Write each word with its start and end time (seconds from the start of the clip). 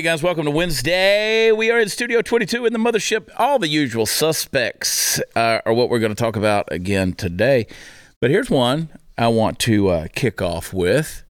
Hey 0.00 0.04
guys, 0.04 0.22
welcome 0.22 0.46
to 0.46 0.50
Wednesday. 0.50 1.52
We 1.52 1.70
are 1.70 1.78
in 1.78 1.90
Studio 1.90 2.22
22 2.22 2.64
in 2.64 2.72
the 2.72 2.78
mothership. 2.78 3.28
All 3.36 3.58
the 3.58 3.68
usual 3.68 4.06
suspects 4.06 5.20
uh, 5.36 5.60
are 5.66 5.74
what 5.74 5.90
we're 5.90 5.98
going 5.98 6.14
to 6.14 6.16
talk 6.16 6.36
about 6.36 6.72
again 6.72 7.12
today. 7.12 7.66
But 8.18 8.30
here's 8.30 8.48
one 8.48 8.88
I 9.18 9.28
want 9.28 9.58
to 9.58 9.88
uh, 9.88 10.08
kick 10.14 10.40
off 10.40 10.72
with 10.72 11.24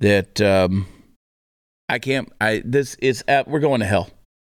that 0.00 0.40
um, 0.40 0.88
I 1.88 2.00
can't. 2.00 2.32
I 2.40 2.64
this 2.64 2.96
is 2.96 3.22
at, 3.28 3.46
we're 3.46 3.60
going 3.60 3.78
to 3.78 3.86
hell. 3.86 4.10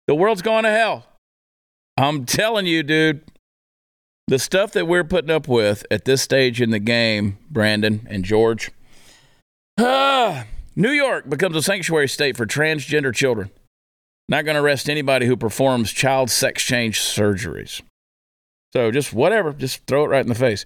The 0.07 0.15
world's 0.15 0.41
going 0.41 0.63
to 0.63 0.71
hell. 0.71 1.05
I'm 1.97 2.23
telling 2.23 2.67
you, 2.67 2.83
dude. 2.83 3.25
The 4.29 4.39
stuff 4.39 4.71
that 4.71 4.87
we're 4.87 5.03
putting 5.03 5.29
up 5.29 5.45
with 5.45 5.85
at 5.91 6.05
this 6.05 6.21
stage 6.21 6.61
in 6.61 6.69
the 6.69 6.79
game, 6.79 7.37
Brandon 7.51 8.07
and 8.09 8.23
George. 8.23 8.71
Ah, 9.77 10.45
New 10.75 10.91
York 10.91 11.29
becomes 11.29 11.55
a 11.55 11.61
sanctuary 11.61 12.07
state 12.07 12.37
for 12.37 12.45
transgender 12.45 13.13
children. 13.13 13.49
Not 14.27 14.45
going 14.45 14.55
to 14.55 14.61
arrest 14.61 14.89
anybody 14.89 15.25
who 15.25 15.35
performs 15.35 15.91
child 15.91 16.29
sex 16.29 16.63
change 16.63 16.99
surgeries. 16.99 17.81
So 18.73 18.91
just 18.91 19.11
whatever, 19.11 19.51
just 19.53 19.85
throw 19.87 20.05
it 20.05 20.09
right 20.09 20.21
in 20.21 20.29
the 20.29 20.35
face. 20.35 20.65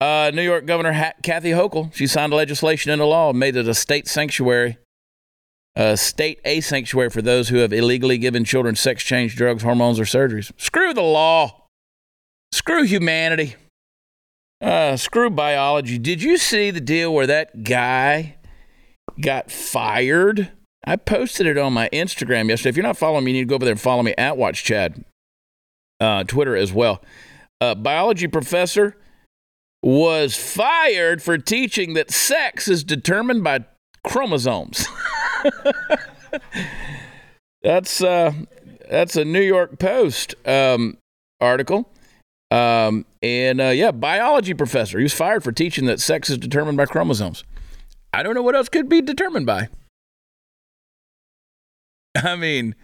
Uh, 0.00 0.30
New 0.34 0.42
York 0.42 0.66
Governor 0.66 0.92
ha- 0.92 1.14
Kathy 1.22 1.50
Hochul, 1.50 1.94
she 1.94 2.06
signed 2.06 2.32
legislation 2.32 2.90
into 2.90 3.06
law, 3.06 3.32
made 3.32 3.56
it 3.56 3.68
a 3.68 3.74
state 3.74 4.08
sanctuary, 4.08 4.76
a 5.74 5.96
state 5.96 6.40
a 6.44 6.60
sanctuary 6.60 7.08
for 7.08 7.22
those 7.22 7.48
who 7.48 7.58
have 7.58 7.72
illegally 7.72 8.18
given 8.18 8.44
children 8.44 8.74
sex 8.74 9.02
change 9.02 9.36
drugs, 9.36 9.62
hormones, 9.62 9.98
or 9.98 10.04
surgeries. 10.04 10.52
Screw 10.60 10.92
the 10.92 11.02
law. 11.02 11.66
Screw 12.52 12.82
humanity. 12.82 13.54
Uh, 14.60 14.96
screw 14.96 15.30
biology. 15.30 15.98
Did 15.98 16.22
you 16.22 16.36
see 16.36 16.70
the 16.70 16.80
deal 16.80 17.14
where 17.14 17.26
that 17.26 17.64
guy 17.64 18.36
got 19.20 19.50
fired. 19.50 20.50
I 20.84 20.96
posted 20.96 21.46
it 21.46 21.58
on 21.58 21.72
my 21.72 21.88
Instagram 21.92 22.48
yesterday. 22.48 22.70
If 22.70 22.76
you're 22.76 22.82
not 22.82 22.96
following 22.96 23.24
me, 23.24 23.32
you 23.32 23.38
need 23.38 23.44
to 23.44 23.48
go 23.48 23.54
over 23.54 23.64
there 23.64 23.72
and 23.72 23.80
follow 23.80 24.02
me 24.02 24.14
at 24.18 24.36
Watch 24.36 24.64
Chad, 24.64 25.04
uh, 26.00 26.24
Twitter 26.24 26.56
as 26.56 26.72
well. 26.72 27.02
A 27.60 27.76
biology 27.76 28.26
professor 28.26 28.96
was 29.82 30.36
fired 30.36 31.22
for 31.22 31.38
teaching 31.38 31.94
that 31.94 32.10
sex 32.10 32.68
is 32.68 32.82
determined 32.82 33.44
by 33.44 33.64
chromosomes. 34.04 34.86
that's 37.62 38.02
uh, 38.02 38.32
that's 38.90 39.16
a 39.16 39.24
New 39.24 39.40
York 39.40 39.78
Post 39.78 40.34
um, 40.46 40.98
article. 41.40 41.88
Um, 42.50 43.06
and 43.22 43.60
uh, 43.60 43.68
yeah, 43.68 43.92
biology 43.92 44.54
professor. 44.54 44.98
He 44.98 45.04
was 45.04 45.14
fired 45.14 45.42
for 45.42 45.52
teaching 45.52 45.86
that 45.86 46.00
sex 46.00 46.28
is 46.28 46.38
determined 46.38 46.76
by 46.76 46.86
chromosomes. 46.86 47.44
I 48.12 48.22
don't 48.22 48.34
know 48.34 48.42
what 48.42 48.54
else 48.54 48.68
could 48.68 48.88
be 48.88 49.00
determined 49.00 49.46
by. 49.46 49.68
I 52.16 52.36
mean, 52.36 52.74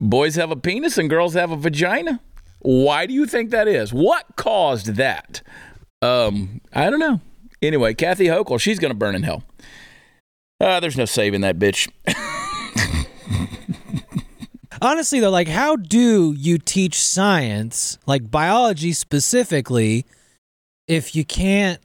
boys 0.00 0.34
have 0.34 0.50
a 0.50 0.56
penis 0.56 0.98
and 0.98 1.08
girls 1.08 1.34
have 1.34 1.50
a 1.50 1.56
vagina. 1.56 2.20
Why 2.60 3.06
do 3.06 3.14
you 3.14 3.26
think 3.26 3.50
that 3.50 3.68
is? 3.68 3.92
What 3.92 4.24
caused 4.36 4.94
that? 4.96 5.42
Um, 6.02 6.60
I 6.72 6.90
don't 6.90 6.98
know. 6.98 7.20
Anyway, 7.62 7.94
Kathy 7.94 8.26
Hochul, 8.26 8.60
she's 8.60 8.78
going 8.78 8.90
to 8.90 8.96
burn 8.96 9.14
in 9.14 9.22
hell. 9.22 9.44
Uh, 10.60 10.80
there's 10.80 10.96
no 10.96 11.04
saving 11.04 11.42
that 11.42 11.58
bitch. 11.58 11.88
Honestly, 14.82 15.20
though, 15.20 15.30
like, 15.30 15.48
how 15.48 15.76
do 15.76 16.32
you 16.32 16.58
teach 16.58 16.98
science, 17.00 17.98
like 18.06 18.30
biology 18.30 18.92
specifically, 18.92 20.04
if 20.86 21.16
you 21.16 21.24
can't 21.24 21.80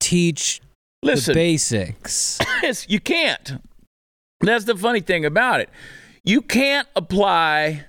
teach 0.00 0.60
Listen, 1.02 1.32
the 1.34 1.38
basics. 1.40 2.38
you 2.88 3.00
can't. 3.00 3.62
That's 4.40 4.64
the 4.64 4.76
funny 4.76 5.00
thing 5.00 5.24
about 5.24 5.60
it. 5.60 5.70
You 6.24 6.42
can't 6.42 6.88
apply 6.96 7.84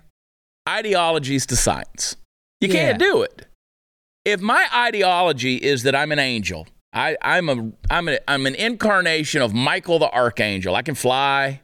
ideologies 0.68 1.46
to 1.48 1.56
science. 1.56 2.16
You 2.62 2.68
Yeah. 2.68 2.74
can't 2.74 3.00
do 3.00 3.22
it. 3.24 3.46
If 4.26 4.42
my 4.42 4.68
ideology 4.74 5.56
is 5.56 5.84
that 5.84 5.96
I'm 5.96 6.12
an 6.12 6.20
angel, 6.20 6.68
I, 6.94 7.18
I'm 7.22 7.50
a 7.50 7.72
I'm 7.90 8.10
a 8.10 8.20
I'm 8.28 8.46
an 8.46 8.56
incarnation 8.56 9.42
of 9.42 9.54
Michael 9.54 10.00
the 10.00 10.12
Archangel. 10.12 10.76
I 10.76 10.82
can 10.82 10.96
fly. 10.96 11.62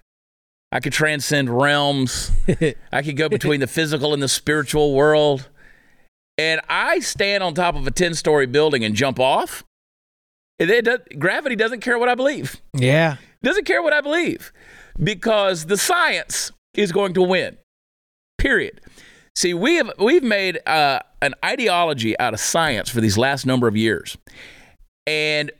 I 0.71 0.79
could 0.79 0.93
transcend 0.93 1.49
realms. 1.49 2.31
I 2.91 3.01
could 3.01 3.17
go 3.17 3.29
between 3.29 3.59
the 3.59 3.67
physical 3.67 4.13
and 4.13 4.21
the 4.21 4.27
spiritual 4.27 4.93
world. 4.93 5.47
And 6.37 6.59
I 6.67 6.99
stand 6.99 7.43
on 7.43 7.53
top 7.53 7.75
of 7.75 7.87
a 7.87 7.91
10 7.91 8.13
story 8.13 8.45
building 8.45 8.83
and 8.83 8.93
jump 8.95 9.19
off. 9.19 9.63
It, 10.59 10.69
it 10.69 10.85
does, 10.85 10.99
gravity 11.19 11.55
doesn't 11.55 11.81
care 11.81 11.97
what 11.99 12.09
I 12.09 12.15
believe. 12.15 12.61
yeah. 12.73 13.17
Doesn't 13.43 13.65
care 13.65 13.83
what 13.83 13.93
I 13.93 14.01
believe 14.01 14.51
because 15.01 15.65
the 15.65 15.77
science 15.77 16.51
is 16.73 16.91
going 16.91 17.13
to 17.13 17.21
win. 17.21 17.57
Period. 18.39 18.81
See, 19.35 19.53
we 19.53 19.75
have 19.75 19.91
we've 19.99 20.23
made 20.23 20.59
uh, 20.65 20.99
an 21.21 21.35
ideology 21.43 22.17
out 22.17 22.33
of 22.33 22.39
science 22.39 22.89
for 22.89 23.01
these 23.01 23.17
last 23.17 23.45
number 23.45 23.67
of 23.67 23.75
years, 23.75 24.17
and 25.05 25.51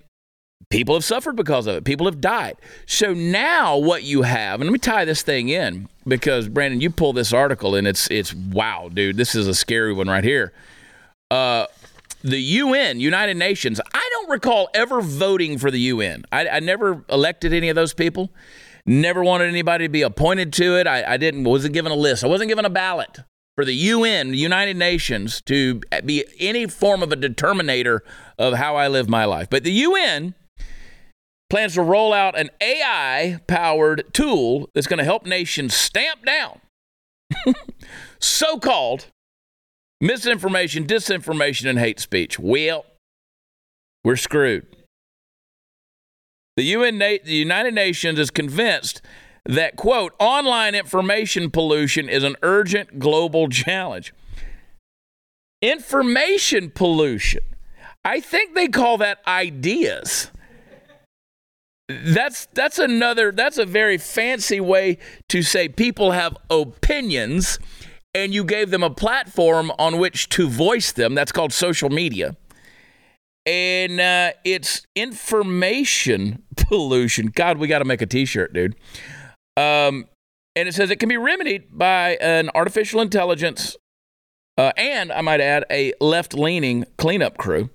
people 0.70 0.96
have 0.96 1.04
suffered 1.04 1.36
because 1.36 1.68
of 1.68 1.76
it. 1.76 1.84
People 1.84 2.06
have 2.06 2.22
died. 2.22 2.58
So 2.86 3.14
now 3.14 3.78
what 3.78 4.04
you 4.04 4.24
have, 4.24 4.62
and 4.62 4.70
let 4.70 4.74
me 4.74 4.80
tie 4.80 5.06
this 5.06 5.22
thing 5.22 5.50
in 5.50 5.88
because 6.08 6.48
Brandon, 6.48 6.82
you 6.82 6.90
pull 6.90 7.14
this 7.14 7.34
article 7.34 7.76
and 7.76 7.86
it's 7.86 8.10
it's 8.10 8.34
wow, 8.34 8.90
dude, 8.94 9.18
this 9.18 9.36
is 9.36 9.48
a 9.48 9.54
scary 9.54 9.94
one 9.94 10.08
right 10.08 10.24
here. 10.24 10.54
Uh, 11.30 11.66
the 12.24 12.40
UN, 12.40 13.00
United 13.00 13.38
Nations. 13.38 13.80
I 13.94 14.05
don't 14.26 14.32
recall 14.32 14.70
ever 14.74 15.02
voting 15.02 15.58
for 15.58 15.70
the 15.70 15.80
UN. 15.80 16.24
I, 16.32 16.48
I 16.48 16.60
never 16.60 17.04
elected 17.10 17.54
any 17.54 17.70
of 17.70 17.76
those 17.76 17.94
people. 17.94 18.32
Never 18.86 19.24
wanted 19.24 19.50
anybody 19.50 19.86
to 19.86 19.90
be 19.90 20.02
appointed 20.02 20.54
to 20.54 20.78
it. 20.78 20.88
I, 20.88 21.14
I 21.14 21.18
didn't 21.18 21.44
wasn't 21.44 21.74
given 21.74 21.92
a 21.92 21.96
list. 21.96 22.24
I 22.24 22.28
wasn't 22.28 22.50
given 22.50 22.66
a 22.66 22.70
ballot 22.70 23.20
for 23.56 23.66
the 23.66 23.74
UN, 23.74 24.34
United 24.34 24.78
Nations, 24.78 25.42
to 25.42 25.82
be 26.04 26.26
any 26.40 26.68
form 26.68 27.02
of 27.02 27.12
a 27.12 27.16
determinator 27.16 28.00
of 28.38 28.56
how 28.56 28.76
I 28.76 28.88
live 28.88 29.10
my 29.10 29.26
life. 29.26 29.50
But 29.50 29.64
the 29.64 29.72
UN 29.72 30.36
plans 31.50 31.76
to 31.76 31.82
roll 31.82 32.12
out 32.12 32.38
an 32.38 32.50
AI 32.62 33.40
powered 33.48 34.14
tool 34.14 34.70
that's 34.74 34.88
going 34.88 34.98
to 34.98 35.04
help 35.04 35.26
nations 35.26 35.74
stamp 35.74 36.26
down 36.26 36.62
so 38.20 38.60
called 38.60 39.08
misinformation, 40.02 40.86
disinformation, 40.86 41.70
and 41.70 41.80
hate 41.80 42.00
speech. 42.00 42.38
Well, 42.38 42.86
we're 44.06 44.16
screwed. 44.16 44.68
The, 46.56 46.64
UN, 46.64 47.00
the 47.00 47.20
United 47.26 47.74
Nations 47.74 48.20
is 48.20 48.30
convinced 48.30 49.02
that, 49.46 49.76
quote, 49.76 50.14
online 50.20 50.76
information 50.76 51.50
pollution 51.50 52.08
is 52.08 52.24
an 52.24 52.36
urgent 52.44 53.00
global 53.00 53.50
challenge. 53.50 54.14
Information 55.62 56.70
pollution. 56.70 57.42
I 58.06 58.20
think 58.20 58.54
they 58.54 58.68
call 58.68 59.00
that 59.00 59.20
ideas. 59.26 60.30
That's 61.88 62.48
that's 62.54 62.80
another 62.80 63.32
that's 63.32 63.60
a 63.60 63.66
very 63.66 64.00
fancy 64.00 64.60
way 64.60 64.98
to 65.30 65.44
say 65.44 65.70
people 65.70 66.12
have 66.12 66.36
opinions 66.50 67.60
and 68.16 68.34
you 68.34 68.44
gave 68.44 68.72
them 68.72 68.82
a 68.82 68.90
platform 68.90 69.72
on 69.78 70.00
which 70.00 70.30
to 70.30 70.48
voice 70.48 70.92
them. 70.92 71.14
That's 71.14 71.32
called 71.32 71.54
social 71.54 71.90
media. 71.90 72.36
And 73.46 74.00
uh, 74.00 74.32
it's 74.44 74.86
information 74.96 76.44
pollution. 76.56 77.28
God, 77.28 77.58
we 77.58 77.68
got 77.68 77.80
to 77.80 77.86
make 77.86 78.02
a 78.02 78.08
t 78.08 78.26
shirt, 78.26 78.54
dude. 78.54 78.76
Um, 79.58 80.08
and 80.56 80.68
it 80.68 80.74
says 80.74 80.90
it 80.90 81.00
can 81.00 81.10
be 81.10 81.18
remedied 81.18 81.78
by 81.78 82.18
an 82.22 82.50
artificial 82.56 83.02
intelligence 83.02 83.78
uh, 84.58 84.72
and, 84.78 85.12
I 85.12 85.22
might 85.22 85.42
add, 85.42 85.66
a 85.70 85.94
left 86.00 86.34
leaning 86.34 86.86
cleanup 86.98 87.38
crew. 87.38 87.70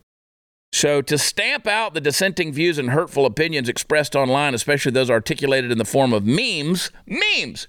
So, 0.72 1.02
to 1.02 1.18
stamp 1.18 1.66
out 1.66 1.94
the 1.94 2.00
dissenting 2.00 2.52
views 2.52 2.78
and 2.78 2.90
hurtful 2.90 3.26
opinions 3.26 3.68
expressed 3.68 4.14
online, 4.14 4.54
especially 4.54 4.92
those 4.92 5.10
articulated 5.10 5.72
in 5.72 5.78
the 5.78 5.84
form 5.84 6.12
of 6.12 6.24
memes, 6.24 6.90
memes, 7.06 7.66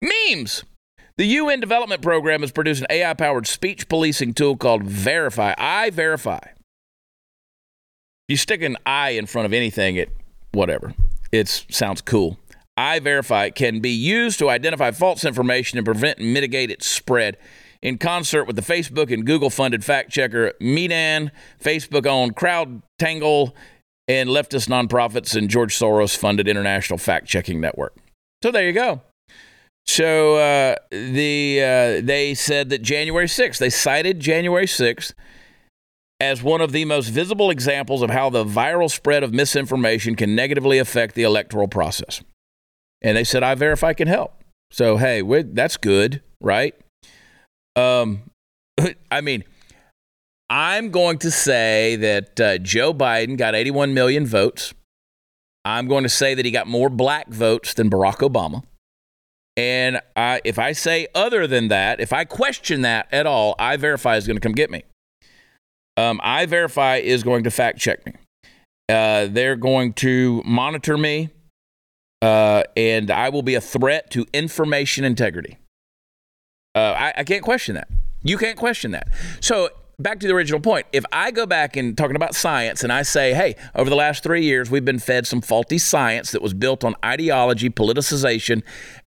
memes. 0.00 0.64
The 1.18 1.26
UN 1.26 1.60
Development 1.60 2.00
Program 2.00 2.42
has 2.42 2.52
produced 2.52 2.82
an 2.82 2.86
AI 2.90 3.14
powered 3.14 3.46
speech 3.46 3.88
policing 3.88 4.34
tool 4.34 4.56
called 4.56 4.84
Verify. 4.84 5.54
I 5.58 5.90
Verify. 5.90 6.40
You 8.28 8.36
stick 8.36 8.62
an 8.62 8.76
I 8.84 9.10
in 9.10 9.26
front 9.26 9.46
of 9.46 9.52
anything, 9.52 9.96
it 9.96 10.10
whatever. 10.52 10.94
It 11.30 11.48
sounds 11.48 12.00
cool. 12.00 12.38
I 12.76 12.98
Verify 12.98 13.50
can 13.50 13.80
be 13.80 13.90
used 13.90 14.38
to 14.40 14.50
identify 14.50 14.90
false 14.90 15.24
information 15.24 15.78
and 15.78 15.84
prevent 15.84 16.18
and 16.18 16.34
mitigate 16.34 16.70
its 16.70 16.86
spread. 16.86 17.36
In 17.82 17.98
concert 17.98 18.44
with 18.44 18.56
the 18.56 18.62
Facebook 18.62 19.12
and 19.12 19.24
Google 19.24 19.48
funded 19.48 19.84
fact 19.84 20.10
checker 20.10 20.52
Meedan, 20.60 21.30
Facebook 21.62 22.06
owned 22.06 22.36
CrowdTangle, 22.36 23.52
and 24.08 24.28
leftist 24.28 24.68
nonprofits 24.68 25.36
and 25.36 25.48
George 25.48 25.76
Soros 25.76 26.16
funded 26.16 26.48
international 26.48 26.98
fact 26.98 27.26
checking 27.26 27.60
network. 27.60 27.94
So 28.42 28.50
there 28.50 28.66
you 28.66 28.72
go. 28.72 29.02
So 29.86 30.36
uh, 30.36 30.76
the 30.90 31.60
uh, 31.60 32.04
they 32.04 32.34
said 32.34 32.70
that 32.70 32.82
January 32.82 33.26
6th, 33.26 33.58
they 33.58 33.70
cited 33.70 34.18
January 34.18 34.66
6th 34.66 35.12
as 36.20 36.42
one 36.42 36.60
of 36.60 36.72
the 36.72 36.84
most 36.84 37.08
visible 37.08 37.50
examples 37.50 38.02
of 38.02 38.10
how 38.10 38.30
the 38.30 38.44
viral 38.44 38.90
spread 38.90 39.22
of 39.22 39.34
misinformation 39.34 40.14
can 40.14 40.34
negatively 40.34 40.78
affect 40.78 41.14
the 41.14 41.22
electoral 41.22 41.68
process. 41.68 42.22
and 43.02 43.16
they 43.16 43.24
said 43.24 43.42
I 43.42 43.54
verify 43.54 43.92
can 43.92 44.08
help. 44.08 44.32
So 44.70 44.96
hey, 44.96 45.22
that's 45.42 45.76
good, 45.76 46.22
right? 46.40 46.74
Um, 47.76 48.22
I 49.10 49.20
mean, 49.20 49.44
I'm 50.48 50.90
going 50.90 51.18
to 51.18 51.30
say 51.30 51.96
that 51.96 52.40
uh, 52.40 52.58
Joe 52.58 52.94
Biden 52.94 53.36
got 53.36 53.54
81 53.54 53.94
million 53.94 54.26
votes. 54.26 54.74
I'm 55.64 55.88
going 55.88 56.04
to 56.04 56.08
say 56.08 56.34
that 56.34 56.44
he 56.44 56.50
got 56.50 56.66
more 56.66 56.88
black 56.88 57.28
votes 57.28 57.74
than 57.74 57.90
Barack 57.90 58.18
Obama. 58.18 58.62
And 59.56 60.00
I, 60.14 60.40
if 60.44 60.58
I 60.58 60.72
say 60.72 61.08
other 61.14 61.46
than 61.46 61.68
that, 61.68 61.98
if 61.98 62.12
I 62.12 62.24
question 62.24 62.82
that 62.82 63.08
at 63.10 63.26
all, 63.26 63.56
I 63.58 63.76
verify 63.76 64.16
is 64.16 64.26
going 64.26 64.36
to 64.36 64.40
come 64.40 64.52
get 64.52 64.70
me. 64.70 64.84
Um, 65.96 66.20
I 66.22 66.46
verify 66.46 66.96
is 66.96 67.22
going 67.22 67.44
to 67.44 67.50
fact 67.50 67.78
check 67.78 68.04
me. 68.06 68.12
Uh, 68.88 69.26
they're 69.28 69.56
going 69.56 69.92
to 69.94 70.42
monitor 70.44 70.96
me, 70.96 71.30
uh, 72.22 72.62
and 72.76 73.10
I 73.10 73.30
will 73.30 73.42
be 73.42 73.54
a 73.54 73.60
threat 73.60 74.10
to 74.12 74.26
information 74.32 75.04
integrity. 75.04 75.58
Uh, 76.74 76.94
I, 76.96 77.14
I 77.18 77.24
can't 77.24 77.42
question 77.42 77.74
that. 77.74 77.88
You 78.22 78.38
can't 78.38 78.58
question 78.58 78.90
that. 78.92 79.08
So 79.40 79.70
back 79.98 80.20
to 80.20 80.26
the 80.28 80.34
original 80.34 80.60
point. 80.60 80.86
If 80.92 81.04
I 81.10 81.30
go 81.30 81.46
back 81.46 81.76
and 81.76 81.96
talking 81.96 82.16
about 82.16 82.34
science 82.34 82.84
and 82.84 82.92
I 82.92 83.02
say, 83.02 83.32
hey, 83.34 83.56
over 83.74 83.88
the 83.88 83.96
last 83.96 84.22
three 84.22 84.42
years, 84.44 84.70
we've 84.70 84.84
been 84.84 84.98
fed 84.98 85.26
some 85.26 85.40
faulty 85.40 85.78
science 85.78 86.32
that 86.32 86.42
was 86.42 86.52
built 86.52 86.84
on 86.84 86.94
ideology, 87.04 87.70
politicization, 87.70 88.62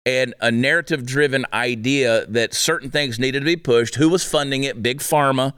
and 0.07 0.35
a 0.41 0.51
narrative 0.51 1.05
driven 1.05 1.45
idea 1.53 2.27
that 2.27 2.55
certain 2.55 2.91
things 2.91 3.19
needed 3.19 3.41
to 3.41 3.47
be 3.47 3.57
pushed. 3.57 3.97
Who 3.97 4.09
was 4.09 4.25
funding 4.25 4.65
it? 4.65 4.83
Big 4.83 5.01
pharma 5.01 5.53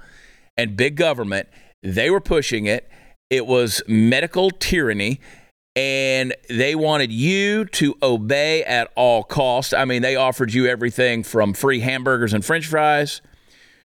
and 0.61 0.77
big 0.77 0.95
government. 0.95 1.49
They 1.83 2.11
were 2.11 2.21
pushing 2.21 2.67
it. 2.67 2.89
It 3.31 3.47
was 3.47 3.83
medical 3.89 4.51
tyranny. 4.51 5.21
And 5.75 6.35
they 6.51 6.75
wanted 6.75 7.11
you 7.11 7.65
to 7.67 7.97
obey 8.03 8.63
at 8.65 8.91
all 8.97 9.23
costs. 9.23 9.73
I 9.73 9.85
mean, 9.85 10.03
they 10.03 10.17
offered 10.17 10.53
you 10.53 10.67
everything 10.67 11.23
from 11.23 11.55
free 11.55 11.81
hamburgers 11.81 12.35
and 12.35 12.45
french 12.45 12.67
fries 12.67 13.23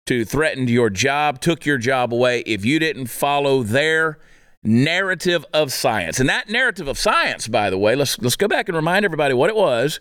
to 0.06 0.24
threatened 0.24 0.70
your 0.70 0.90
job, 0.90 1.40
took 1.40 1.66
your 1.66 1.78
job 1.78 2.14
away 2.14 2.40
if 2.40 2.64
you 2.64 2.78
didn't 2.78 3.06
follow 3.06 3.62
their 3.62 4.18
narrative 4.62 5.44
of 5.52 5.72
science. 5.72 6.20
And 6.20 6.28
that 6.28 6.48
narrative 6.48 6.86
of 6.86 6.98
science, 6.98 7.48
by 7.48 7.70
the 7.70 7.78
way, 7.78 7.96
let's 7.96 8.20
let's 8.20 8.36
go 8.36 8.46
back 8.46 8.68
and 8.68 8.76
remind 8.76 9.04
everybody 9.04 9.34
what 9.34 9.48
it 9.48 9.56
was 9.56 9.98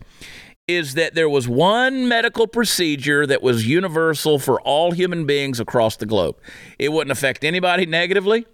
is 0.70 0.94
that 0.94 1.16
there 1.16 1.28
was 1.28 1.48
one 1.48 2.08
medical 2.08 2.46
procedure 2.46 3.26
that 3.26 3.42
was 3.42 3.66
universal 3.66 4.38
for 4.38 4.62
all 4.62 4.92
human 4.92 5.26
beings 5.26 5.60
across 5.60 5.96
the 5.96 6.06
globe. 6.06 6.38
It 6.78 6.92
wouldn't 6.92 7.12
affect 7.12 7.44
anybody 7.44 7.88
negatively. 7.88 8.46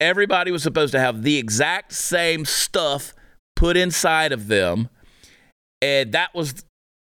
Everybody 0.00 0.50
was 0.50 0.62
supposed 0.62 0.92
to 0.92 0.98
have 0.98 1.22
the 1.22 1.36
exact 1.36 1.92
same 1.92 2.46
stuff 2.46 3.14
put 3.54 3.76
inside 3.76 4.32
of 4.32 4.48
them. 4.48 4.88
And 5.82 6.12
that 6.12 6.34
was 6.34 6.64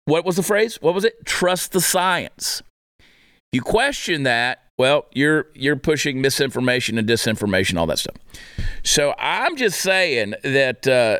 what 0.05 0.25
was 0.25 0.35
the 0.35 0.43
phrase? 0.43 0.81
What 0.81 0.95
was 0.95 1.05
it? 1.05 1.23
Trust 1.25 1.71
the 1.71 1.79
science. 1.79 2.63
You 3.51 3.61
question 3.61 4.23
that, 4.23 4.63
well, 4.79 5.05
you're 5.13 5.45
you're 5.53 5.75
pushing 5.75 6.21
misinformation 6.21 6.97
and 6.97 7.07
disinformation, 7.07 7.77
all 7.77 7.85
that 7.85 7.99
stuff. 7.99 8.15
So 8.81 9.13
I'm 9.19 9.57
just 9.57 9.79
saying 9.79 10.33
that 10.43 10.87
uh, 10.87 11.19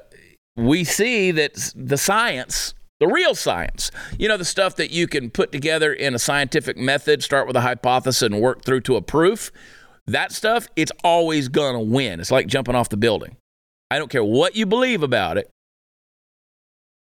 we 0.58 0.84
see 0.84 1.30
that 1.30 1.72
the 1.76 1.98
science, 1.98 2.74
the 3.00 3.08
real 3.08 3.36
science, 3.36 3.92
you 4.18 4.28
know, 4.28 4.38
the 4.38 4.46
stuff 4.46 4.76
that 4.78 4.92
you 4.92 5.08
can 5.08 5.30
put 5.30 5.52
together 5.52 5.92
in 5.92 6.14
a 6.14 6.20
scientific 6.20 6.78
method, 6.78 7.24
start 7.24 7.48
with 7.48 7.56
a 7.56 7.62
hypothesis 7.62 8.22
and 8.22 8.40
work 8.40 8.64
through 8.64 8.82
to 8.82 8.96
a 8.96 9.02
proof. 9.02 9.52
That 10.08 10.32
stuff, 10.32 10.68
it's 10.76 10.92
always 11.04 11.48
gonna 11.48 11.82
win. 11.82 12.20
It's 12.20 12.32
like 12.32 12.48
jumping 12.48 12.76
off 12.76 12.90
the 12.90 12.98
building. 12.98 13.38
I 13.90 13.98
don't 13.98 14.10
care 14.10 14.24
what 14.24 14.56
you 14.56 14.66
believe 14.66 15.04
about 15.04 15.38
it. 15.38 15.50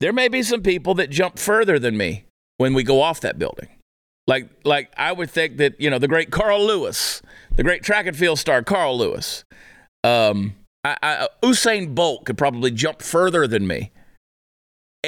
There 0.00 0.12
may 0.12 0.28
be 0.28 0.42
some 0.42 0.62
people 0.62 0.94
that 0.94 1.10
jump 1.10 1.38
further 1.38 1.78
than 1.78 1.96
me 1.96 2.26
when 2.58 2.74
we 2.74 2.82
go 2.82 3.00
off 3.00 3.20
that 3.22 3.38
building. 3.38 3.68
Like, 4.26 4.48
like 4.64 4.92
I 4.96 5.12
would 5.12 5.30
think 5.30 5.56
that 5.58 5.80
you 5.80 5.88
know 5.88 5.98
the 5.98 6.08
great 6.08 6.30
Carl 6.30 6.64
Lewis, 6.64 7.22
the 7.54 7.62
great 7.62 7.82
track 7.82 8.06
and 8.06 8.16
field 8.16 8.38
star 8.38 8.62
Carl 8.62 8.98
Lewis, 8.98 9.44
um, 10.04 10.54
I, 10.84 10.96
I, 11.02 11.28
Usain 11.42 11.94
Bolt 11.94 12.24
could 12.24 12.38
probably 12.38 12.70
jump 12.70 13.02
further 13.02 13.46
than 13.46 13.66
me 13.66 13.92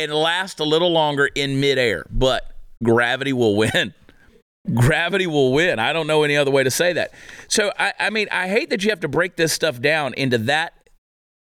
and 0.02 0.12
last 0.12 0.60
a 0.60 0.64
little 0.64 0.90
longer 0.90 1.28
in 1.34 1.60
midair, 1.60 2.06
but 2.10 2.54
gravity 2.82 3.32
will 3.32 3.56
win. 3.56 3.94
gravity 4.74 5.26
will 5.26 5.52
win. 5.52 5.78
I 5.78 5.92
don't 5.92 6.06
know 6.06 6.22
any 6.22 6.36
other 6.36 6.50
way 6.50 6.62
to 6.62 6.70
say 6.70 6.92
that. 6.92 7.12
So, 7.48 7.72
I, 7.78 7.92
I 7.98 8.10
mean, 8.10 8.28
I 8.30 8.48
hate 8.48 8.70
that 8.70 8.84
you 8.84 8.90
have 8.90 9.00
to 9.00 9.08
break 9.08 9.36
this 9.36 9.52
stuff 9.52 9.80
down 9.80 10.14
into 10.14 10.38
that 10.38 10.74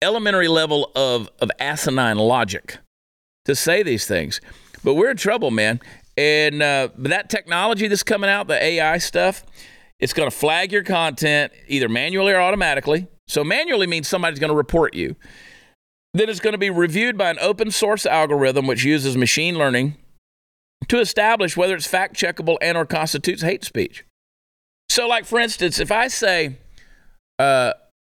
elementary 0.02 0.48
level 0.48 0.90
of, 0.94 1.30
of 1.40 1.50
asinine 1.58 2.18
logic 2.18 2.78
to 3.46 3.54
say 3.54 3.82
these 3.82 4.06
things. 4.06 4.40
But 4.82 4.94
we're 4.94 5.10
in 5.10 5.16
trouble, 5.16 5.50
man. 5.50 5.80
And 6.16 6.62
uh, 6.62 6.88
that 6.98 7.28
technology 7.30 7.88
that's 7.88 8.02
coming 8.02 8.30
out, 8.30 8.46
the 8.46 8.62
AI 8.62 8.98
stuff, 8.98 9.44
it's 9.98 10.12
going 10.12 10.30
to 10.30 10.36
flag 10.36 10.70
your 10.70 10.84
content 10.84 11.52
either 11.66 11.88
manually 11.88 12.32
or 12.32 12.40
automatically. 12.40 13.08
So, 13.26 13.42
manually 13.42 13.86
means 13.86 14.06
somebody's 14.06 14.38
going 14.38 14.50
to 14.50 14.56
report 14.56 14.94
you. 14.94 15.16
Then 16.14 16.28
it's 16.28 16.40
going 16.40 16.52
to 16.52 16.58
be 16.58 16.70
reviewed 16.70 17.18
by 17.18 17.28
an 17.28 17.38
open 17.40 17.72
source 17.72 18.06
algorithm 18.06 18.68
which 18.68 18.84
uses 18.84 19.16
machine 19.16 19.58
learning 19.58 19.96
to 20.88 21.00
establish 21.00 21.56
whether 21.56 21.74
it's 21.74 21.88
fact 21.88 22.14
checkable 22.14 22.56
and 22.62 22.78
or 22.78 22.86
constitutes 22.86 23.42
hate 23.42 23.64
speech. 23.64 24.04
So, 24.88 25.08
like 25.08 25.24
for 25.24 25.40
instance, 25.40 25.80
if 25.80 25.90
I 25.90 26.06
say, 26.06 26.58
uh, 27.40 27.72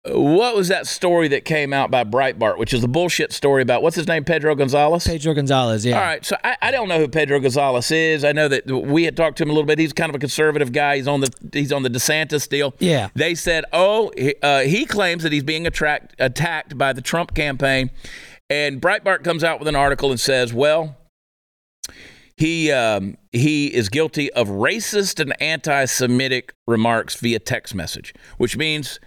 what 0.06 0.54
was 0.54 0.68
that 0.68 0.86
story 0.86 1.28
that 1.28 1.44
came 1.44 1.72
out 1.72 1.90
by 1.90 2.04
Breitbart, 2.04 2.58
which 2.58 2.72
is 2.72 2.84
a 2.84 2.88
bullshit 2.88 3.32
story 3.32 3.62
about 3.62 3.82
what's 3.82 3.96
his 3.96 4.06
name, 4.06 4.24
Pedro 4.24 4.54
Gonzalez? 4.54 5.06
Pedro 5.06 5.34
Gonzalez, 5.34 5.84
yeah. 5.84 5.96
All 5.96 6.04
right, 6.04 6.24
so 6.24 6.36
I, 6.44 6.56
I, 6.62 6.70
don't 6.70 6.88
know 6.88 6.98
who 6.98 7.08
Pedro 7.08 7.40
Gonzalez 7.40 7.90
is. 7.90 8.24
I 8.24 8.32
know 8.32 8.48
that 8.48 8.66
we 8.66 9.04
had 9.04 9.16
talked 9.16 9.38
to 9.38 9.42
him 9.42 9.50
a 9.50 9.52
little 9.52 9.66
bit. 9.66 9.78
He's 9.78 9.92
kind 9.92 10.08
of 10.08 10.14
a 10.16 10.18
conservative 10.18 10.72
guy. 10.72 10.96
He's 10.96 11.08
on 11.08 11.20
the 11.20 11.32
he's 11.52 11.72
on 11.72 11.82
the 11.82 11.90
DeSantis 11.90 12.48
deal. 12.48 12.74
Yeah. 12.78 13.08
They 13.14 13.34
said, 13.34 13.64
oh, 13.72 14.12
he, 14.16 14.34
uh, 14.42 14.60
he 14.60 14.86
claims 14.86 15.24
that 15.24 15.32
he's 15.32 15.42
being 15.42 15.66
attract, 15.66 16.14
attacked 16.18 16.78
by 16.78 16.92
the 16.92 17.02
Trump 17.02 17.34
campaign, 17.34 17.90
and 18.48 18.80
Breitbart 18.80 19.24
comes 19.24 19.42
out 19.42 19.58
with 19.58 19.68
an 19.68 19.76
article 19.76 20.10
and 20.10 20.20
says, 20.20 20.52
well. 20.52 20.96
He 22.36 22.70
um, 22.70 23.18
he 23.32 23.74
is 23.74 23.88
guilty 23.88 24.32
of 24.32 24.46
racist 24.46 25.18
and 25.18 25.34
anti-Semitic 25.42 26.54
remarks 26.68 27.16
via 27.16 27.40
text 27.40 27.74
message, 27.74 28.14
which 28.36 28.56
means 28.56 29.00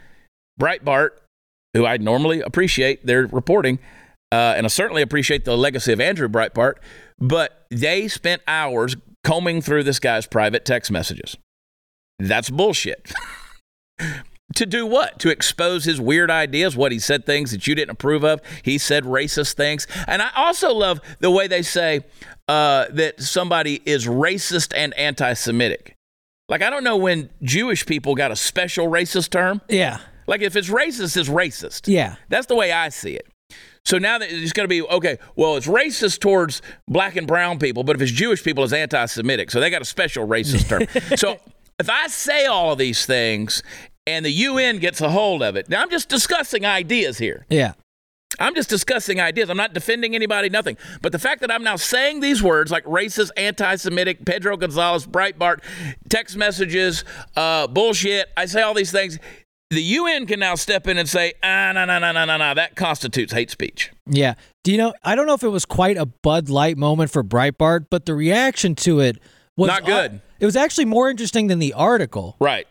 Breitbart, 0.60 1.12
who 1.74 1.86
I 1.86 1.98
normally 1.98 2.42
appreciate 2.42 3.06
their 3.06 3.28
reporting, 3.28 3.80
uh, 4.32 4.54
and 4.56 4.66
I 4.66 4.70
certainly 4.70 5.02
appreciate 5.02 5.46
the 5.46 5.58
legacy 5.58 5.92
of 5.92 6.00
Andrew 6.00 6.28
Breitbart, 6.28 6.76
but 7.20 7.66
they 7.70 8.08
spent 8.08 8.42
hours 8.48 8.96
combing 9.24 9.62
through 9.62 9.84
this 9.84 10.00
guy's 10.00 10.26
private 10.26 10.66
text 10.66 10.92
messages. 10.92 11.38
That's 12.20 12.50
bullshit. 12.50 13.12
to 14.56 14.66
do 14.66 14.86
what? 14.86 15.20
To 15.20 15.30
expose 15.30 15.86
his 15.86 16.00
weird 16.00 16.30
ideas, 16.30 16.76
what 16.76 16.92
he 16.92 17.00
said 17.00 17.26
things 17.26 17.52
that 17.52 17.68
you 17.68 17.76
didn't 17.76 17.92
approve 17.92 18.24
of. 18.24 18.42
He 18.64 18.78
said 18.78 19.04
racist 19.04 19.54
things. 19.54 19.88
And 20.08 20.22
I 20.22 20.30
also 20.36 20.74
love 20.74 21.00
the 21.20 21.32
way 21.32 21.48
they 21.48 21.62
say 21.62 22.02
uh, 22.48 22.86
that 22.92 23.22
somebody 23.22 23.82
is 23.86 24.06
racist 24.08 24.74
and 24.76 24.94
anti 24.96 25.34
Semitic. 25.34 25.96
Like, 26.50 26.62
I 26.62 26.70
don't 26.70 26.84
know 26.84 26.98
when 26.98 27.30
Jewish 27.42 27.86
people 27.86 28.14
got 28.14 28.32
a 28.32 28.36
special 28.36 28.88
racist 28.88 29.30
term. 29.30 29.62
Yeah. 29.70 30.00
Like 30.28 30.42
if 30.42 30.56
it's 30.56 30.70
racist, 30.70 31.18
it's 31.18 31.30
racist. 31.30 31.88
Yeah. 31.88 32.16
That's 32.30 32.48
the 32.48 32.56
way 32.56 32.72
I 32.72 32.90
see 32.90 33.14
it. 33.14 33.28
So 33.84 33.98
now 33.98 34.18
that 34.20 34.32
it's 34.32 34.54
going 34.54 34.66
to 34.66 34.70
be 34.70 34.82
okay. 34.82 35.18
Well, 35.36 35.58
it's 35.58 35.68
racist 35.68 36.20
towards 36.20 36.62
black 36.88 37.16
and 37.16 37.28
brown 37.28 37.60
people, 37.60 37.84
but 37.84 37.96
if 37.96 38.02
it's 38.02 38.12
Jewish 38.12 38.44
people, 38.44 38.64
it's 38.64 38.74
anti-Semitic. 38.74 39.50
So 39.52 39.60
they 39.60 39.70
got 39.70 39.82
a 39.82 39.86
special 39.86 40.28
racist 40.28 40.70
term. 40.70 40.88
so 41.18 41.40
if 41.80 41.90
I 41.90 42.08
say 42.08 42.46
all 42.46 42.72
of 42.74 42.78
these 42.78 43.06
things 43.06 43.64
and 44.06 44.24
the 44.24 44.32
UN 44.32 44.78
gets 44.78 45.02
a 45.02 45.10
hold 45.10 45.42
of 45.42 45.56
it, 45.56 45.68
now 45.68 45.82
I'm 45.82 45.90
just 45.90 46.10
discussing 46.10 46.66
ideas 46.66 47.18
here. 47.18 47.46
Yeah. 47.50 47.74
I'm 48.40 48.56
just 48.56 48.70
discussing 48.70 49.20
ideas. 49.20 49.50
I'm 49.50 49.58
not 49.58 49.74
defending 49.74 50.16
anybody, 50.16 50.50
nothing. 50.50 50.78
But 51.02 51.12
the 51.12 51.20
fact 51.20 51.42
that 51.42 51.52
I'm 51.52 51.64
now 51.64 51.76
saying 51.76 52.22
these 52.22 52.42
words 52.42 52.72
like 52.72 52.84
racist, 52.86 53.30
anti 53.36 53.76
Semitic, 53.76 54.26
Pedro 54.26 54.56
Gonzalez, 54.58 55.06
Breitbart, 55.06 55.60
text 56.10 56.38
messages, 56.38 57.04
uh, 57.36 57.68
bullshit, 57.68 58.30
I 58.38 58.46
say 58.46 58.62
all 58.62 58.74
these 58.74 58.92
things 58.92 59.20
the 59.72 59.82
UN 59.82 60.26
can 60.26 60.40
now 60.40 60.56
step 60.56 60.86
in 60.86 60.98
and 60.98 61.08
say, 61.08 61.34
ah, 61.42 61.72
no, 61.74 61.86
no, 61.86 61.98
no, 61.98 62.12
no, 62.12 62.26
no, 62.26 62.38
no, 62.38 62.54
that 62.54 62.76
constitutes 62.76 63.32
hate 63.32 63.50
speech. 63.50 63.90
Yeah. 64.06 64.34
Do 64.66 64.72
you 64.72 64.78
know? 64.78 64.94
I 65.04 65.16
don't 65.16 65.26
know 65.26 65.34
if 65.34 65.44
it 65.44 65.50
was 65.50 65.66
quite 65.66 65.96
a 65.98 66.06
Bud 66.06 66.50
Light 66.50 66.78
moment 66.78 67.10
for 67.10 67.24
Breitbart, 67.24 67.86
but 67.90 68.06
the 68.06 68.14
reaction 68.14 68.76
to 68.76 69.00
it 69.00 69.18
was 69.56 69.70
not 69.70 69.86
good. 69.86 70.12
Uh, 70.12 70.18
it 70.42 70.46
was 70.46 70.58
actually 70.58 70.86
more 70.86 71.10
interesting 71.10 71.48
than 71.48 71.60
the 71.60 71.74
article. 71.74 72.36
Right. 72.40 72.68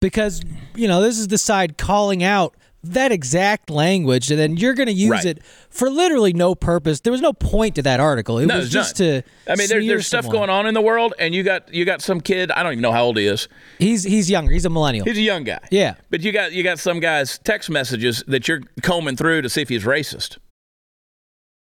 Because, 0.00 0.42
you 0.74 0.88
know, 0.88 1.02
this 1.02 1.18
is 1.18 1.28
the 1.28 1.38
side 1.38 1.76
calling 1.76 2.22
out 2.22 2.56
that 2.84 3.10
exact 3.10 3.70
language 3.70 4.30
and 4.30 4.38
then 4.38 4.56
you're 4.56 4.74
going 4.74 4.86
to 4.86 4.92
use 4.92 5.10
Right. 5.10 5.24
it 5.24 5.42
for 5.68 5.90
literally 5.90 6.32
no 6.32 6.54
purpose. 6.54 7.00
There 7.00 7.10
was 7.10 7.20
no 7.20 7.32
point 7.32 7.74
to 7.74 7.82
that 7.82 7.98
article. 8.00 8.38
It 8.38 8.46
No, 8.46 8.56
was 8.58 8.70
there's 8.70 8.86
just 8.94 9.00
none. 9.00 9.22
to 9.22 9.28
I 9.52 9.56
mean, 9.56 9.68
there, 9.68 9.80
smear 9.80 9.94
there's 9.94 10.06
stuff 10.06 10.28
going 10.28 10.48
on 10.48 10.66
in 10.66 10.74
the 10.74 10.80
world, 10.80 11.12
and 11.18 11.34
you 11.34 11.42
got 11.42 11.72
you 11.74 11.84
got 11.84 12.02
some 12.02 12.20
kid. 12.20 12.50
I 12.52 12.62
don't 12.62 12.72
even 12.72 12.82
know 12.82 12.92
how 12.92 13.04
old 13.04 13.16
he 13.18 13.26
is. 13.26 13.48
He's 13.78 14.04
he's 14.04 14.30
younger. 14.30 14.52
He's 14.52 14.64
a 14.64 14.70
millennial. 14.70 15.04
He's 15.04 15.18
a 15.18 15.22
young 15.22 15.42
guy. 15.44 15.58
yeah. 15.70 15.94
But 16.10 16.20
you 16.22 16.30
got 16.32 16.52
you 16.52 16.62
got 16.62 16.78
some 16.78 17.00
guys 17.00 17.38
text 17.42 17.68
messages 17.68 18.22
that 18.28 18.46
you're 18.46 18.60
combing 18.82 19.16
through 19.16 19.42
to 19.42 19.48
see 19.48 19.62
if 19.62 19.68
he's 19.68 19.84
racist. 19.84 20.38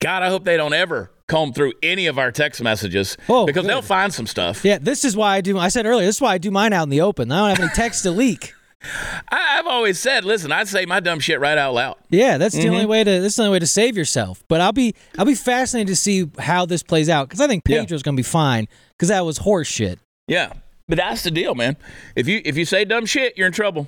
God, 0.02 0.24
I 0.24 0.30
hope 0.30 0.46
they 0.46 0.56
don't 0.58 0.74
ever 0.74 1.12
comb 1.28 1.52
through 1.54 1.74
any 1.84 2.08
of 2.08 2.18
our 2.18 2.32
text 2.32 2.62
messages 2.62 3.18
Oh, 3.28 3.46
because 3.46 3.64
good. 3.64 3.70
they'll 3.70 3.82
find 3.82 4.14
some 4.14 4.26
stuff. 4.26 4.64
Yeah, 4.64 4.78
this 4.80 5.04
is 5.04 5.16
why 5.18 5.36
I 5.36 5.42
do. 5.42 5.58
I 5.60 5.68
said 5.68 5.86
earlier, 5.86 6.06
this 6.06 6.16
is 6.16 6.22
why 6.22 6.34
I 6.34 6.38
do 6.38 6.52
mine 6.52 6.72
out 6.72 6.84
in 6.84 6.90
the 6.90 7.02
open. 7.02 7.32
I 7.32 7.40
don't 7.40 7.50
have 7.58 7.60
any 7.60 7.76
text 7.76 8.04
to 8.04 8.12
leak. 8.12 8.54
I, 8.82 9.58
I've 9.60 9.68
always 9.68 10.00
said, 10.00 10.24
listen, 10.24 10.52
I 10.52 10.64
say 10.64 10.86
my 10.86 11.00
dumb 11.02 11.20
shit 11.20 11.40
right 11.40 11.58
out 11.58 11.74
loud. 11.74 11.98
Yeah, 12.10 12.38
that's 12.38 12.56
the 12.56 12.62
Mm-hmm. 12.62 12.74
only 12.74 12.86
way 12.86 13.04
to. 13.04 13.20
That's 13.22 13.36
the 13.36 13.44
only 13.44 13.52
way 13.54 13.60
to 13.60 13.68
save 13.68 13.98
yourself. 13.98 14.44
But 14.48 14.62
I'll 14.62 14.72
be 14.72 14.96
I'll 15.18 15.26
be 15.26 15.36
fascinated 15.36 15.88
to 15.90 15.96
see 15.96 16.30
how 16.40 16.66
this 16.66 16.82
plays 16.84 17.10
out 17.10 17.28
because 17.28 17.42
I 17.42 17.48
think 17.48 17.64
Yeah. 17.68 17.82
Pedro's 17.82 18.04
gonna 18.04 18.16
be 18.18 18.24
fine 18.24 18.68
because 18.98 19.10
that 19.10 19.26
was 19.26 19.40
horse 19.40 19.68
shit. 19.68 20.00
Yeah, 20.28 20.54
but 20.88 20.98
that's 20.98 21.24
the 21.24 21.32
deal, 21.32 21.56
man. 21.56 21.76
If 22.16 22.28
you 22.28 22.42
if 22.46 22.56
you 22.58 22.64
say 22.66 22.86
dumb 22.86 23.06
shit, 23.06 23.38
you're 23.38 23.48
in 23.48 23.54
trouble. 23.54 23.88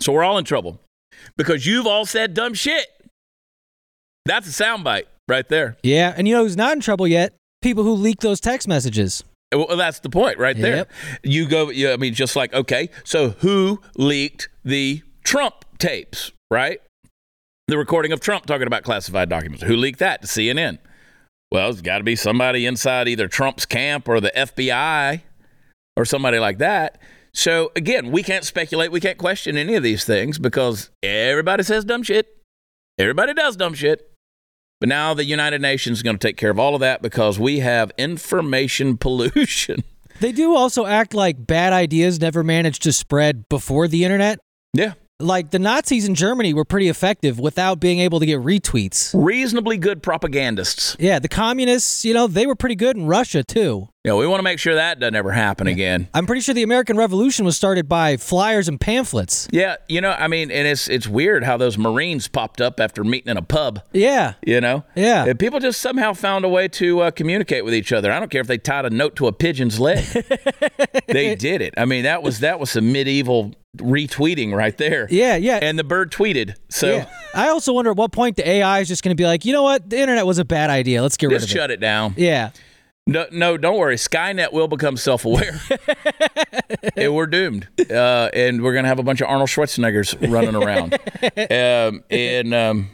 So 0.00 0.12
we're 0.12 0.22
all 0.24 0.38
in 0.38 0.44
trouble 0.44 0.78
because 1.36 1.66
you've 1.66 1.86
all 1.86 2.06
said 2.06 2.32
dumb 2.34 2.54
shit. 2.54 2.86
That's 4.24 4.46
a 4.48 4.62
soundbite 4.64 5.04
right 5.28 5.48
there. 5.48 5.76
Yeah, 5.82 6.14
and 6.16 6.28
you 6.28 6.34
know 6.34 6.42
who's 6.44 6.56
not 6.56 6.74
in 6.74 6.80
trouble 6.80 7.06
yet? 7.08 7.32
People 7.62 7.82
who 7.84 7.92
leak 7.94 8.20
those 8.20 8.38
text 8.40 8.68
messages. 8.68 9.24
Well, 9.56 9.76
that's 9.76 10.00
the 10.00 10.10
point 10.10 10.38
right 10.38 10.56
there. 10.56 10.76
Yep. 10.76 10.92
You 11.22 11.48
go, 11.48 11.70
yeah, 11.70 11.92
I 11.92 11.96
mean, 11.96 12.14
just 12.14 12.36
like, 12.36 12.52
okay, 12.52 12.90
so 13.04 13.30
who 13.30 13.80
leaked 13.96 14.48
the 14.64 15.02
Trump 15.24 15.64
tapes, 15.78 16.32
right? 16.50 16.80
The 17.68 17.78
recording 17.78 18.12
of 18.12 18.20
Trump 18.20 18.46
talking 18.46 18.66
about 18.66 18.84
classified 18.84 19.28
documents. 19.28 19.64
Who 19.64 19.76
leaked 19.76 19.98
that 19.98 20.22
to 20.22 20.28
CNN? 20.28 20.78
Well, 21.50 21.70
it's 21.70 21.80
got 21.80 21.98
to 21.98 22.04
be 22.04 22.16
somebody 22.16 22.66
inside 22.66 23.08
either 23.08 23.28
Trump's 23.28 23.66
camp 23.66 24.08
or 24.08 24.20
the 24.20 24.32
FBI 24.36 25.22
or 25.96 26.04
somebody 26.04 26.38
like 26.38 26.58
that. 26.58 26.98
So, 27.34 27.70
again, 27.76 28.10
we 28.10 28.22
can't 28.22 28.44
speculate. 28.44 28.90
We 28.90 29.00
can't 29.00 29.18
question 29.18 29.56
any 29.56 29.74
of 29.74 29.82
these 29.82 30.04
things 30.04 30.38
because 30.38 30.90
everybody 31.02 31.62
says 31.62 31.84
dumb 31.84 32.02
shit. 32.02 32.36
Everybody 32.98 33.34
does 33.34 33.56
dumb 33.56 33.74
shit. 33.74 34.10
But 34.80 34.88
now 34.88 35.14
the 35.14 35.24
United 35.24 35.62
Nations 35.62 35.98
is 35.98 36.02
going 36.02 36.18
to 36.18 36.26
take 36.28 36.36
care 36.36 36.50
of 36.50 36.58
all 36.58 36.74
of 36.74 36.80
that 36.80 37.00
because 37.02 37.38
we 37.38 37.60
have 37.60 37.92
information 37.96 38.96
pollution. 38.98 39.84
They 40.20 40.32
do 40.32 40.54
also 40.54 40.86
act 40.86 41.14
like 41.14 41.46
bad 41.46 41.72
ideas 41.72 42.20
never 42.20 42.42
managed 42.42 42.82
to 42.82 42.92
spread 42.92 43.48
before 43.48 43.88
the 43.88 44.04
internet. 44.04 44.38
Yeah. 44.72 44.94
Like 45.18 45.50
the 45.50 45.58
Nazis 45.58 46.06
in 46.06 46.14
Germany 46.14 46.52
were 46.52 46.66
pretty 46.66 46.88
effective 46.88 47.38
without 47.38 47.80
being 47.80 48.00
able 48.00 48.20
to 48.20 48.26
get 48.26 48.38
retweets. 48.40 49.14
Reasonably 49.14 49.78
good 49.78 50.02
propagandists. 50.02 50.94
Yeah, 50.98 51.20
the 51.20 51.28
communists, 51.28 52.04
you 52.04 52.12
know, 52.12 52.26
they 52.26 52.46
were 52.46 52.54
pretty 52.54 52.74
good 52.74 52.98
in 52.98 53.06
Russia 53.06 53.42
too. 53.42 53.88
Yeah, 54.04 54.14
we 54.14 54.26
want 54.26 54.38
to 54.40 54.44
make 54.44 54.58
sure 54.58 54.74
that 54.74 55.00
doesn't 55.00 55.16
ever 55.16 55.32
happen 55.32 55.66
again. 55.66 56.08
I'm 56.12 56.26
pretty 56.26 56.42
sure 56.42 56.54
the 56.54 56.62
American 56.62 56.98
Revolution 56.98 57.46
was 57.46 57.56
started 57.56 57.88
by 57.88 58.18
flyers 58.18 58.68
and 58.68 58.78
pamphlets. 58.78 59.48
Yeah, 59.50 59.76
you 59.88 60.00
know, 60.02 60.10
I 60.10 60.28
mean, 60.28 60.50
and 60.50 60.68
it's 60.68 60.86
it's 60.86 61.08
weird 61.08 61.42
how 61.44 61.56
those 61.56 61.78
Marines 61.78 62.28
popped 62.28 62.60
up 62.60 62.78
after 62.78 63.02
meeting 63.02 63.30
in 63.30 63.38
a 63.38 63.42
pub. 63.42 63.80
Yeah. 63.92 64.34
You 64.46 64.60
know, 64.60 64.84
Yeah. 64.94 65.24
And 65.24 65.38
people 65.38 65.60
just 65.60 65.80
somehow 65.80 66.12
found 66.12 66.44
a 66.44 66.48
way 66.48 66.68
to 66.68 67.00
uh, 67.00 67.10
communicate 67.10 67.64
with 67.64 67.74
each 67.74 67.90
other. 67.90 68.12
I 68.12 68.20
don't 68.20 68.30
care 68.30 68.42
if 68.42 68.46
they 68.46 68.58
tied 68.58 68.84
a 68.84 68.90
note 68.90 69.16
to 69.16 69.26
a 69.28 69.32
pigeon's 69.32 69.80
leg; 69.80 70.04
they 71.08 71.34
did 71.34 71.62
it. 71.62 71.72
I 71.78 71.86
mean, 71.86 72.04
that 72.04 72.22
was 72.22 72.40
that 72.40 72.60
was 72.60 72.70
some 72.70 72.92
medieval 72.92 73.54
retweeting 73.78 74.54
right 74.54 74.76
there. 74.76 75.06
Yeah, 75.10 75.36
yeah. 75.36 75.58
And 75.62 75.78
the 75.78 75.84
bird 75.84 76.12
tweeted. 76.12 76.56
So 76.68 76.96
yeah. 76.96 77.10
I 77.34 77.48
also 77.48 77.72
wonder 77.72 77.90
at 77.90 77.96
what 77.96 78.12
point 78.12 78.36
the 78.36 78.48
AI 78.48 78.80
is 78.80 78.88
just 78.88 79.02
going 79.02 79.16
to 79.16 79.20
be 79.20 79.26
like, 79.26 79.44
you 79.44 79.52
know 79.52 79.62
what, 79.62 79.88
the 79.88 79.98
internet 79.98 80.26
was 80.26 80.38
a 80.38 80.44
bad 80.44 80.70
idea. 80.70 81.02
Let's 81.02 81.16
get 81.16 81.28
rid 81.28 81.36
of 81.36 81.42
it. 81.44 81.48
shut 81.48 81.70
it 81.70 81.80
down. 81.80 82.14
Yeah. 82.16 82.50
No, 83.08 83.24
no, 83.30 83.56
don't 83.56 83.78
worry. 83.78 83.94
Skynet 83.94 84.52
will 84.52 84.66
become 84.66 84.96
self-aware, 84.96 85.60
and 86.96 87.14
we're 87.14 87.28
doomed. 87.28 87.68
Uh, 87.88 88.30
and 88.34 88.64
we're 88.64 88.74
gonna 88.74 88.88
have 88.88 88.98
a 88.98 89.04
bunch 89.04 89.20
of 89.20 89.28
Arnold 89.28 89.48
Schwarzeneggers 89.48 90.28
running 90.28 90.56
around. 90.56 90.94
um, 91.94 92.02
and 92.10 92.52
um, 92.52 92.88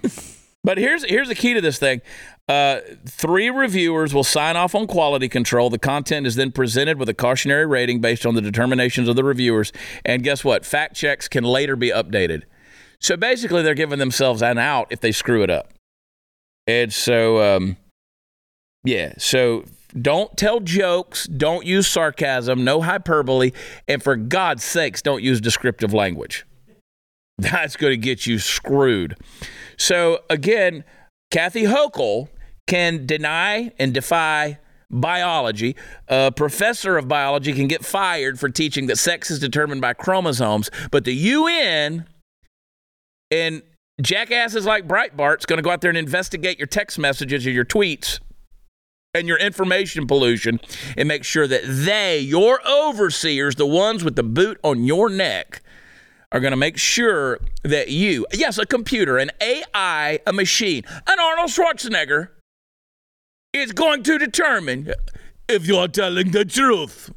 but 0.65 0.79
here's 0.79 1.05
here's 1.05 1.29
the 1.29 1.35
key 1.35 1.55
to 1.55 1.61
this 1.61 1.79
thing. 1.79 2.01
Uh, 2.49 2.81
three 3.07 3.51
reviewers 3.51 4.15
will 4.15 4.25
sign 4.25 4.57
off 4.57 4.75
on 4.75 4.87
quality 4.87 5.29
control. 5.29 5.71
The 5.71 5.79
content 5.79 6.27
is 6.27 6.37
then 6.37 6.53
presented 6.53 6.99
with 6.99 7.09
a 7.09 7.15
cautionary 7.15 7.67
rating 7.67 8.01
based 8.01 8.27
on 8.27 8.35
the 8.35 8.41
determinations 8.41 9.09
of 9.09 9.17
the 9.17 9.25
reviewers. 9.25 9.73
And 10.05 10.23
guess 10.23 10.45
what? 10.45 10.65
Fact 10.65 10.95
checks 10.95 11.29
can 11.29 11.45
later 11.45 11.77
be 11.77 11.91
updated. 11.91 12.43
So 13.01 13.17
basically, 13.17 13.63
they're 13.63 13.75
giving 13.75 13.99
themselves 13.99 14.43
an 14.43 14.59
out 14.59 14.87
if 14.91 15.01
they 15.01 15.13
screw 15.13 15.43
it 15.43 15.51
up. 15.51 15.73
And 16.67 16.93
so, 16.93 17.57
um, 17.57 17.77
yeah. 18.85 19.15
So 19.19 19.65
don't 20.01 20.37
tell 20.37 20.61
jokes. 20.61 21.27
Don't 21.27 21.67
use 21.67 21.89
sarcasm. 21.89 22.65
No 22.65 22.81
hyperbole. 22.81 23.53
And 23.89 24.03
for 24.03 24.15
God's 24.15 24.63
sakes, 24.63 25.03
don't 25.03 25.23
use 25.23 25.41
descriptive 25.41 25.93
language. 25.93 26.47
That's 27.39 27.77
going 27.77 27.93
to 27.93 27.97
get 27.97 28.27
you 28.27 28.39
screwed. 28.39 29.17
So 29.77 30.21
again, 30.31 30.85
Kathy 31.31 31.65
Hochul 31.65 32.29
can 32.67 33.07
deny 33.07 33.73
and 33.79 33.93
defy 33.93 34.59
biology. 34.91 35.75
A 36.09 36.31
professor 36.31 36.97
of 36.97 37.09
biology 37.09 37.53
can 37.53 37.67
get 37.67 37.85
fired 37.85 38.39
for 38.39 38.49
teaching 38.49 38.87
that 38.87 38.99
sex 38.99 39.31
is 39.31 39.39
determined 39.39 39.81
by 39.81 39.95
chromosomes, 39.95 40.71
but 40.91 41.05
the 41.05 41.15
UN 41.15 42.07
and 43.31 43.63
jackasses 44.01 44.67
like 44.67 44.87
Breitbart's 44.87 45.47
going 45.47 45.57
to 45.57 45.63
go 45.63 45.71
out 45.71 45.81
there 45.81 45.89
and 45.89 45.99
investigate 45.99 46.59
your 46.59 46.67
text 46.67 46.99
messages 46.99 47.47
or 47.47 47.51
your 47.51 47.65
tweets 47.65 48.21
and 49.15 49.29
your 49.29 49.39
information 49.39 50.07
pollution 50.07 50.61
and 50.97 51.09
make 51.09 51.25
sure 51.25 51.47
that 51.47 51.63
they, 51.65 52.19
your 52.19 52.61
overseers, 52.69 53.57
the 53.57 53.67
ones 53.67 54.05
with 54.05 54.17
the 54.17 54.23
boot 54.23 54.59
on 54.63 54.85
your 54.85 55.09
neck, 55.09 55.63
are 56.33 56.41
going 56.41 56.53
to 56.53 56.57
make 56.57 56.79
sure 56.79 57.39
that 57.63 57.89
you, 57.89 58.27
yes, 58.33 58.59
a 58.59 58.67
computer, 58.67 59.19
an 59.19 59.31
AI, 59.41 60.19
a 60.27 60.33
machine, 60.33 60.83
an 61.07 61.21
Arnold 61.21 61.51
Schwarzenegger, 61.51 62.31
is 63.53 63.73
going 63.73 64.03
to 64.03 64.19
determine 64.19 64.93
if 65.49 65.67
you're 65.67 65.89
telling 65.89 66.31
the 66.31 66.45
truth. 66.45 67.13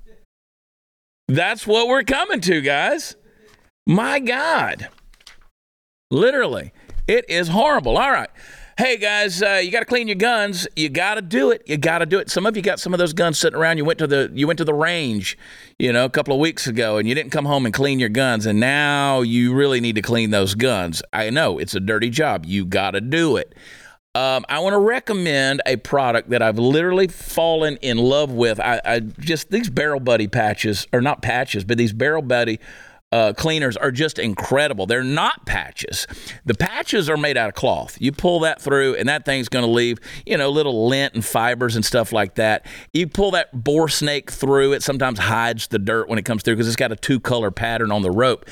That's 1.28 1.66
what 1.66 1.88
we're 1.88 2.04
coming 2.04 2.42
to, 2.42 2.62
guys. 2.62 3.16
My 3.88 4.20
God. 4.20 4.90
Literally. 6.12 6.74
It 7.08 7.26
is 7.30 7.48
horrible. 7.48 7.98
All 7.98 8.12
right. 8.12 8.30
Hey 8.78 8.98
guys, 8.98 9.42
uh, 9.42 9.62
you 9.64 9.72
got 9.72 9.80
to 9.80 9.86
clean 9.86 10.10
your 10.10 10.18
guns. 10.18 10.68
You 10.76 10.90
got 10.90 11.16
to 11.16 11.22
do 11.22 11.50
it. 11.50 11.62
You 11.66 11.78
got 11.78 12.00
to 12.00 12.06
do 12.06 12.20
it. 12.20 12.30
Some 12.30 12.46
of 12.46 12.58
you 12.58 12.62
got 12.62 12.78
some 12.78 12.94
of 12.94 12.98
those 12.98 13.14
guns 13.14 13.40
sitting 13.40 13.58
around. 13.58 13.78
You 13.78 13.86
went 13.86 14.00
to 14.00 14.08
the 14.08 14.30
you 14.34 14.48
went 14.48 14.58
to 14.58 14.66
the 14.66 14.74
range, 14.74 15.38
you 15.80 15.94
know, 15.94 16.04
a 16.04 16.10
couple 16.10 16.34
of 16.34 16.42
weeks 16.42 16.68
ago, 16.68 16.98
and 16.98 17.08
you 17.08 17.16
didn't 17.16 17.32
come 17.32 17.46
home 17.46 17.66
and 17.66 17.74
clean 17.74 18.00
your 18.00 18.10
guns, 18.10 18.46
and 18.46 18.60
now 18.60 19.22
you 19.22 19.54
really 19.54 19.80
need 19.80 19.96
to 19.96 20.02
clean 20.02 20.32
those 20.32 20.56
guns. 20.56 21.02
I 21.14 21.30
know 21.30 21.58
it's 21.58 21.74
a 21.74 21.80
dirty 21.80 22.10
job. 22.10 22.46
You 22.46 22.66
got 22.66 22.92
to 22.92 23.00
do 23.00 23.38
it. 23.38 23.56
Um, 24.14 24.44
I 24.50 24.60
want 24.60 24.74
to 24.74 24.80
recommend 24.80 25.62
a 25.66 25.78
product 25.78 26.30
that 26.32 26.42
I've 26.42 26.60
literally 26.60 27.08
fallen 27.08 27.78
in 27.78 27.98
love 27.98 28.34
with. 28.34 28.60
I, 28.60 28.82
I 28.84 29.00
just 29.00 29.52
these 29.52 29.70
Barrel 29.70 30.02
Buddy 30.02 30.28
patches, 30.28 30.86
or 30.92 31.00
not 31.00 31.22
patches, 31.22 31.64
but 31.64 31.78
these 31.78 31.94
Barrel 31.94 32.22
Buddy 32.22 32.60
uh, 33.16 33.32
cleaners 33.32 33.78
are 33.78 33.92
just 33.92 34.20
incredible. 34.20 34.86
They're 34.86 35.02
not 35.02 35.46
patches. 35.46 36.06
The 36.44 36.54
patches 36.54 37.10
are 37.10 37.16
made 37.16 37.38
out 37.38 37.48
of 37.48 37.56
cloth. 37.56 37.96
You 38.02 38.12
pull 38.12 38.42
that 38.42 38.62
through, 38.62 38.96
and 38.96 39.08
that 39.08 39.24
thing's 39.24 39.48
going 39.48 39.64
to 39.64 39.72
leave, 39.72 40.00
you 40.26 40.38
know, 40.38 40.50
little 40.50 40.90
lint 40.90 41.14
and 41.14 41.24
fibers 41.24 41.78
and 41.78 41.86
stuff 41.86 42.12
like 42.12 42.36
that. 42.36 42.66
You 42.94 43.08
pull 43.08 43.32
that 43.32 43.56
BoreSnake 43.56 44.30
through, 44.30 44.74
it 44.74 44.84
sometimes 44.84 45.18
hides 45.18 45.68
the 45.68 45.80
dirt 45.80 46.10
when 46.10 46.20
it 46.20 46.26
comes 46.26 46.44
through 46.44 46.56
because 46.56 46.68
it's 46.68 46.76
got 46.76 46.92
a 46.92 46.98
two 46.98 47.22
color 47.22 47.52
pattern 47.52 47.90
on 47.90 48.02
the 48.02 48.12
rope. 48.12 48.50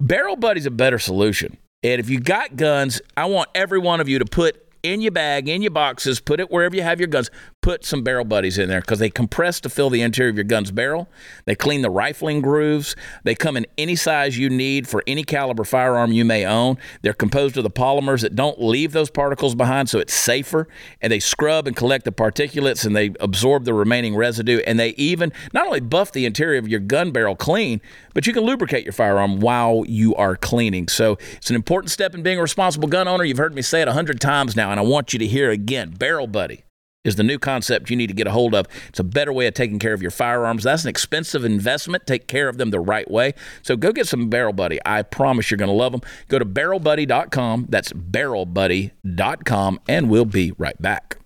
Barrel 0.00 0.36
Buddy's 0.36 0.64
a 0.64 0.70
better 0.70 0.98
solution. 0.98 1.58
And 1.82 2.00
if 2.00 2.08
you 2.08 2.18
got 2.18 2.56
guns, 2.56 3.02
I 3.18 3.26
want 3.26 3.50
every 3.54 3.78
one 3.78 4.00
of 4.00 4.08
you 4.08 4.18
to 4.18 4.24
put 4.24 4.66
in 4.82 5.02
your 5.02 5.12
bag, 5.12 5.46
in 5.48 5.60
your 5.60 5.72
boxes, 5.72 6.20
put 6.20 6.40
it 6.40 6.50
wherever 6.50 6.74
you 6.74 6.82
have 6.82 7.00
your 7.00 7.08
guns. 7.08 7.30
Put 7.66 7.84
some 7.84 8.04
barrel 8.04 8.24
buddies 8.24 8.58
in 8.58 8.68
there 8.68 8.80
because 8.80 9.00
they 9.00 9.10
compress 9.10 9.58
to 9.62 9.68
fill 9.68 9.90
the 9.90 10.00
interior 10.00 10.30
of 10.30 10.36
your 10.36 10.44
gun's 10.44 10.70
barrel. 10.70 11.08
They 11.46 11.56
clean 11.56 11.82
the 11.82 11.90
rifling 11.90 12.40
grooves. 12.40 12.94
They 13.24 13.34
come 13.34 13.56
in 13.56 13.66
any 13.76 13.96
size 13.96 14.38
you 14.38 14.48
need 14.48 14.86
for 14.86 15.02
any 15.04 15.24
caliber 15.24 15.64
firearm 15.64 16.12
you 16.12 16.24
may 16.24 16.46
own. 16.46 16.78
They're 17.02 17.12
composed 17.12 17.56
of 17.56 17.64
the 17.64 17.70
polymers 17.70 18.20
that 18.20 18.36
don't 18.36 18.62
leave 18.62 18.92
those 18.92 19.10
particles 19.10 19.56
behind, 19.56 19.88
so 19.88 19.98
it's 19.98 20.14
safer. 20.14 20.68
And 21.00 21.12
they 21.12 21.18
scrub 21.18 21.66
and 21.66 21.74
collect 21.74 22.04
the 22.04 22.12
particulates 22.12 22.86
and 22.86 22.94
they 22.94 23.10
absorb 23.18 23.64
the 23.64 23.74
remaining 23.74 24.14
residue. 24.14 24.58
And 24.58 24.78
they 24.78 24.90
even 24.90 25.32
not 25.52 25.66
only 25.66 25.80
buff 25.80 26.12
the 26.12 26.24
interior 26.24 26.60
of 26.60 26.68
your 26.68 26.78
gun 26.78 27.10
barrel 27.10 27.34
clean, 27.34 27.80
but 28.14 28.28
you 28.28 28.32
can 28.32 28.44
lubricate 28.44 28.84
your 28.84 28.92
firearm 28.92 29.40
while 29.40 29.82
you 29.88 30.14
are 30.14 30.36
cleaning. 30.36 30.86
So 30.86 31.18
it's 31.32 31.50
an 31.50 31.56
important 31.56 31.90
step 31.90 32.14
in 32.14 32.22
being 32.22 32.38
a 32.38 32.42
responsible 32.42 32.86
gun 32.86 33.08
owner. 33.08 33.24
You've 33.24 33.38
heard 33.38 33.56
me 33.56 33.62
say 33.62 33.82
it 33.82 33.88
a 33.88 33.92
hundred 33.92 34.20
times 34.20 34.54
now, 34.54 34.70
and 34.70 34.78
I 34.78 34.84
want 34.84 35.12
you 35.12 35.18
to 35.18 35.26
hear 35.26 35.50
again. 35.50 35.90
Barrel 35.90 36.28
Buddy 36.28 36.62
is 37.06 37.16
the 37.16 37.22
new 37.22 37.38
concept 37.38 37.88
you 37.88 37.96
need 37.96 38.08
to 38.08 38.14
get 38.14 38.26
a 38.26 38.32
hold 38.32 38.54
of. 38.54 38.66
It's 38.88 38.98
a 38.98 39.04
better 39.04 39.32
way 39.32 39.46
of 39.46 39.54
taking 39.54 39.78
care 39.78 39.94
of 39.94 40.02
your 40.02 40.10
firearms. 40.10 40.64
That's 40.64 40.82
an 40.82 40.90
expensive 40.90 41.44
investment. 41.44 42.06
Take 42.06 42.26
care 42.26 42.48
of 42.48 42.58
them 42.58 42.70
the 42.70 42.80
right 42.80 43.10
way. 43.10 43.32
So 43.62 43.76
go 43.76 43.92
get 43.92 44.06
some 44.06 44.28
Barrel 44.28 44.52
Buddy. 44.52 44.78
I 44.84 45.02
promise 45.02 45.50
you're 45.50 45.58
going 45.58 45.70
to 45.70 45.74
love 45.74 45.92
them. 45.92 46.02
Go 46.28 46.38
to 46.38 46.44
barrelbuddy.com. 46.44 47.66
That's 47.68 47.92
barrelbuddy.com, 47.92 49.80
and 49.88 50.10
we'll 50.10 50.24
be 50.24 50.52
right 50.58 50.80
back. 50.82 51.18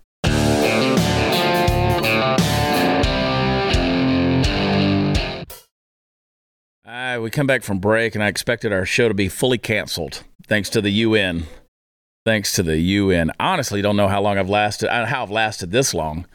All 6.83 6.97
right, 6.97 7.19
we 7.19 7.29
come 7.29 7.47
back 7.47 7.63
from 7.63 7.79
break, 7.79 8.15
and 8.15 8.23
I 8.23 8.27
expected 8.27 8.73
our 8.73 8.85
show 8.85 9.07
to 9.07 9.13
be 9.13 9.29
fully 9.29 9.57
canceled 9.57 10.23
thanks 10.47 10.69
to 10.71 10.81
the 10.81 10.91
UN. 10.91 11.45
Thanks 12.25 12.53
to 12.53 12.63
the 12.63 12.77
UN. 12.77 13.31
Honestly, 13.39 13.81
don't 13.81 13.95
know 13.97 14.07
how 14.07 14.21
long 14.21 14.37
I've 14.37 14.49
lasted, 14.49 14.93
uh, 14.93 15.05
how 15.05 15.23
I've 15.23 15.31
lasted 15.31 15.71
this 15.71 15.93
long 15.93 16.25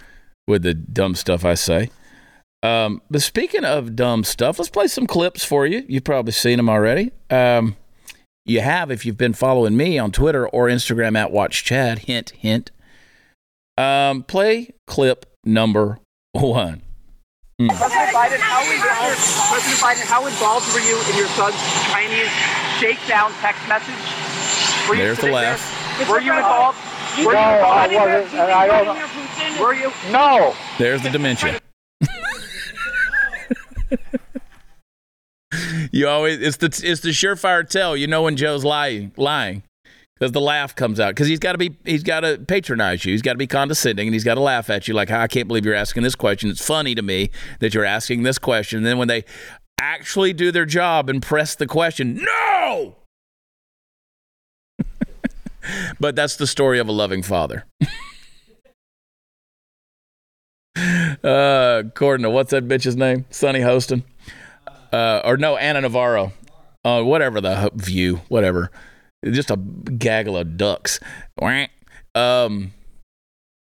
with 0.46 0.62
the 0.62 0.74
dumb 0.74 1.14
stuff 1.14 1.44
I 1.44 1.54
say. 1.54 1.90
Um, 2.62 3.02
but 3.10 3.22
speaking 3.22 3.64
of 3.64 3.94
dumb 3.94 4.24
stuff, 4.24 4.58
let's 4.58 4.70
play 4.70 4.88
some 4.88 5.06
clips 5.06 5.44
for 5.44 5.66
you. 5.66 5.84
You've 5.88 6.04
probably 6.04 6.32
seen 6.32 6.56
them 6.56 6.68
already. 6.68 7.12
Um, 7.30 7.76
you 8.44 8.60
have 8.60 8.90
if 8.90 9.04
you've 9.04 9.16
been 9.16 9.34
following 9.34 9.76
me 9.76 9.98
on 9.98 10.12
Twitter 10.12 10.48
or 10.48 10.66
Instagram 10.66 11.16
at 11.16 11.30
Watch 11.30 11.64
Chad. 11.64 12.00
Hint, 12.00 12.30
hint. 12.30 12.70
Um, 13.76 14.22
play 14.22 14.70
clip 14.86 15.26
number 15.44 15.98
one. 16.32 16.82
Mm. 17.60 17.68
President 17.68 18.10
Biden, 18.10 18.38
how 18.38 18.60
involved, 18.70 19.16
President 19.50 19.80
Biden, 19.80 20.06
how 20.06 20.26
involved 20.26 20.74
were 20.74 20.80
you 20.80 21.00
in 21.10 21.16
your 21.16 21.28
son's 21.28 21.56
Chinese 21.90 22.28
shakedown 22.78 23.32
text 23.40 23.66
message? 23.68 23.94
Were 24.88 24.96
There's 24.96 25.18
the 25.18 25.30
laugh. 25.32 25.58
There? 25.58 25.75
Were 26.04 26.20
you 26.20 26.32
involved? 26.32 26.78
Were 27.18 27.32
no, 27.32 27.40
you 27.40 27.54
involved? 27.56 27.92
I 27.92 28.20
wasn't, 28.20 28.34
and 28.34 28.52
I 28.52 28.66
don't. 28.66 29.60
Were 29.60 29.74
you? 29.74 29.90
No. 30.10 30.54
There's 30.78 31.02
the 31.02 31.08
dementia. 31.08 31.60
you 35.90 36.06
always 36.06 36.40
it's 36.40 36.58
the 36.58 36.66
it's 36.66 37.00
the 37.00 37.10
surefire 37.10 37.66
tell. 37.68 37.96
You 37.96 38.06
know 38.06 38.22
when 38.22 38.36
Joe's 38.36 38.64
lying 38.64 39.12
lying 39.16 39.62
because 40.18 40.32
the 40.32 40.40
laugh 40.40 40.74
comes 40.74 41.00
out 41.00 41.10
because 41.10 41.28
he's 41.28 41.38
got 41.38 41.52
to 41.52 41.58
be 41.58 41.76
he's 41.84 42.02
got 42.02 42.20
to 42.20 42.38
patronize 42.38 43.04
you 43.04 43.12
he's 43.12 43.22
got 43.22 43.32
to 43.32 43.38
be 43.38 43.46
condescending 43.46 44.06
and 44.06 44.14
he's 44.14 44.24
got 44.24 44.34
to 44.34 44.40
laugh 44.40 44.70
at 44.70 44.88
you 44.88 44.94
like 44.94 45.10
i 45.10 45.26
can't 45.26 45.46
believe 45.46 45.66
you're 45.66 45.74
asking 45.74 46.02
this 46.02 46.14
question 46.14 46.48
it's 46.48 46.64
funny 46.64 46.94
to 46.94 47.02
me 47.02 47.30
that 47.60 47.74
you're 47.74 47.84
asking 47.84 48.22
this 48.22 48.38
question 48.38 48.78
and 48.78 48.86
then 48.86 48.96
when 48.98 49.08
they 49.08 49.24
actually 49.78 50.32
do 50.32 50.50
their 50.50 50.64
job 50.64 51.10
and 51.10 51.22
press 51.22 51.54
the 51.54 51.66
question 51.66 52.14
no 52.16 52.96
but 56.00 56.16
that's 56.16 56.36
the 56.36 56.46
story 56.46 56.78
of 56.78 56.88
a 56.88 56.92
loving 56.92 57.22
father 57.22 57.64
uh 60.76 61.82
Cordona, 61.94 62.30
what's 62.32 62.50
that 62.50 62.68
bitch's 62.68 62.96
name 62.96 63.24
sunny 63.30 63.60
hostin 63.60 64.02
uh 64.92 65.20
or 65.24 65.36
no 65.36 65.56
Ana 65.56 65.80
navarro 65.82 66.32
uh 66.84 67.02
whatever 67.02 67.40
the 67.40 67.70
view 67.74 68.20
whatever 68.28 68.70
just 69.32 69.50
a 69.50 69.56
gaggle 69.56 70.36
of 70.36 70.56
ducks. 70.56 71.00
Um, 72.14 72.72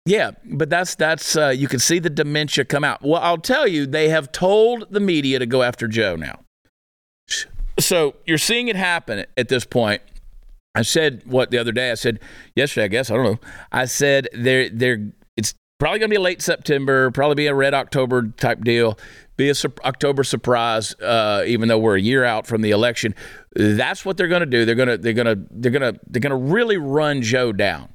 yeah, 0.06 0.32
but 0.44 0.70
that's 0.70 0.94
that's 0.94 1.36
uh, 1.36 1.48
you 1.48 1.68
can 1.68 1.78
see 1.78 1.98
the 1.98 2.10
dementia 2.10 2.64
come 2.64 2.84
out. 2.84 3.02
Well, 3.02 3.20
I'll 3.22 3.38
tell 3.38 3.66
you, 3.66 3.86
they 3.86 4.08
have 4.08 4.32
told 4.32 4.86
the 4.90 5.00
media 5.00 5.38
to 5.38 5.46
go 5.46 5.62
after 5.62 5.86
Joe 5.86 6.16
now. 6.16 6.40
So 7.78 8.14
you're 8.26 8.38
seeing 8.38 8.68
it 8.68 8.76
happen 8.76 9.24
at 9.36 9.48
this 9.48 9.64
point. 9.64 10.02
I 10.74 10.82
said 10.82 11.22
what 11.26 11.50
the 11.50 11.58
other 11.58 11.72
day. 11.72 11.90
I 11.90 11.94
said 11.94 12.20
yesterday, 12.54 12.84
I 12.84 12.88
guess 12.88 13.10
I 13.10 13.14
don't 13.16 13.24
know. 13.24 13.40
I 13.72 13.86
said 13.86 14.28
they're 14.32 14.68
they're 14.68 15.12
it's 15.36 15.54
probably 15.78 15.98
going 15.98 16.10
to 16.10 16.14
be 16.14 16.18
late 16.18 16.42
September, 16.42 17.10
probably 17.10 17.34
be 17.34 17.46
a 17.46 17.54
red 17.54 17.74
October 17.74 18.28
type 18.36 18.62
deal, 18.62 18.98
be 19.36 19.48
a 19.48 19.54
su- 19.54 19.72
October 19.84 20.22
surprise. 20.22 20.94
Uh, 21.00 21.42
even 21.46 21.68
though 21.68 21.78
we're 21.78 21.96
a 21.96 22.00
year 22.00 22.24
out 22.24 22.46
from 22.46 22.62
the 22.62 22.70
election, 22.70 23.14
that's 23.56 24.04
what 24.04 24.16
they're 24.16 24.28
going 24.28 24.40
to 24.40 24.46
do. 24.46 24.64
They're 24.64 24.74
going 24.76 24.88
to 24.88 24.98
they're 24.98 25.12
going 25.12 25.26
to 25.26 25.46
they're 25.50 25.72
going 25.72 25.94
to 25.94 26.00
they're 26.06 26.20
going 26.20 26.30
to 26.30 26.52
really 26.52 26.76
run 26.76 27.22
Joe 27.22 27.52
down. 27.52 27.88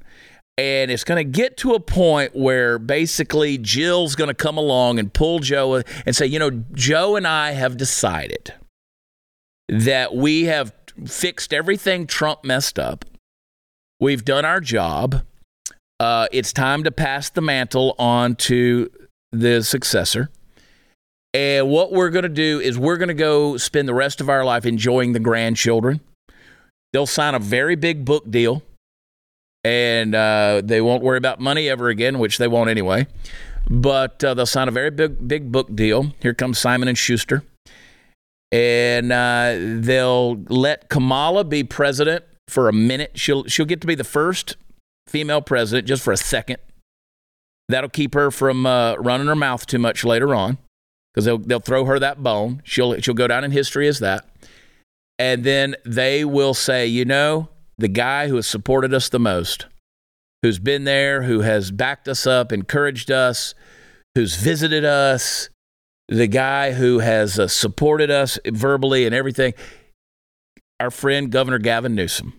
And 0.58 0.90
it's 0.90 1.04
going 1.04 1.18
to 1.18 1.38
get 1.38 1.58
to 1.58 1.74
a 1.74 1.80
point 1.80 2.34
where 2.34 2.78
basically 2.78 3.58
Jill's 3.58 4.14
going 4.14 4.28
to 4.28 4.34
come 4.34 4.56
along 4.56 4.98
and 4.98 5.12
pull 5.12 5.38
Joe 5.38 5.82
and 6.06 6.16
say, 6.16 6.24
you 6.24 6.38
know, 6.38 6.50
Joe 6.72 7.16
and 7.16 7.26
I 7.26 7.50
have 7.50 7.76
decided 7.76 8.54
that 9.68 10.14
we 10.14 10.44
have 10.44 10.72
fixed 11.04 11.52
everything 11.52 12.06
Trump 12.06 12.44
messed 12.44 12.78
up. 12.78 13.04
We've 14.00 14.24
done 14.24 14.44
our 14.44 14.60
job. 14.60 15.22
Uh, 15.98 16.26
it's 16.32 16.52
time 16.52 16.84
to 16.84 16.90
pass 16.90 17.30
the 17.30 17.40
mantle 17.40 17.94
on 17.98 18.36
to 18.36 18.90
the 19.32 19.62
successor. 19.62 20.30
And 21.32 21.68
what 21.68 21.92
we're 21.92 22.10
going 22.10 22.22
to 22.22 22.28
do 22.28 22.60
is 22.60 22.78
we're 22.78 22.96
going 22.96 23.08
to 23.08 23.14
go 23.14 23.56
spend 23.56 23.88
the 23.88 23.94
rest 23.94 24.20
of 24.20 24.30
our 24.30 24.44
life 24.44 24.64
enjoying 24.64 25.12
the 25.12 25.20
grandchildren. 25.20 26.00
They'll 26.92 27.06
sign 27.06 27.34
a 27.34 27.38
very 27.38 27.76
big 27.76 28.04
book 28.06 28.30
deal, 28.30 28.62
and 29.62 30.14
uh, 30.14 30.62
they 30.64 30.80
won't 30.80 31.02
worry 31.02 31.18
about 31.18 31.40
money 31.40 31.68
ever 31.68 31.88
again, 31.88 32.18
which 32.18 32.38
they 32.38 32.48
won't 32.48 32.70
anyway. 32.70 33.06
But 33.68 34.24
uh, 34.24 34.32
they'll 34.32 34.46
sign 34.46 34.68
a 34.68 34.70
very 34.70 34.90
big 34.90 35.28
big 35.28 35.52
book 35.52 35.74
deal. 35.74 36.14
Here 36.20 36.32
comes 36.32 36.58
Simon 36.58 36.88
and 36.88 36.96
Schuster, 36.96 37.42
and 38.52 39.12
uh, 39.12 39.56
they'll 39.80 40.36
let 40.48 40.88
Kamala 40.88 41.44
be 41.44 41.64
president 41.64 42.24
for 42.48 42.68
a 42.68 42.72
minute. 42.72 43.12
She'll 43.14 43.44
she'll 43.44 43.66
get 43.66 43.80
to 43.80 43.86
be 43.86 43.94
the 43.94 44.04
first 44.04 44.56
female 45.08 45.42
president 45.42 45.86
just 45.86 46.02
for 46.02 46.12
a 46.12 46.16
second. 46.16 46.58
That'll 47.68 47.90
keep 47.90 48.14
her 48.14 48.30
from 48.30 48.64
uh, 48.64 48.94
running 48.96 49.26
her 49.26 49.36
mouth 49.36 49.66
too 49.66 49.78
much 49.78 50.04
later 50.04 50.34
on 50.34 50.58
because 51.12 51.24
they'll 51.24 51.38
they'll 51.38 51.60
throw 51.60 51.84
her 51.86 51.98
that 51.98 52.22
bone. 52.22 52.62
She'll 52.64 53.00
she'll 53.00 53.14
go 53.14 53.26
down 53.26 53.44
in 53.44 53.50
history 53.50 53.88
as 53.88 53.98
that, 53.98 54.28
and 55.18 55.44
then 55.44 55.74
they 55.84 56.24
will 56.24 56.54
say, 56.54 56.86
you 56.86 57.04
know, 57.04 57.48
the 57.78 57.88
guy 57.88 58.28
who 58.28 58.36
has 58.36 58.46
supported 58.46 58.94
us 58.94 59.08
the 59.08 59.18
most, 59.18 59.66
who's 60.42 60.58
been 60.58 60.84
there, 60.84 61.24
who 61.24 61.40
has 61.40 61.70
backed 61.70 62.06
us 62.06 62.26
up, 62.26 62.52
encouraged 62.52 63.10
us, 63.10 63.54
who's 64.14 64.36
visited 64.36 64.84
us, 64.84 65.48
the 66.08 66.26
guy 66.26 66.72
who 66.72 67.00
has 67.00 67.38
uh, 67.38 67.48
supported 67.48 68.10
us 68.10 68.38
verbally 68.46 69.06
and 69.06 69.14
everything. 69.14 69.54
Our 70.78 70.90
friend 70.90 71.30
Governor 71.30 71.58
Gavin 71.58 71.94
Newsom 71.94 72.34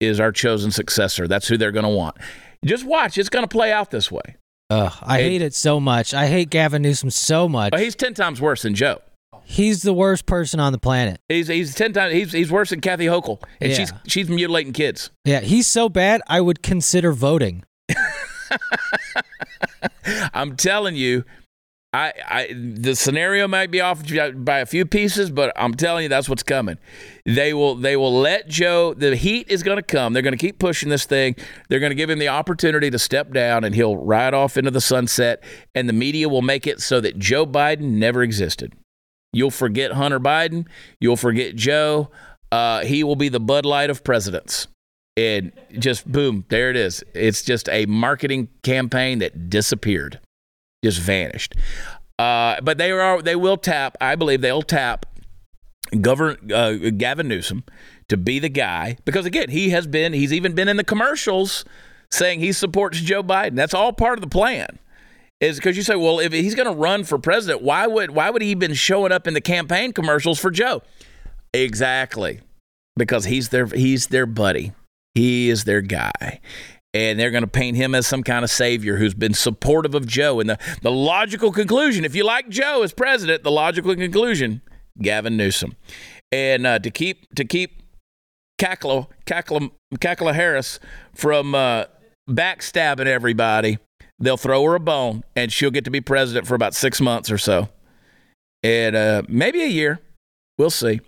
is 0.00 0.20
our 0.20 0.30
chosen 0.30 0.70
successor. 0.70 1.26
That's 1.26 1.48
who 1.48 1.56
they're 1.56 1.72
going 1.72 1.84
to 1.84 1.90
want. 1.90 2.16
Just 2.64 2.84
watch; 2.84 3.18
it's 3.18 3.28
going 3.28 3.42
to 3.44 3.48
play 3.48 3.72
out 3.72 3.90
this 3.90 4.10
way. 4.10 4.36
Ugh, 4.70 4.92
I 5.02 5.22
hate 5.22 5.42
it 5.42 5.54
so 5.54 5.80
much. 5.80 6.12
I 6.14 6.26
hate 6.26 6.50
Gavin 6.50 6.82
Newsom 6.82 7.10
so 7.10 7.48
much. 7.48 7.70
But 7.72 7.80
he's 7.80 7.96
ten 7.96 8.14
times 8.14 8.40
worse 8.40 8.62
than 8.62 8.74
Joe. 8.74 9.00
He's 9.44 9.82
the 9.82 9.94
worst 9.94 10.26
person 10.26 10.60
on 10.60 10.72
the 10.72 10.78
planet. 10.78 11.20
He's 11.28 11.48
he's 11.48 11.74
ten 11.74 11.92
times 11.92 12.12
he's 12.12 12.32
he's 12.32 12.52
worse 12.52 12.70
than 12.70 12.80
Kathy 12.80 13.06
Hochul, 13.06 13.42
and 13.60 13.70
yeah. 13.70 13.76
she's 13.76 13.92
she's 14.06 14.28
mutilating 14.28 14.72
kids. 14.72 15.10
Yeah, 15.24 15.40
he's 15.40 15.66
so 15.66 15.88
bad. 15.88 16.20
I 16.28 16.40
would 16.40 16.62
consider 16.62 17.12
voting. 17.12 17.64
I'm 20.34 20.56
telling 20.56 20.96
you, 20.96 21.24
I, 21.94 22.12
I 22.28 22.54
the 22.54 22.94
scenario 22.94 23.48
might 23.48 23.70
be 23.70 23.80
off 23.80 24.02
by 24.36 24.58
a 24.58 24.66
few 24.66 24.84
pieces, 24.84 25.30
but 25.30 25.52
I'm 25.56 25.72
telling 25.72 26.02
you 26.02 26.08
that's 26.10 26.28
what's 26.28 26.42
coming. 26.42 26.76
They 27.24 27.54
will 27.54 27.76
they 27.76 27.96
will 27.96 28.12
let 28.12 28.46
Joe. 28.46 28.92
The 28.92 29.16
heat 29.16 29.48
is 29.48 29.62
going 29.62 29.76
to 29.78 29.82
come. 29.82 30.12
They're 30.12 30.22
going 30.22 30.36
to 30.36 30.38
keep 30.38 30.58
pushing 30.58 30.90
this 30.90 31.06
thing. 31.06 31.34
They're 31.68 31.80
going 31.80 31.90
to 31.90 31.96
give 31.96 32.10
him 32.10 32.18
the 32.18 32.28
opportunity 32.28 32.90
to 32.90 32.98
step 32.98 33.32
down, 33.32 33.64
and 33.64 33.74
he'll 33.74 33.96
ride 33.96 34.34
off 34.34 34.58
into 34.58 34.70
the 34.70 34.82
sunset. 34.82 35.42
And 35.74 35.88
the 35.88 35.94
media 35.94 36.28
will 36.28 36.42
make 36.42 36.66
it 36.66 36.82
so 36.82 37.00
that 37.00 37.18
Joe 37.18 37.46
Biden 37.46 37.92
never 37.92 38.22
existed. 38.22 38.74
You'll 39.32 39.50
forget 39.50 39.92
Hunter 39.92 40.20
Biden. 40.20 40.66
You'll 41.00 41.16
forget 41.16 41.56
Joe. 41.56 42.10
Uh, 42.52 42.84
he 42.84 43.02
will 43.02 43.16
be 43.16 43.30
the 43.30 43.40
Bud 43.40 43.64
Light 43.64 43.88
of 43.88 44.04
presidents. 44.04 44.68
And 45.16 45.52
just 45.78 46.10
boom, 46.10 46.44
there 46.48 46.68
it 46.68 46.76
is. 46.76 47.02
It's 47.14 47.42
just 47.42 47.68
a 47.70 47.86
marketing 47.86 48.48
campaign 48.62 49.20
that 49.20 49.48
disappeared 49.48 50.20
just 50.84 51.00
vanished. 51.00 51.54
Uh, 52.18 52.60
but 52.62 52.78
they 52.78 52.90
are 52.90 53.22
they 53.22 53.36
will 53.36 53.56
tap. 53.56 53.96
I 54.00 54.16
believe 54.16 54.40
they'll 54.40 54.62
tap 54.62 55.06
Governor 56.00 56.36
uh, 56.52 56.72
Gavin 56.96 57.28
Newsom 57.28 57.64
to 58.08 58.16
be 58.16 58.38
the 58.38 58.48
guy 58.48 58.96
because 59.04 59.24
again 59.24 59.50
he 59.50 59.70
has 59.70 59.86
been 59.86 60.12
he's 60.12 60.32
even 60.32 60.54
been 60.54 60.68
in 60.68 60.76
the 60.76 60.84
commercials 60.84 61.64
saying 62.10 62.40
he 62.40 62.52
supports 62.52 63.00
Joe 63.00 63.22
Biden. 63.22 63.54
That's 63.54 63.74
all 63.74 63.92
part 63.92 64.18
of 64.18 64.22
the 64.22 64.28
plan. 64.28 64.78
Is 65.40 65.56
because 65.56 65.76
you 65.76 65.84
say, 65.84 65.94
well, 65.94 66.18
if 66.18 66.32
he's 66.32 66.56
going 66.56 66.66
to 66.66 66.74
run 66.74 67.04
for 67.04 67.16
president, 67.16 67.62
why 67.62 67.86
would 67.86 68.10
why 68.10 68.30
would 68.30 68.42
he 68.42 68.54
been 68.54 68.74
showing 68.74 69.12
up 69.12 69.28
in 69.28 69.34
the 69.34 69.40
campaign 69.40 69.92
commercials 69.92 70.40
for 70.40 70.50
Joe? 70.50 70.82
Exactly, 71.54 72.40
because 72.96 73.26
he's 73.26 73.50
their 73.50 73.66
he's 73.66 74.08
their 74.08 74.26
buddy. 74.26 74.72
He 75.14 75.48
is 75.48 75.62
their 75.62 75.80
guy 75.80 76.40
and 76.94 77.18
they're 77.18 77.30
going 77.30 77.42
to 77.42 77.46
paint 77.46 77.76
him 77.76 77.94
as 77.94 78.06
some 78.06 78.22
kind 78.22 78.44
of 78.44 78.50
savior 78.50 78.96
who's 78.96 79.14
been 79.14 79.34
supportive 79.34 79.94
of 79.94 80.06
Joe. 80.06 80.40
And 80.40 80.50
the, 80.50 80.58
the 80.82 80.90
logical 80.90 81.52
conclusion, 81.52 82.04
if 82.04 82.14
you 82.14 82.24
like 82.24 82.48
Joe 82.48 82.82
as 82.82 82.92
president, 82.92 83.42
the 83.42 83.50
logical 83.50 83.94
conclusion, 83.94 84.62
Gavin 85.00 85.36
Newsom. 85.36 85.76
And 86.32 86.66
uh, 86.66 86.78
to 86.80 86.90
keep 86.90 87.34
to 87.34 87.44
keep 87.44 87.82
Cackle, 88.58 89.10
Cackle, 89.24 89.70
Cackle 90.00 90.32
Harris 90.32 90.80
from 91.14 91.54
uh, 91.54 91.84
backstabbing 92.28 93.06
everybody, 93.06 93.78
they'll 94.18 94.36
throw 94.36 94.64
her 94.64 94.74
a 94.74 94.80
bone, 94.80 95.24
and 95.36 95.52
she'll 95.52 95.70
get 95.70 95.84
to 95.84 95.90
be 95.90 96.00
president 96.00 96.46
for 96.46 96.54
about 96.54 96.74
six 96.74 97.00
months 97.00 97.30
or 97.30 97.38
so, 97.38 97.68
and 98.62 98.96
uh, 98.96 99.22
maybe 99.28 99.62
a 99.62 99.68
year. 99.68 100.00
We'll 100.58 100.70
see. 100.70 101.00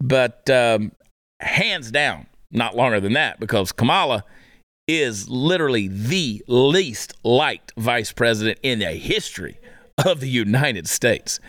But 0.00 0.50
um, 0.50 0.92
hands 1.40 1.90
down, 1.90 2.26
not 2.50 2.76
longer 2.76 3.00
than 3.00 3.12
that, 3.12 3.38
because 3.38 3.72
Kamala 3.72 4.24
is 4.86 5.28
literally 5.28 5.88
the 5.88 6.42
least 6.46 7.14
liked 7.24 7.72
vice 7.76 8.12
president 8.12 8.58
in 8.62 8.80
the 8.80 8.92
history 8.92 9.58
of 10.04 10.20
the 10.20 10.28
United 10.28 10.88
States. 10.88 11.40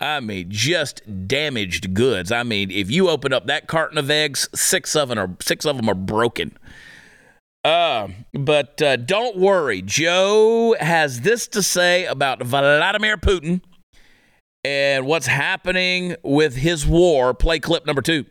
I 0.00 0.20
mean, 0.20 0.46
just 0.50 1.02
damaged 1.26 1.94
goods. 1.94 2.30
I 2.32 2.42
mean, 2.42 2.70
if 2.70 2.90
you 2.90 3.08
open 3.08 3.32
up 3.32 3.46
that 3.46 3.68
carton 3.68 3.96
of 3.96 4.10
eggs, 4.10 4.48
six 4.54 4.94
of 4.96 5.08
them 5.08 5.18
are 5.18 5.30
six 5.40 5.64
of 5.64 5.76
them 5.76 5.88
are 5.88 5.94
broken. 5.94 6.56
Uh, 7.64 8.08
but 8.34 8.82
uh, 8.82 8.96
don't 8.96 9.38
worry. 9.38 9.80
Joe 9.80 10.76
has 10.78 11.22
this 11.22 11.46
to 11.48 11.62
say 11.62 12.04
about 12.04 12.42
Vladimir 12.42 13.16
Putin 13.16 13.62
and 14.62 15.06
what's 15.06 15.26
happening 15.26 16.16
with 16.22 16.56
his 16.56 16.86
war. 16.86 17.32
Play 17.32 17.60
clip 17.60 17.86
number 17.86 18.02
two. 18.02 18.26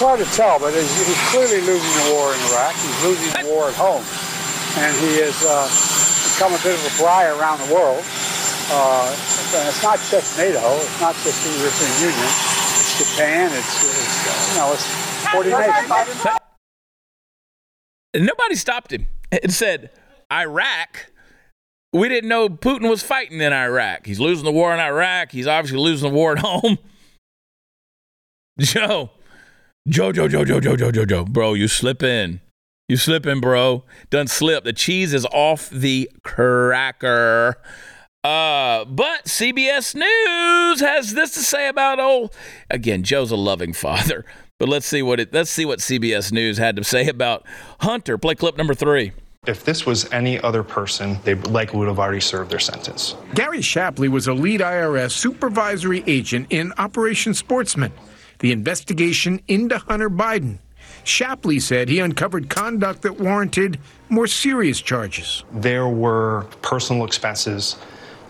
It's 0.00 0.08
hard 0.08 0.24
to 0.24 0.32
tell, 0.32 0.58
but 0.58 0.72
he's, 0.72 0.88
clearly 1.28 1.60
losing 1.60 1.92
the 2.08 2.16
war 2.16 2.32
in 2.32 2.40
Iraq. 2.48 2.72
He's 2.72 3.04
losing 3.04 3.44
the 3.44 3.52
war 3.52 3.68
at 3.68 3.76
home. 3.76 4.00
And 4.80 4.96
he 4.96 5.20
has 5.20 5.36
uh, 5.44 5.68
become 6.32 6.56
a 6.56 6.62
bit 6.64 6.72
of 6.72 6.80
a 6.88 6.96
pariah 6.96 7.36
around 7.36 7.60
the 7.68 7.68
world. 7.68 8.00
Uh, 8.72 9.12
it's 9.12 9.82
not 9.82 10.00
just 10.08 10.38
NATO. 10.38 10.56
It's 10.56 11.00
not 11.02 11.14
just 11.20 11.44
the 11.44 11.52
European 11.52 11.92
Union. 12.00 12.32
It's 12.80 12.96
Japan. 12.96 13.52
It's, 13.52 13.84
it's 13.84 14.24
uh, 14.24 14.48
you 14.48 14.56
know, 14.56 14.72
it's 14.72 14.88
40 15.36 15.50
nations. 16.16 16.32
Nobody 18.16 18.54
stopped 18.54 18.94
him 18.94 19.04
and 19.30 19.52
said, 19.52 19.90
Iraq. 20.32 21.12
We 21.92 22.08
didn't 22.08 22.30
know 22.30 22.48
Putin 22.48 22.88
was 22.88 23.02
fighting 23.02 23.42
in 23.42 23.52
Iraq. 23.52 24.06
He's 24.06 24.18
losing 24.18 24.46
the 24.46 24.52
war 24.52 24.72
in 24.72 24.80
Iraq. 24.80 25.30
He's 25.32 25.46
obviously 25.46 25.78
losing 25.78 26.08
the 26.08 26.16
war 26.16 26.32
at 26.32 26.38
home. 26.38 26.78
Joe, 28.60 29.10
Joe, 29.90 30.12
Joe, 30.12 30.28
Joe, 30.28 30.44
Joe, 30.44 30.60
Joe, 30.60 30.76
Joe, 30.76 30.92
Joe, 30.92 31.04
Joe, 31.04 31.24
bro, 31.24 31.54
you 31.54 31.66
slipping. 31.66 32.40
You 32.88 32.96
slipping, 32.96 33.40
bro. 33.40 33.82
Done 34.08 34.28
slip. 34.28 34.62
The 34.62 34.72
cheese 34.72 35.12
is 35.12 35.26
off 35.32 35.68
the 35.68 36.08
cracker. 36.22 37.56
Uh, 38.22 38.84
but 38.84 39.24
CBS 39.24 39.96
News 39.96 40.80
has 40.80 41.14
this 41.14 41.34
to 41.34 41.40
say 41.40 41.66
about 41.66 41.98
old. 41.98 42.32
Again, 42.70 43.02
Joe's 43.02 43.32
a 43.32 43.36
loving 43.36 43.72
father. 43.72 44.24
But 44.60 44.68
let's 44.68 44.86
see 44.86 45.02
what 45.02 45.18
it. 45.18 45.32
Let's 45.32 45.50
see 45.50 45.64
what 45.64 45.80
CBS 45.80 46.30
News 46.30 46.56
had 46.56 46.76
to 46.76 46.84
say 46.84 47.08
about 47.08 47.44
Hunter. 47.80 48.16
Play 48.16 48.36
clip 48.36 48.56
number 48.56 48.74
three. 48.74 49.10
If 49.46 49.64
this 49.64 49.86
was 49.86 50.12
any 50.12 50.38
other 50.42 50.62
person, 50.62 51.18
they 51.24 51.34
likely 51.34 51.78
would 51.78 51.88
have 51.88 51.98
already 51.98 52.20
served 52.20 52.50
their 52.50 52.58
sentence. 52.60 53.16
Gary 53.34 53.62
Shapley 53.62 54.08
was 54.08 54.28
a 54.28 54.34
lead 54.34 54.60
IRS 54.60 55.12
supervisory 55.12 56.04
agent 56.06 56.46
in 56.50 56.74
Operation 56.76 57.32
Sportsman, 57.32 57.90
the 58.40 58.52
investigation 58.52 59.40
into 59.48 59.78
Hunter 59.78 60.10
Biden. 60.10 60.58
Shapley 61.04 61.60
said 61.60 61.88
he 61.88 62.00
uncovered 62.00 62.50
conduct 62.50 63.02
that 63.02 63.18
warranted 63.18 63.78
more 64.08 64.26
serious 64.26 64.80
charges. 64.80 65.44
There 65.52 65.88
were 65.88 66.46
personal 66.62 67.04
expenses 67.04 67.76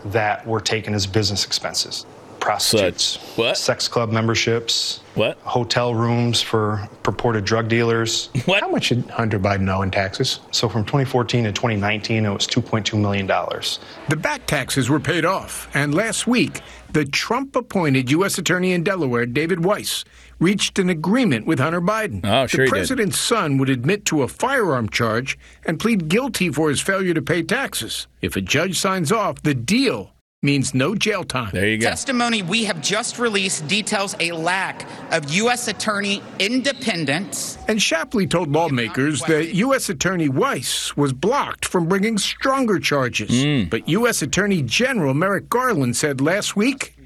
that 0.06 0.46
were 0.46 0.60
taken 0.60 0.94
as 0.94 1.06
business 1.06 1.44
expenses. 1.44 2.06
Prostitutes, 2.40 3.04
Such- 3.04 3.36
what? 3.38 3.56
sex 3.56 3.86
club 3.88 4.10
memberships, 4.10 5.00
What? 5.14 5.38
hotel 5.42 5.94
rooms 5.94 6.40
for 6.40 6.88
purported 7.02 7.44
drug 7.44 7.68
dealers. 7.68 8.30
What? 8.46 8.62
How 8.62 8.68
much 8.70 8.88
did 8.88 9.08
Hunter 9.10 9.38
Biden 9.38 9.68
owe 9.72 9.82
in 9.82 9.90
taxes? 9.90 10.40
So 10.50 10.68
from 10.68 10.84
2014 10.84 11.44
to 11.44 11.52
2019, 11.52 12.24
it 12.24 12.30
was 12.30 12.46
2.2 12.46 12.98
million 12.98 13.26
dollars. 13.26 13.78
The 14.08 14.16
back 14.16 14.46
taxes 14.46 14.88
were 14.90 15.00
paid 15.00 15.24
off, 15.24 15.68
and 15.74 15.94
last 15.94 16.26
week, 16.26 16.60
the 16.92 17.04
Trump 17.04 17.54
appointed 17.54 18.10
U.S. 18.10 18.38
Attorney 18.38 18.72
in 18.72 18.82
Delaware, 18.82 19.26
David 19.26 19.64
Weiss, 19.64 20.04
reached 20.40 20.78
an 20.78 20.88
agreement 20.88 21.46
with 21.46 21.58
Hunter 21.60 21.80
Biden. 21.80 22.20
Oh, 22.24 22.46
sure 22.46 22.64
he 22.64 22.70
The 22.70 22.70
did. 22.70 22.70
president's 22.70 23.18
son 23.18 23.58
would 23.58 23.68
admit 23.70 24.04
to 24.06 24.22
a 24.22 24.28
firearm 24.28 24.88
charge 24.88 25.38
and 25.66 25.78
plead 25.78 26.08
guilty 26.08 26.50
for 26.50 26.68
his 26.70 26.80
failure 26.80 27.14
to 27.14 27.22
pay 27.22 27.42
taxes. 27.42 28.06
If 28.22 28.34
a 28.36 28.40
judge 28.40 28.78
signs 28.78 29.12
off, 29.12 29.42
the 29.42 29.54
deal 29.54 30.12
means 30.42 30.72
no 30.72 30.94
jail 30.94 31.22
time. 31.22 31.50
There 31.52 31.68
you 31.68 31.76
go. 31.76 31.86
Testimony 31.90 32.40
we 32.40 32.64
have 32.64 32.80
just 32.80 33.18
released 33.18 33.68
details 33.68 34.16
a 34.20 34.32
lack 34.32 34.88
of 35.12 35.30
U.S. 35.34 35.68
attorney 35.68 36.22
independence. 36.38 37.58
And 37.68 37.80
Shapley 37.80 38.26
told 38.26 38.50
lawmakers 38.50 39.20
that 39.24 39.54
U.S. 39.54 39.90
Attorney 39.90 40.30
Weiss 40.30 40.96
was 40.96 41.12
blocked 41.12 41.66
from 41.66 41.88
bringing 41.88 42.16
stronger 42.16 42.78
charges. 42.78 43.42
Hmm. 43.42 43.64
But 43.68 43.86
U.S. 43.90 44.22
Attorney 44.22 44.62
General 44.62 45.12
Merrick 45.12 45.50
Garland 45.50 45.94
said 45.94 46.22
last 46.22 46.56
week 46.56 46.96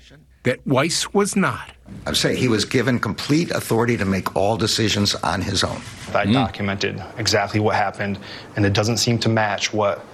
that 0.45 0.65
Weiss 0.65 1.13
was 1.13 1.35
not. 1.35 1.73
I 2.07 2.11
would 2.11 2.17
say 2.17 2.37
he 2.37 2.47
was 2.47 2.65
given 2.65 3.01
complete 3.01 3.51
authority 3.51 3.97
to 3.97 4.05
make 4.05 4.37
all 4.37 4.57
decisions 4.57 5.17
on 5.17 5.43
his 5.43 5.65
own. 5.65 5.81
I 6.15 6.27
documented 6.27 7.03
exactly 7.19 7.59
what 7.59 7.75
happened, 7.75 8.17
and 8.55 8.65
it 8.65 8.75
doesn't 8.75 8.99
seem 8.99 9.19
to 9.21 9.29
match 9.29 9.73
what 9.73 10.05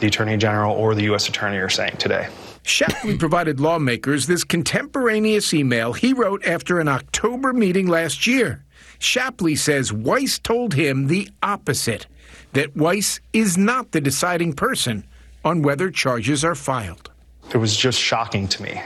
the 0.00 0.08
Attorney 0.08 0.36
General 0.36 0.74
or 0.74 0.96
the 0.96 1.04
U.S. 1.04 1.28
Attorney 1.28 1.58
are 1.58 1.68
saying 1.68 1.98
today. 1.98 2.28
Shapley 2.66 3.16
provided 3.16 3.60
lawmakers 3.60 4.26
this 4.26 4.42
contemporaneous 4.42 5.54
email 5.54 5.92
he 5.92 6.12
wrote 6.12 6.44
after 6.44 6.80
an 6.80 6.88
October 6.88 7.52
meeting 7.52 7.86
last 7.86 8.26
year. 8.26 8.64
Shapley 8.98 9.54
says 9.54 9.92
Weiss 9.92 10.40
told 10.40 10.74
him 10.74 11.06
the 11.06 11.28
opposite 11.44 12.08
that 12.54 12.76
Weiss 12.76 13.20
is 13.32 13.56
not 13.56 13.92
the 13.92 14.00
deciding 14.00 14.52
person 14.52 15.06
on 15.44 15.62
whether 15.62 15.92
charges 15.92 16.44
are 16.44 16.56
filed. 16.56 17.08
It 17.54 17.58
was 17.58 17.76
just 17.76 18.00
shocking 18.00 18.48
to 18.48 18.62
me. 18.64 18.82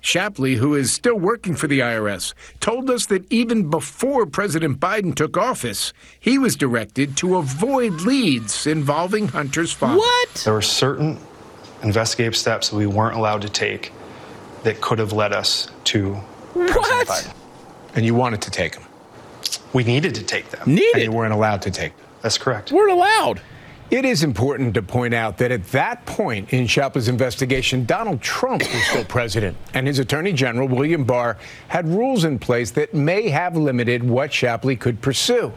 Shapley, 0.00 0.54
who 0.54 0.74
is 0.74 0.90
still 0.90 1.18
working 1.18 1.54
for 1.54 1.66
the 1.66 1.80
IRS, 1.80 2.32
told 2.60 2.88
us 2.88 3.04
that 3.06 3.30
even 3.30 3.68
before 3.68 4.24
President 4.24 4.80
Biden 4.80 5.14
took 5.14 5.36
office, 5.36 5.92
he 6.18 6.38
was 6.38 6.56
directed 6.56 7.14
to 7.18 7.36
avoid 7.36 7.92
leads 8.00 8.66
involving 8.66 9.28
Hunter's 9.28 9.72
father. 9.72 9.98
What? 9.98 10.34
There 10.46 10.54
were 10.54 10.62
certain 10.62 11.18
investigative 11.82 12.36
steps 12.36 12.68
that 12.70 12.76
we 12.76 12.86
weren't 12.86 13.16
allowed 13.16 13.42
to 13.42 13.48
take 13.48 13.92
that 14.64 14.80
could 14.80 14.98
have 14.98 15.12
led 15.12 15.32
us 15.32 15.70
to 15.84 16.18
President 16.52 16.76
What? 16.76 17.06
Biden. 17.08 17.34
And 17.94 18.04
you 18.04 18.14
wanted 18.14 18.42
to 18.42 18.50
take 18.50 18.74
them. 18.74 18.84
We 19.72 19.84
needed 19.84 20.14
to 20.16 20.22
take 20.24 20.50
them. 20.50 20.62
Needed. 20.66 20.84
and 20.84 20.94
Needed. 20.96 21.04
you 21.12 21.12
weren't 21.16 21.32
allowed 21.32 21.62
to 21.62 21.70
take 21.70 21.96
them. 21.96 22.06
That's 22.22 22.38
correct. 22.38 22.72
We're 22.72 22.88
not 22.88 22.94
allowed. 22.96 23.40
It 23.90 24.04
is 24.04 24.22
important 24.22 24.74
to 24.74 24.82
point 24.82 25.14
out 25.14 25.38
that 25.38 25.50
at 25.50 25.64
that 25.68 26.04
point 26.04 26.52
in 26.52 26.66
Shapley's 26.66 27.08
investigation, 27.08 27.86
Donald 27.86 28.20
Trump 28.20 28.60
was 28.60 28.84
still 28.84 29.04
president, 29.04 29.56
and 29.72 29.86
his 29.86 29.98
attorney 29.98 30.32
general, 30.34 30.68
William 30.68 31.04
Barr, 31.04 31.38
had 31.68 31.88
rules 31.88 32.24
in 32.24 32.38
place 32.38 32.70
that 32.72 32.92
may 32.92 33.30
have 33.30 33.56
limited 33.56 34.04
what 34.04 34.30
Shapley 34.32 34.76
could 34.76 35.00
pursue. 35.00 35.52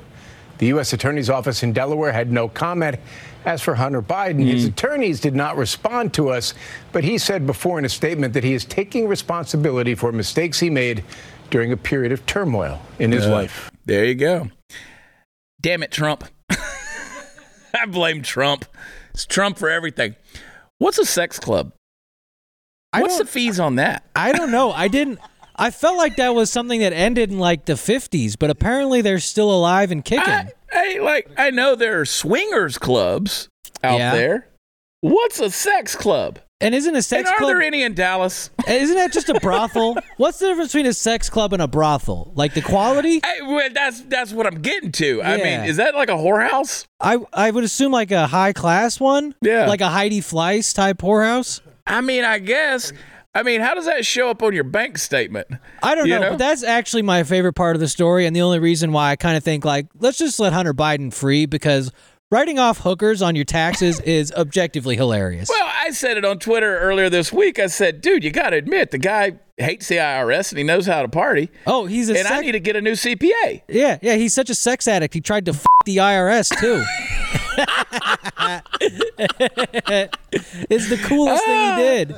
The 0.60 0.68
U.S. 0.68 0.94
Attorney's 0.94 1.30
Office 1.30 1.62
in 1.64 1.74
Delaware 1.74 2.14
had 2.14 2.32
no 2.32 2.48
comment. 2.48 2.98
As 3.44 3.62
for 3.62 3.76
Hunter 3.76 4.02
Biden, 4.02 4.46
his 4.46 4.64
hmm. 4.64 4.70
attorneys 4.70 5.20
did 5.20 5.36
not 5.36 5.58
respond 5.58 6.14
to 6.14 6.30
us, 6.30 6.54
but 6.92 7.04
he 7.04 7.18
said 7.18 7.48
before 7.48 7.80
in 7.80 7.86
a 7.86 7.90
statement 7.90 8.34
that 8.36 8.44
he 8.44 8.54
is 8.54 8.66
taking 8.66 9.08
responsibility 9.08 9.96
for 9.96 10.12
mistakes 10.12 10.60
he 10.60 10.70
made 10.70 11.04
during 11.50 11.72
a 11.72 11.78
period 11.78 12.12
of 12.12 12.26
turmoil 12.26 12.82
in 13.00 13.12
his 13.12 13.28
life. 13.28 13.72
There 13.86 14.06
you 14.06 14.16
go. 14.16 14.50
Damn 15.60 15.84
it, 15.84 15.92
Trump. 15.92 16.24
I 16.50 17.86
blame 17.88 18.22
Trump. 18.22 18.66
It's 19.14 19.26
Trump 19.26 19.58
for 19.58 19.70
everything. 19.70 20.16
What's 20.78 20.98
a 20.98 21.06
sex 21.06 21.40
club? 21.40 21.74
What's 22.94 23.18
the 23.18 23.26
fees 23.26 23.60
on 23.60 23.76
that? 23.76 24.04
I 24.16 24.34
don't 24.34 24.52
know. 24.52 24.72
I 24.72 24.88
didn't. 24.88 25.20
I 25.62 25.70
felt 25.72 25.98
like 25.98 26.16
that 26.18 26.34
was 26.36 26.50
something 26.50 26.80
that 26.82 26.92
ended 26.92 27.32
in 27.32 27.40
like 27.40 27.66
the 27.66 27.74
50s, 27.74 28.36
but 28.38 28.50
apparently 28.50 29.02
they're 29.02 29.20
still 29.20 29.52
alive 29.52 29.92
and 29.92 30.04
kicking. 30.04 30.28
I, 30.28 30.52
I 30.74 30.98
like 31.02 31.30
I 31.38 31.52
know 31.52 31.76
there 31.76 32.00
are 32.02 32.06
swingers 32.06 32.78
clubs 32.78 33.48
out 33.84 34.00
Yeah. 34.00 34.12
there. 34.16 34.48
What's 35.02 35.40
a 35.40 35.50
sex 35.52 35.96
club? 35.96 36.40
and 36.64 36.76
isn't 36.76 36.94
a 36.94 36.98
And 36.98 37.04
sex 37.06 37.28
are 37.32 37.38
club? 37.38 37.50
there 37.50 37.62
any 37.64 37.82
in 37.82 37.96
Dallas? 37.96 38.52
Eh, 38.68 38.76
isn't 38.84 38.96
that 38.96 39.12
just 39.12 39.30
a 39.30 39.34
brothel? 39.40 39.98
What's 40.18 40.38
the 40.38 40.46
difference 40.46 40.72
between 40.74 40.86
a 40.86 40.94
sex 40.94 41.28
club 41.28 41.54
and 41.54 41.62
a 41.62 41.68
brothel? 41.68 42.32
Like 42.36 42.54
the 42.54 42.62
quality? 42.62 43.20
Hey, 43.26 43.42
well, 43.42 43.68
that's 43.74 44.02
that's 44.02 44.32
what 44.32 44.46
I'm 44.46 44.62
getting 44.62 44.92
to. 44.94 45.24
I 45.24 45.38
mean, 45.38 45.62
is 45.62 45.78
that 45.78 45.96
like 45.96 46.10
a 46.10 46.14
whorehouse? 46.14 46.86
I 47.00 47.18
I 47.34 47.50
would 47.50 47.64
assume 47.64 47.92
like 47.92 48.12
a 48.12 48.28
high 48.28 48.54
class 48.54 49.00
one. 49.00 49.34
Yeah. 49.42 49.66
Like 49.68 49.82
a 49.82 49.90
Heidi 49.90 50.22
Fleiss 50.22 50.74
type 50.76 51.00
whorehouse. 51.00 51.62
I 51.88 52.02
mean, 52.02 52.24
I 52.24 52.38
guess. 52.38 52.94
I 53.34 53.44
mean, 53.44 53.62
how 53.62 53.76
does 53.76 53.86
that 53.86 54.06
show 54.06 54.30
up 54.30 54.44
on 54.44 54.54
your 54.54 54.66
bank 54.66 54.98
statement? 54.98 55.48
I 55.82 55.96
don't 55.96 56.06
You 56.08 56.16
know, 56.16 56.22
know? 56.22 56.30
but 56.32 56.40
that's 56.40 56.64
actually 56.64 57.04
my 57.04 57.24
favorite 57.24 57.54
part 57.54 57.78
of 57.78 57.80
the 57.80 57.88
story, 57.88 58.26
and 58.26 58.36
the 58.36 58.42
only 58.42 58.60
reason 58.60 58.92
why 58.92 59.12
I 59.12 59.16
kind 59.16 59.38
of 59.38 59.44
think 59.44 59.64
like 59.64 59.88
let's 60.00 60.18
just 60.18 60.38
let 60.40 60.52
Hunter 60.52 60.74
Biden 60.74 61.14
free 61.14 61.46
because 61.46 61.92
writing 62.30 62.60
off 62.60 62.80
hookers 62.80 63.22
on 63.22 63.36
your 63.36 63.46
taxes 63.46 64.00
is 64.06 64.34
objectively 64.34 64.98
hilarious. 64.98 65.48
Well, 65.50 65.72
I 65.82 65.92
said 65.92 66.18
it 66.18 66.26
on 66.26 66.40
Twitter 66.40 66.78
earlier 66.80 67.10
this 67.10 67.32
week. 67.32 67.58
I 67.58 67.68
said, 67.68 68.02
dude, 68.02 68.26
you 68.26 68.32
got 68.32 68.50
to 68.50 68.58
admit 68.58 68.92
the 68.92 68.98
guy 68.98 69.40
hates 69.58 69.88
the 69.88 69.96
IRS 69.98 70.52
and 70.52 70.58
he 70.58 70.64
knows 70.66 70.86
how 70.86 71.02
to 71.02 71.08
party. 71.08 71.50
oh, 71.68 71.86
he's 71.86 72.10
a 72.10 72.20
and 72.20 72.28
I 72.28 72.42
need 72.42 72.52
to 72.54 72.60
get 72.60 72.76
a 72.76 72.82
new 72.82 72.94
CPA. 72.94 73.62
yeah, 73.70 73.98
yeah. 74.02 74.16
He's 74.16 74.34
such 74.34 74.50
a 74.50 74.56
sex 74.56 74.90
addict. 74.90 75.14
He 75.14 75.22
tried 75.22 75.46
to 75.46 75.52
f- 75.52 75.66
the 75.86 75.98
IRS 75.98 76.50
too. 76.60 76.84
it's 80.70 80.90
the 80.90 80.98
coolest 80.98 81.44
thing 81.46 81.54
he 81.54 81.68
ah. 81.68 81.76
did. 81.78 82.16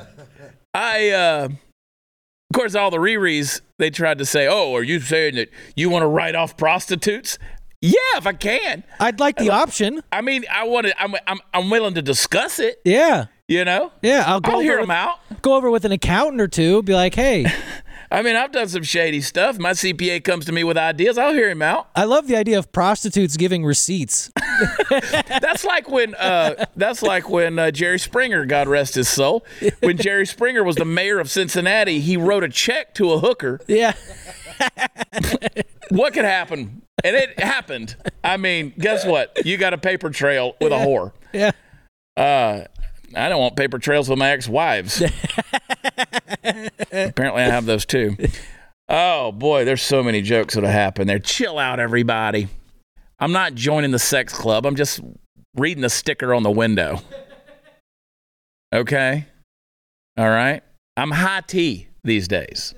I, 0.74 1.10
uh, 1.12 1.48
of 1.50 2.54
course, 2.56 2.76
all 2.76 2.92
the 2.92 2.98
Riris, 2.98 3.62
they 3.80 3.90
tried 3.90 4.18
to 4.20 4.26
say, 4.26 4.48
oh, 4.48 4.74
are 4.76 4.84
you 4.84 5.00
saying 5.00 5.36
that 5.36 5.50
you 5.76 5.90
want 5.90 6.04
to 6.04 6.08
write 6.08 6.36
off 6.36 6.58
prostitutes? 6.58 7.38
Yeah, 7.82 7.98
if 8.16 8.26
I 8.26 8.34
can. 8.34 8.84
I'd 9.00 9.20
like 9.20 9.38
the 9.38 9.50
option. 9.50 10.02
I 10.12 10.22
mean, 10.22 10.46
I 10.52 10.64
want 10.66 10.88
to, 10.88 11.02
I'm, 11.02 11.16
I'm, 11.28 11.40
I'm 11.54 11.70
willing 11.70 11.96
to 11.96 12.02
discuss 12.02 12.58
it, 12.60 12.80
Yeah, 12.86 13.26
you 13.48 13.66
know? 13.66 13.92
yeah. 14.02 14.24
I'll 14.26 14.40
go 14.40 14.54
I'll 14.54 14.60
hear 14.62 14.78
with- 14.80 14.84
them 14.88 14.92
out. 14.92 15.20
Go 15.42 15.56
over 15.56 15.70
with 15.70 15.84
an 15.84 15.92
accountant 15.92 16.40
or 16.42 16.48
two. 16.48 16.82
Be 16.84 16.94
like, 16.94 17.14
hey, 17.14 17.46
I 18.14 18.22
mean, 18.22 18.36
I've 18.36 18.52
done 18.52 18.70
some 18.70 18.84
shady 18.84 19.22
stuff. 19.22 19.58
My 19.58 19.72
CPA 19.72 20.24
comes 20.24 20.46
to 20.46 20.52
me 20.52 20.64
with 20.64 20.78
ideas. 20.78 21.18
I'll 21.18 21.34
hear 21.34 21.50
him 21.50 21.64
out. 21.64 21.90
I 21.96 22.04
love 22.04 22.28
the 22.28 22.36
idea 22.36 22.60
of 22.60 22.72
prostitutes 22.72 23.38
giving 23.38 23.66
receipts. 23.66 24.32
That's 25.42 25.66
like 25.66 25.90
when 25.90 26.14
uh, 26.16 26.66
that's 26.76 27.02
like 27.02 27.28
when 27.28 27.58
uh, 27.58 27.72
Jerry 27.72 27.98
Springer, 27.98 28.46
God 28.46 28.68
rest 28.68 28.94
his 28.94 29.10
soul, 29.10 29.44
when 29.80 29.98
Jerry 29.98 30.28
Springer 30.28 30.64
was 30.64 30.76
the 30.76 30.86
mayor 30.86 31.20
of 31.20 31.32
Cincinnati, 31.32 32.00
he 32.02 32.16
wrote 32.16 32.44
a 32.44 32.50
check 32.50 32.94
to 32.96 33.14
a 33.14 33.20
hooker. 33.20 33.60
Yeah. 33.68 33.96
What 35.90 36.14
could 36.14 36.26
happen? 36.26 36.84
And 37.04 37.16
it 37.16 37.40
happened. 37.40 37.96
I 38.24 38.38
mean, 38.38 38.74
guess 38.78 39.06
what? 39.06 39.44
You 39.44 39.58
got 39.58 39.74
a 39.74 39.78
paper 39.78 40.12
trail 40.12 40.56
with 40.62 40.72
a 40.72 40.78
whore. 40.78 41.14
Yeah. 41.34 41.52
Uh, 42.16 42.66
I 43.16 43.30
don't 43.30 43.40
want 43.40 43.56
paper 43.56 43.80
trails 43.80 44.10
with 44.10 44.20
my 44.20 44.30
ex-wives. 44.30 45.02
Apparently, 46.44 47.42
I 47.42 47.48
have 47.48 47.66
those 47.66 47.86
too. 47.86 48.16
Oh 48.90 49.32
boy, 49.32 49.66
there's 49.66 49.82
so 49.82 50.04
many 50.04 50.22
jokes 50.22 50.56
that'll 50.56 50.70
happen 50.70 51.08
there. 51.08 51.20
Chill 51.20 51.58
out, 51.58 51.80
everybody. 51.80 52.48
I'm 53.20 53.32
not 53.32 53.56
joining 53.56 53.92
the 53.92 54.00
sex 54.00 54.34
club. 54.34 54.66
I'm 54.66 54.76
just 54.76 55.00
reading 55.56 55.82
the 55.82 55.90
sticker 55.90 56.34
on 56.34 56.44
the 56.44 56.52
window. 56.52 57.00
Okay. 58.74 59.28
All 60.18 60.30
right. 60.30 60.62
I'm 60.98 61.12
high 61.12 61.42
tea 61.48 61.88
these 62.04 62.28
days. 62.28 62.74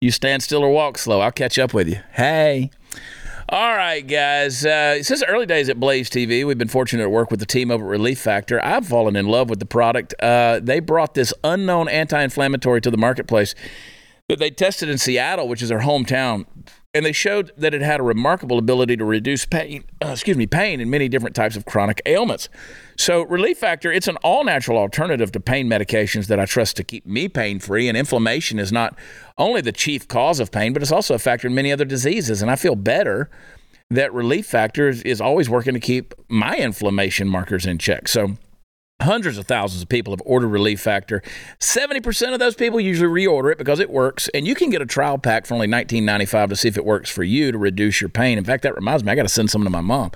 You 0.00 0.10
stand 0.10 0.42
still 0.42 0.62
or 0.62 0.70
walk 0.70 0.98
slow. 0.98 1.20
I'll 1.20 1.32
catch 1.32 1.58
up 1.58 1.74
with 1.74 1.88
you. 1.88 2.00
Hey. 2.12 2.70
All 3.52 3.74
right, 3.74 4.06
guys. 4.06 4.64
Uh, 4.64 5.02
since 5.02 5.18
the 5.18 5.26
early 5.26 5.44
days 5.44 5.68
at 5.68 5.80
Blaze 5.80 6.08
TV, 6.08 6.46
we've 6.46 6.56
been 6.56 6.68
fortunate 6.68 7.02
to 7.02 7.10
work 7.10 7.32
with 7.32 7.40
the 7.40 7.46
team 7.46 7.72
over 7.72 7.84
at 7.84 7.90
Relief 7.90 8.20
Factor. 8.20 8.64
I've 8.64 8.86
fallen 8.86 9.16
in 9.16 9.26
love 9.26 9.50
with 9.50 9.58
the 9.58 9.66
product. 9.66 10.14
Uh, 10.22 10.60
they 10.62 10.78
brought 10.78 11.14
this 11.14 11.34
unknown 11.42 11.88
anti 11.88 12.22
inflammatory 12.22 12.80
to 12.80 12.92
the 12.92 12.96
marketplace 12.96 13.56
that 14.28 14.38
they 14.38 14.52
tested 14.52 14.88
in 14.88 14.98
Seattle, 14.98 15.48
which 15.48 15.62
is 15.62 15.68
their 15.68 15.80
hometown. 15.80 16.46
And 16.92 17.06
they 17.06 17.12
showed 17.12 17.52
that 17.56 17.72
it 17.72 17.82
had 17.82 18.00
a 18.00 18.02
remarkable 18.02 18.58
ability 18.58 18.96
to 18.96 19.04
reduce 19.04 19.46
pain, 19.46 19.84
uh, 20.04 20.08
excuse 20.08 20.36
me, 20.36 20.46
pain 20.46 20.80
in 20.80 20.90
many 20.90 21.08
different 21.08 21.36
types 21.36 21.54
of 21.54 21.64
chronic 21.64 22.02
ailments. 22.04 22.48
So, 22.96 23.22
Relief 23.22 23.58
Factor, 23.58 23.92
it's 23.92 24.08
an 24.08 24.16
all 24.24 24.42
natural 24.42 24.76
alternative 24.76 25.30
to 25.32 25.40
pain 25.40 25.68
medications 25.68 26.26
that 26.26 26.40
I 26.40 26.46
trust 26.46 26.76
to 26.78 26.84
keep 26.84 27.06
me 27.06 27.28
pain 27.28 27.60
free. 27.60 27.86
And 27.86 27.96
inflammation 27.96 28.58
is 28.58 28.72
not 28.72 28.98
only 29.38 29.60
the 29.60 29.70
chief 29.70 30.08
cause 30.08 30.40
of 30.40 30.50
pain, 30.50 30.72
but 30.72 30.82
it's 30.82 30.90
also 30.90 31.14
a 31.14 31.20
factor 31.20 31.46
in 31.46 31.54
many 31.54 31.70
other 31.70 31.84
diseases. 31.84 32.42
And 32.42 32.50
I 32.50 32.56
feel 32.56 32.74
better 32.74 33.30
that 33.88 34.12
Relief 34.12 34.46
Factor 34.46 34.88
is, 34.88 35.02
is 35.02 35.20
always 35.20 35.48
working 35.48 35.74
to 35.74 35.80
keep 35.80 36.12
my 36.28 36.56
inflammation 36.56 37.28
markers 37.28 37.66
in 37.66 37.78
check. 37.78 38.08
So, 38.08 38.36
Hundreds 39.00 39.38
of 39.38 39.46
thousands 39.46 39.82
of 39.82 39.88
people 39.88 40.12
have 40.12 40.22
ordered 40.26 40.48
Relief 40.48 40.80
Factor. 40.80 41.22
70% 41.58 42.32
of 42.32 42.38
those 42.38 42.54
people 42.54 42.78
usually 42.80 43.24
reorder 43.24 43.50
it 43.52 43.58
because 43.58 43.80
it 43.80 43.90
works. 43.90 44.28
And 44.34 44.46
you 44.46 44.54
can 44.54 44.70
get 44.70 44.82
a 44.82 44.86
trial 44.86 45.16
pack 45.16 45.46
for 45.46 45.54
only 45.54 45.66
$19.95 45.68 46.50
to 46.50 46.56
see 46.56 46.68
if 46.68 46.76
it 46.76 46.84
works 46.84 47.08
for 47.10 47.22
you 47.22 47.50
to 47.52 47.58
reduce 47.58 48.00
your 48.00 48.10
pain. 48.10 48.36
In 48.36 48.44
fact, 48.44 48.62
that 48.64 48.74
reminds 48.74 49.02
me, 49.02 49.12
I 49.12 49.14
got 49.14 49.22
to 49.22 49.28
send 49.28 49.50
some 49.50 49.64
to 49.64 49.70
my 49.70 49.80
mom. 49.80 50.10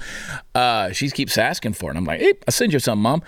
Uh, 0.55 0.93
she 0.93 1.09
keeps 1.11 1.39
asking 1.39 1.75
for 1.75 1.91
it. 1.91 1.97
I'm 1.97 2.05
like, 2.05 2.21
hey, 2.21 2.35
I'll 2.47 2.53
send 2.53 2.73
you 2.73 2.79
some, 2.79 3.01
mom. 3.01 3.23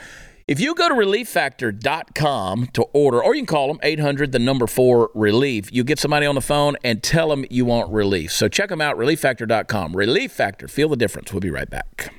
If 0.49 0.61
you 0.61 0.77
go 0.77 0.89
to 0.89 0.95
relieffactor.com 0.95 2.69
to 2.75 2.83
order, 2.93 3.21
or 3.21 3.35
you 3.35 3.41
can 3.41 3.47
call 3.47 3.67
them 3.67 3.81
800 3.83 4.31
the 4.31 4.39
number 4.39 4.69
four 4.69 5.11
relief, 5.13 5.73
you 5.73 5.83
get 5.83 5.99
somebody 5.99 6.25
on 6.25 6.37
the 6.37 6.41
phone 6.41 6.77
and 6.85 7.03
tell 7.03 7.31
them 7.31 7.45
you 7.51 7.65
want 7.65 7.91
relief. 7.91 8.31
So 8.31 8.47
check 8.47 8.69
them 8.69 8.81
out, 8.81 8.97
relieffactor.com. 8.97 9.97
Relief 9.97 10.31
Factor, 10.31 10.69
feel 10.69 10.89
the 10.89 10.97
difference. 10.97 11.33
We'll 11.33 11.41
be 11.41 11.51
right 11.51 11.69
back. 11.69 12.13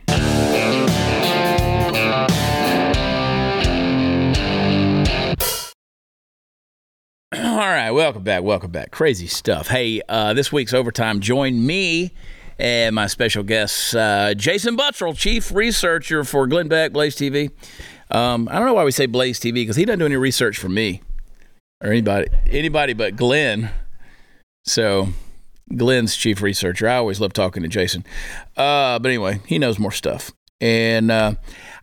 All 7.36 7.42
right, 7.42 7.92
welcome 7.92 8.24
back. 8.24 8.42
Welcome 8.44 8.72
back. 8.72 8.92
Crazy 8.92 9.28
stuff. 9.28 9.68
Hey, 9.68 10.02
uh, 10.08 10.34
this 10.34 10.50
week's 10.54 10.74
overtime. 10.74 11.20
Join 11.20 11.66
me 11.66 12.14
and 12.58 12.96
my 12.96 13.08
special 13.08 13.44
guest, 13.44 13.94
uh, 13.94 14.34
Jason 14.34 14.78
Buttrill, 14.78 15.14
chief 15.14 15.52
researcher 15.52 16.24
for 16.24 16.48
Glenn 16.48 16.70
Beck, 16.70 16.94
Blaze 16.94 17.18
TV. 17.18 17.52
Um, 18.10 18.48
I 18.50 18.58
don't 18.58 18.66
know 18.66 18.74
why 18.74 18.86
we 18.86 18.92
say 18.92 19.08
Blaze 19.08 19.42
TV 19.42 19.56
because 19.56 19.76
he 19.76 19.84
doesn't 19.84 20.00
do 20.00 20.06
any 20.06 20.16
research 20.16 20.58
for 20.58 20.70
me 20.70 21.02
or 21.84 21.92
anybody, 21.92 22.30
anybody 22.50 22.94
but 22.94 23.18
Glenn. 23.18 23.72
So, 24.66 25.10
Glenn's 25.76 26.16
chief 26.16 26.42
researcher. 26.42 26.88
I 26.88 26.96
always 26.96 27.20
love 27.20 27.34
talking 27.34 27.62
to 27.62 27.68
Jason. 27.68 28.06
Uh, 28.56 29.00
but 29.00 29.10
anyway, 29.10 29.42
he 29.46 29.60
knows 29.60 29.78
more 29.78 29.92
stuff. 29.92 30.32
And 30.62 31.12
uh, 31.12 31.34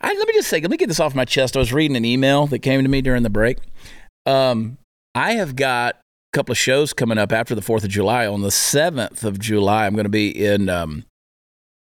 I, 0.01 0.09
let 0.09 0.27
me 0.27 0.33
just 0.33 0.49
say, 0.49 0.63
let 0.63 0.71
me 0.71 0.79
get 0.79 0.89
this 0.89 1.01
off 1.01 1.15
my 1.15 1.27
chest. 1.27 1.55
I 1.55 1.59
was 1.59 1.71
reading 1.71 1.99
an 1.99 2.07
email 2.07 2.47
that 2.47 2.61
came 2.61 2.83
to 2.83 2.89
me 2.89 3.03
during 3.03 3.25
the 3.25 3.31
break. 3.31 3.59
Um, 4.25 4.79
I 5.14 5.35
have 5.35 5.55
got 5.55 5.94
a 5.94 6.00
couple 6.33 6.53
of 6.53 6.59
shows 6.59 6.92
coming 6.92 7.18
up 7.18 7.33
after 7.33 7.55
the 7.55 7.61
4th 7.61 7.85
of 7.85 7.90
July. 7.90 8.27
On 8.27 8.42
the 8.42 8.48
7th 8.48 9.22
of 9.22 9.38
July, 9.38 9.87
I'm 9.87 9.94
going 9.94 10.05
to 10.05 10.11
be 10.11 10.31
in 10.31 10.68
um, 10.68 11.05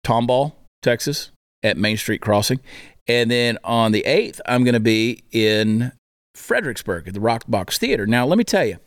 Tomball, 0.05 0.53
Texas 0.81 1.31
at 1.63 1.77
Main 1.77 1.97
Street 1.97 2.21
Crossing. 2.21 2.59
And 3.07 3.31
then 3.31 3.57
on 3.63 3.93
the 3.93 4.03
8th, 4.05 4.39
I'm 4.45 4.63
going 4.63 4.73
to 4.73 4.79
be 4.79 5.23
in 5.31 5.93
Fredericksburg 6.35 7.07
at 7.07 7.13
the 7.13 7.19
Rock 7.21 7.43
Box 7.47 7.77
Theater. 7.77 8.05
Now, 8.05 8.25
let 8.25 8.37
me 8.37 8.43
tell 8.43 8.65
you, 8.65 8.77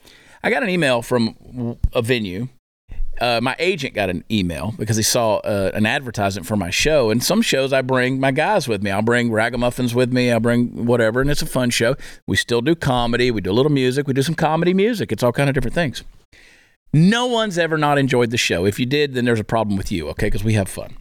I 0.43 0.51
got 0.51 0.63
an 0.63 0.69
email 0.69 1.01
from 1.01 1.79
a 1.93 2.03
venue. 2.03 2.49
Uh, 3.21 3.41
my 3.43 3.55
agent 3.59 3.95
got 3.95 4.11
an 4.11 4.25
email 4.31 4.75
because 4.77 4.97
he 4.97 5.03
saw 5.03 5.37
uh, 5.37 5.71
an 5.75 5.87
advertisement 5.87 6.47
for 6.47 6.57
my 6.57 6.71
show. 6.71 7.11
And 7.11 7.23
some 7.23 7.43
shows 7.43 7.73
I 7.73 7.83
bring 7.83 8.19
my 8.19 8.33
guys 8.33 8.67
with 8.67 8.83
me. 8.83 8.91
I'll 8.91 9.03
bring 9.03 9.31
ragamuffins 9.31 9.95
with 9.95 10.13
me. 10.13 10.31
I'll 10.31 10.41
bring 10.41 10.87
whatever, 10.87 11.21
and 11.21 11.31
it's 11.31 11.43
a 11.43 11.47
fun 11.47 11.71
show. 11.71 11.97
We 12.27 12.37
still 12.37 12.61
do 12.61 12.75
comedy. 12.75 13.31
We 13.31 13.41
do 13.41 13.51
a 13.51 13.55
little 13.55 13.73
music. 13.73 14.07
We 14.07 14.15
do 14.15 14.23
some 14.23 14.35
comedy 14.35 14.75
music. 14.75 15.13
It's 15.13 15.23
all 15.23 15.33
kind 15.33 15.49
of 15.49 15.55
different 15.55 15.75
things. 15.75 16.03
No 16.93 17.27
one's 17.27 17.59
ever 17.59 17.77
not 17.77 17.99
enjoyed 17.99 18.31
the 18.31 18.37
show. 18.37 18.65
If 18.65 18.79
you 18.79 18.87
did, 18.87 19.15
then 19.15 19.25
there's 19.25 19.41
a 19.41 19.45
problem 19.45 19.77
with 19.77 19.91
you, 19.91 20.09
okay? 20.11 20.27
Because 20.27 20.45
we 20.45 20.55
have 20.55 20.69
fun. 20.69 20.97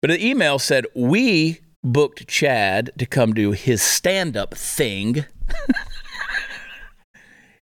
But 0.00 0.08
the 0.08 0.24
email 0.24 0.58
said 0.58 0.86
we 0.94 1.60
booked 1.82 2.26
Chad 2.26 2.90
to 2.98 3.06
come 3.06 3.34
do 3.34 3.52
his 3.52 3.82
stand-up 3.82 4.54
thing. 4.54 5.26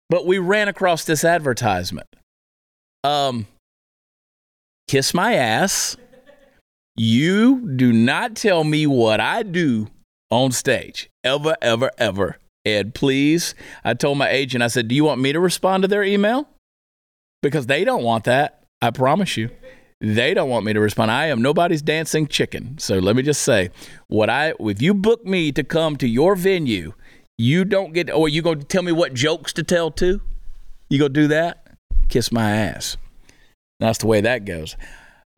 but 0.09 0.25
we 0.25 0.37
ran 0.37 0.69
across 0.69 1.03
this 1.03 1.25
advertisement. 1.25 2.07
Um, 3.03 3.47
kiss 4.87 5.13
my 5.13 5.33
ass. 5.33 5.97
You 6.95 7.75
do 7.75 7.91
not 7.91 8.35
tell 8.35 8.63
me 8.63 8.85
what 8.85 9.19
I 9.19 9.43
do 9.43 9.87
on 10.29 10.51
stage 10.51 11.09
ever, 11.23 11.55
ever, 11.61 11.91
ever. 11.97 12.37
Ed, 12.65 12.93
please. 12.93 13.55
I 13.83 13.93
told 13.93 14.17
my 14.17 14.29
agent, 14.29 14.63
I 14.63 14.67
said, 14.67 14.87
Do 14.87 14.95
you 14.95 15.03
want 15.03 15.19
me 15.19 15.33
to 15.33 15.39
respond 15.39 15.83
to 15.83 15.87
their 15.87 16.03
email? 16.03 16.47
Because 17.41 17.65
they 17.65 17.83
don't 17.83 18.03
want 18.03 18.23
that. 18.25 18.63
I 18.81 18.91
promise 18.91 19.35
you. 19.37 19.49
They 19.99 20.33
don't 20.33 20.49
want 20.49 20.65
me 20.65 20.73
to 20.73 20.79
respond. 20.81 21.11
I 21.11 21.27
am 21.27 21.41
nobody's 21.41 21.81
dancing 21.81 22.27
chicken. 22.27 22.77
So 22.77 22.99
let 22.99 23.15
me 23.15 23.23
just 23.23 23.41
say, 23.41 23.69
what 24.07 24.29
I 24.29 24.53
if 24.59 24.81
you 24.81 24.93
book 24.93 25.25
me 25.25 25.51
to 25.53 25.63
come 25.63 25.95
to 25.97 26.07
your 26.07 26.35
venue, 26.35 26.93
you 27.37 27.63
don't 27.63 27.93
get 27.93 28.09
or 28.11 28.27
you 28.27 28.41
gonna 28.41 28.63
tell 28.63 28.83
me 28.83 28.91
what 28.91 29.13
jokes 29.13 29.53
to 29.53 29.63
tell 29.63 29.91
too? 29.91 30.21
You 30.89 30.99
gonna 30.99 31.09
do 31.09 31.27
that? 31.29 31.62
Kiss 32.13 32.31
my 32.31 32.51
ass. 32.51 32.95
That's 33.79 33.97
the 33.97 34.05
way 34.05 34.21
that 34.21 34.45
goes. 34.45 34.77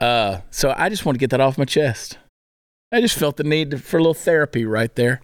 Uh, 0.01 0.41
so 0.51 0.75
I 0.75 0.89
just 0.89 1.05
want 1.05 1.15
to 1.15 1.19
get 1.21 1.29
that 1.29 1.39
off 1.39 1.57
my 1.57 1.63
chest. 1.63 2.17
I 2.91 2.99
just 2.99 3.17
felt 3.17 3.37
the 3.37 3.45
need 3.45 3.81
for 3.81 3.95
a 3.95 4.01
little 4.01 4.13
therapy 4.13 4.65
right 4.65 4.93
there. 4.93 5.21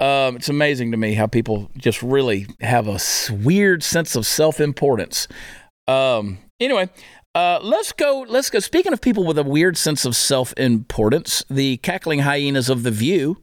Um, 0.00 0.34
it's 0.34 0.48
amazing 0.48 0.90
to 0.90 0.96
me 0.96 1.14
how 1.14 1.28
people 1.28 1.70
just 1.76 2.02
really 2.02 2.48
have 2.60 2.88
a 2.88 2.98
weird 3.32 3.84
sense 3.84 4.16
of 4.16 4.26
self-importance. 4.26 5.28
Um, 5.86 6.38
anyway, 6.58 6.90
uh, 7.32 7.60
let's 7.62 7.92
go. 7.92 8.26
Let's 8.28 8.50
go. 8.50 8.58
Speaking 8.58 8.92
of 8.92 9.00
people 9.00 9.24
with 9.24 9.38
a 9.38 9.44
weird 9.44 9.76
sense 9.76 10.04
of 10.04 10.16
self-importance, 10.16 11.44
the 11.48 11.76
cackling 11.76 12.18
hyenas 12.18 12.68
of 12.68 12.82
the 12.82 12.90
View 12.90 13.40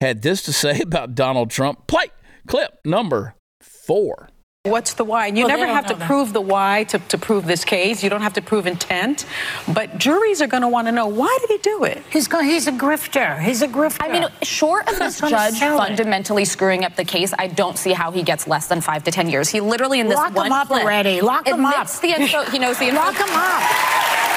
had 0.00 0.22
this 0.22 0.44
to 0.44 0.52
say 0.52 0.80
about 0.82 1.16
Donald 1.16 1.50
Trump. 1.50 1.88
Play 1.88 2.12
clip 2.46 2.78
number 2.84 3.34
four. 3.60 4.28
What's 4.70 4.94
the 4.94 5.04
why? 5.04 5.26
And 5.28 5.38
you 5.38 5.46
Well, 5.46 5.56
never 5.56 5.66
have 5.70 5.86
to 5.86 5.94
that. 5.94 6.06
prove 6.06 6.32
the 6.32 6.40
why 6.40 6.84
to, 6.88 6.98
to 6.98 7.18
prove 7.18 7.46
this 7.46 7.64
case. 7.64 8.02
You 8.02 8.10
don't 8.10 8.22
have 8.22 8.34
to 8.34 8.42
prove 8.42 8.66
intent. 8.66 9.26
But 9.72 9.98
juries 9.98 10.40
are 10.42 10.46
going 10.46 10.62
to 10.62 10.68
want 10.68 10.86
to 10.88 10.92
know 10.92 11.06
why 11.06 11.36
did 11.40 11.50
he 11.50 11.58
do 11.58 11.84
it? 11.84 12.02
He's 12.10 12.28
go, 12.28 12.40
he's 12.42 12.66
a 12.66 12.72
grifter. 12.72 13.40
He's 13.40 13.62
a 13.62 13.68
grifter. 13.68 13.98
I 14.00 14.08
mean, 14.12 14.28
short 14.42 14.88
of 14.88 14.98
this 14.98 15.20
judge 15.20 15.54
sell 15.54 15.76
it. 15.80 15.86
fundamentally 15.88 16.44
screwing 16.44 16.84
up 16.84 16.96
the 16.96 17.04
case, 17.04 17.32
I 17.38 17.46
don't 17.48 17.76
see 17.78 17.92
how 17.92 18.10
he 18.10 18.22
gets 18.22 18.46
less 18.46 18.66
than 18.68 18.80
five 18.80 19.04
to 19.04 19.10
ten 19.10 19.28
years. 19.28 19.48
He 19.48 19.60
literally 19.60 20.00
in 20.00 20.08
this 20.08 20.16
Lock 20.16 20.30
him 20.30 20.34
one 20.36 20.52
up 20.52 20.70
already. 20.70 21.20
Lock 21.20 21.46
him 21.46 21.64
up. 21.64 21.88
the 22.00 22.08
info. 22.20 22.44
He 22.50 22.58
knows 22.58 22.78
the 22.78 22.86
info. 22.86 22.98
Lock 23.00 23.14
him 23.16 23.28
up. 23.30 24.27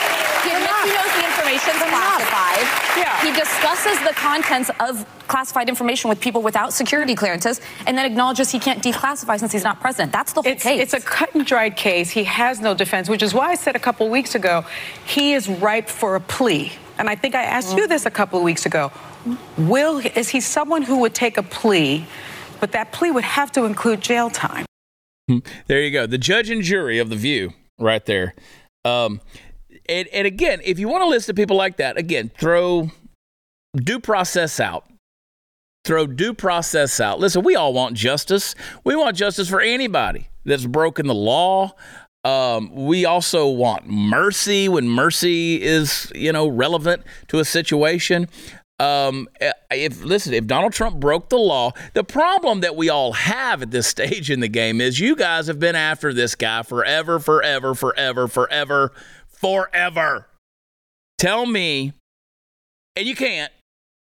He 0.43 0.49
admits 0.51 0.83
he 0.83 0.89
knows 0.89 1.11
the 1.15 1.25
information's 1.25 1.81
Lock 1.81 2.21
classified. 2.21 2.65
Yeah. 2.97 3.21
He 3.23 3.31
discusses 3.37 3.99
the 4.07 4.13
contents 4.13 4.69
of 4.79 5.05
classified 5.27 5.69
information 5.69 6.09
with 6.09 6.19
people 6.19 6.41
without 6.41 6.73
security 6.73 7.15
clearances, 7.15 7.61
and 7.87 7.97
then 7.97 8.05
acknowledges 8.05 8.51
he 8.51 8.59
can't 8.59 8.83
declassify 8.83 9.39
since 9.39 9.51
he's 9.51 9.63
not 9.63 9.79
president. 9.79 10.11
That's 10.11 10.33
the 10.33 10.41
whole 10.41 10.51
It's, 10.51 10.63
case. 10.63 10.81
it's 10.81 10.93
a 10.93 10.99
cut 10.99 11.33
and 11.35 11.45
dried 11.45 11.77
case. 11.77 12.09
He 12.09 12.23
has 12.25 12.59
no 12.59 12.73
defense, 12.73 13.09
which 13.09 13.23
is 13.23 13.33
why 13.33 13.51
I 13.51 13.55
said 13.55 13.75
a 13.75 13.79
couple 13.79 14.09
weeks 14.09 14.35
ago 14.35 14.65
he 15.05 15.33
is 15.33 15.47
ripe 15.47 15.87
for 15.87 16.15
a 16.15 16.19
plea. 16.19 16.71
And 16.97 17.09
I 17.09 17.15
think 17.15 17.33
I 17.35 17.43
asked 17.43 17.75
you 17.77 17.87
this 17.87 18.05
a 18.05 18.11
couple 18.11 18.37
of 18.37 18.43
weeks 18.45 18.65
ago. 18.65 18.91
Will 19.57 19.99
is 19.99 20.29
he 20.29 20.39
someone 20.41 20.81
who 20.81 20.99
would 20.99 21.13
take 21.15 21.37
a 21.37 21.43
plea, 21.43 22.05
but 22.59 22.71
that 22.73 22.91
plea 22.91 23.11
would 23.11 23.23
have 23.23 23.51
to 23.53 23.65
include 23.65 24.01
jail 24.01 24.29
time? 24.29 24.65
There 25.67 25.81
you 25.81 25.91
go. 25.91 26.05
The 26.05 26.17
judge 26.17 26.49
and 26.49 26.61
jury 26.61 26.99
of 26.99 27.09
the 27.09 27.15
view 27.15 27.53
right 27.79 28.05
there. 28.05 28.35
Um, 28.83 29.21
and, 29.91 30.07
and 30.09 30.25
again, 30.25 30.61
if 30.63 30.79
you 30.79 30.87
want 30.87 31.03
to 31.03 31.09
listen 31.09 31.35
to 31.35 31.39
people 31.39 31.57
like 31.57 31.77
that, 31.77 31.97
again, 31.97 32.31
throw 32.37 32.89
due 33.75 33.99
process 33.99 34.59
out. 34.59 34.85
Throw 35.83 36.07
due 36.07 36.33
process 36.33 36.99
out. 36.99 37.19
Listen, 37.19 37.43
we 37.43 37.55
all 37.55 37.73
want 37.73 37.95
justice. 37.95 38.55
We 38.85 38.95
want 38.95 39.17
justice 39.17 39.49
for 39.49 39.59
anybody 39.59 40.29
that's 40.45 40.65
broken 40.65 41.07
the 41.07 41.15
law. 41.15 41.73
Um, 42.23 42.73
we 42.73 43.03
also 43.05 43.47
want 43.47 43.87
mercy 43.87 44.69
when 44.69 44.87
mercy 44.87 45.61
is, 45.61 46.09
you 46.15 46.31
know, 46.31 46.47
relevant 46.47 47.03
to 47.29 47.39
a 47.39 47.45
situation. 47.45 48.27
Um, 48.81 49.27
if 49.69 50.03
listen, 50.03 50.33
if 50.33 50.47
Donald 50.47 50.73
Trump 50.73 50.99
broke 50.99 51.29
the 51.29 51.37
law, 51.37 51.71
the 51.93 52.03
problem 52.03 52.61
that 52.61 52.75
we 52.75 52.89
all 52.89 53.13
have 53.13 53.61
at 53.61 53.71
this 53.71 53.87
stage 53.95 54.31
in 54.31 54.39
the 54.39 54.47
game 54.47 54.79
is 54.79 54.99
you 54.99 55.15
guys 55.15 55.47
have 55.47 55.59
been 55.59 55.75
after 55.75 56.13
this 56.13 56.35
guy 56.35 56.63
forever, 56.63 57.19
forever, 57.19 57.75
forever, 57.75 58.27
forever, 58.27 58.91
forever. 59.41 60.27
Tell 61.17 61.45
me, 61.45 61.93
and 62.95 63.05
you 63.05 63.15
can't, 63.15 63.51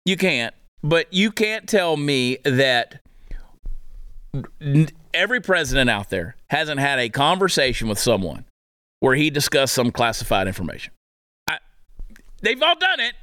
you 0.06 0.17
can't, 0.17 0.54
but 0.84 1.13
you 1.13 1.32
can't 1.32 1.67
tell 1.67 1.95
me 1.97 2.38
that 2.43 3.00
every 5.13 5.39
president 5.39 5.89
out 5.89 6.10
there 6.10 6.36
hasn't 6.50 6.80
had 6.80 7.00
a 7.00 7.10
conversation 7.10 7.88
with 7.88 8.00
someone 8.00 8.45
where 9.00 9.15
he 9.15 9.30
discussed 9.30 9.73
some 9.73 9.91
classified 9.91 10.47
information. 10.47 10.93
I, 11.47 11.60
they've 12.41 12.62
all 12.62 12.78
done 12.78 13.00
it. 13.00 13.13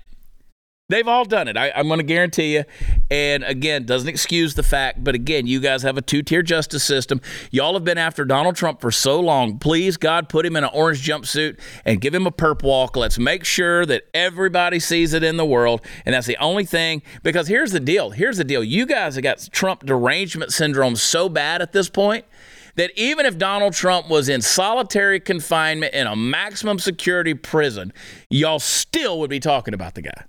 They've 0.90 1.09
all 1.09 1.25
done 1.25 1.49
it. 1.49 1.57
I, 1.57 1.68
am 1.68 1.88
going 1.88 1.99
to 1.99 2.05
guarantee 2.05 2.57
you. 2.57 2.64
And 3.11 3.42
again, 3.42 3.87
doesn't 3.87 4.09
excuse 4.09 4.53
the 4.53 4.62
fact, 4.62 5.03
but 5.03 5.14
again, 5.14 5.47
you 5.47 5.59
guys 5.59 5.83
have 5.83 5.97
a 5.97 6.03
two 6.03 6.23
tier 6.23 6.42
justice 6.42 6.85
system. 6.85 7.23
Y'all 7.51 7.73
have 7.73 7.85
been 7.85 7.97
after 7.97 8.27
Donald 8.27 8.55
Trump 8.55 8.83
for 8.83 8.90
so 8.90 9.18
long. 9.18 9.59
Please, 9.59 9.97
God, 9.97 10.29
put 10.29 10.44
him 10.44 10.57
in 10.57 10.64
an 10.64 10.70
orange 10.75 11.03
jumpsuit 11.03 11.59
and 11.87 12.03
give 12.03 12.14
him 12.14 12.27
a 12.27 12.31
perp 12.31 12.62
walk. 12.62 12.97
Let's 12.97 13.18
make 13.18 13.47
sure 13.47 13.87
that 13.87 14.03
everybody 14.12 14.79
sees 14.79 15.14
it 15.14 15.25
in 15.25 15.38
the 15.38 15.47
world. 15.47 15.81
And 16.05 16.14
that's 16.14 16.27
the 16.27 16.37
only 16.37 16.66
thing. 16.66 17.01
Because 17.23 17.49
here's 17.49 17.73
the 17.73 17.81
deal. 17.81 18.11
Here's 18.11 18.37
the 18.37 18.44
deal. 18.44 18.62
You 18.62 18.85
guys 18.85 19.14
have 19.14 19.25
got 19.25 19.49
Trump 19.53 19.87
derangement 19.87 20.53
syndrome 20.53 20.97
so 20.97 21.31
bad 21.31 21.62
at 21.62 21.73
this 21.73 21.88
point 21.88 22.27
that 22.75 22.90
even 22.94 23.25
if 23.25 23.38
Donald 23.38 23.73
Trump 23.73 24.11
was 24.11 24.29
in 24.29 24.42
solitary 24.42 25.18
confinement 25.18 25.94
in 25.94 26.07
a 26.07 26.14
maximum 26.14 26.79
security 26.79 27.33
prison, 27.33 27.90
y'all 28.29 28.59
still 28.59 29.18
would 29.20 29.31
be 29.31 29.40
talking 29.40 29.73
about 29.73 29.94
the 29.94 30.03
guy 30.03 30.25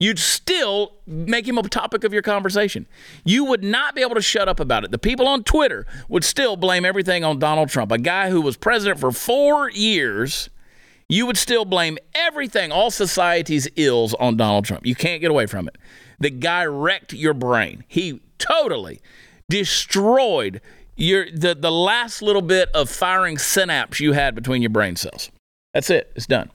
you'd 0.00 0.18
still 0.18 0.94
make 1.06 1.46
him 1.46 1.58
a 1.58 1.62
topic 1.62 2.02
of 2.02 2.12
your 2.12 2.22
conversation. 2.22 2.86
You 3.24 3.44
would 3.44 3.62
not 3.62 3.94
be 3.94 4.00
able 4.00 4.16
to 4.16 4.22
shut 4.22 4.48
up 4.48 4.58
about 4.58 4.82
it. 4.82 4.90
The 4.90 4.98
people 4.98 5.28
on 5.28 5.44
Twitter 5.44 5.86
would 6.08 6.24
still 6.24 6.56
blame 6.56 6.84
everything 6.84 7.22
on 7.22 7.38
Donald 7.38 7.68
Trump, 7.68 7.92
a 7.92 7.98
guy 7.98 8.30
who 8.30 8.40
was 8.40 8.56
president 8.56 8.98
for 8.98 9.12
four 9.12 9.70
years. 9.70 10.48
You 11.08 11.26
would 11.26 11.36
still 11.36 11.64
blame 11.64 11.98
everything, 12.14 12.72
all 12.72 12.90
society's 12.90 13.68
ills 13.76 14.14
on 14.14 14.36
Donald 14.36 14.64
Trump. 14.64 14.86
You 14.86 14.94
can't 14.94 15.20
get 15.20 15.30
away 15.30 15.46
from 15.46 15.68
it. 15.68 15.76
The 16.18 16.30
guy 16.30 16.64
wrecked 16.64 17.12
your 17.12 17.34
brain. 17.34 17.84
He 17.86 18.20
totally 18.38 19.00
destroyed 19.48 20.60
your 20.96 21.30
the, 21.30 21.54
the 21.54 21.72
last 21.72 22.22
little 22.22 22.42
bit 22.42 22.68
of 22.74 22.88
firing 22.88 23.38
synapse 23.38 24.00
you 24.00 24.12
had 24.12 24.34
between 24.34 24.62
your 24.62 24.70
brain 24.70 24.96
cells. 24.96 25.30
That's 25.74 25.90
it. 25.90 26.12
It's 26.14 26.26
done. 26.26 26.50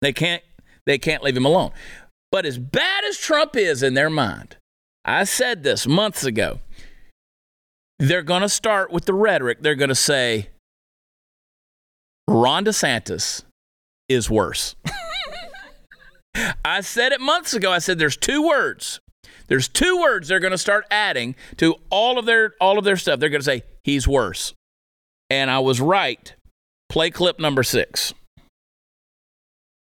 They 0.00 0.12
can't 0.12 0.42
they 0.86 0.98
can't 0.98 1.22
leave 1.22 1.36
him 1.36 1.46
alone. 1.46 1.70
But 2.32 2.46
as 2.46 2.58
bad 2.58 3.04
as 3.04 3.18
Trump 3.18 3.54
is 3.56 3.82
in 3.82 3.92
their 3.92 4.10
mind, 4.10 4.56
I 5.04 5.24
said 5.24 5.62
this 5.62 5.86
months 5.86 6.24
ago, 6.24 6.60
they're 7.98 8.22
going 8.22 8.42
to 8.42 8.48
start 8.48 8.90
with 8.90 9.04
the 9.04 9.14
rhetoric. 9.14 9.58
They're 9.60 9.74
going 9.74 9.90
to 9.90 9.94
say, 9.94 10.48
Ron 12.26 12.64
DeSantis 12.64 13.44
is 14.08 14.30
worse. 14.30 14.74
I 16.64 16.80
said 16.80 17.12
it 17.12 17.20
months 17.20 17.52
ago. 17.52 17.70
I 17.70 17.78
said 17.78 17.98
there's 17.98 18.16
two 18.16 18.46
words. 18.46 19.00
There's 19.48 19.68
two 19.68 20.00
words 20.00 20.28
they're 20.28 20.40
going 20.40 20.52
to 20.52 20.58
start 20.58 20.86
adding 20.90 21.34
to 21.58 21.74
all 21.90 22.18
of 22.18 22.24
their 22.24 22.54
all 22.58 22.78
of 22.78 22.84
their 22.84 22.96
stuff. 22.96 23.20
They're 23.20 23.28
going 23.28 23.42
to 23.42 23.44
say 23.44 23.62
he's 23.84 24.08
worse. 24.08 24.54
And 25.28 25.50
I 25.50 25.58
was 25.58 25.80
right. 25.80 26.34
Play 26.88 27.10
clip 27.10 27.38
number 27.38 27.62
6. 27.62 28.14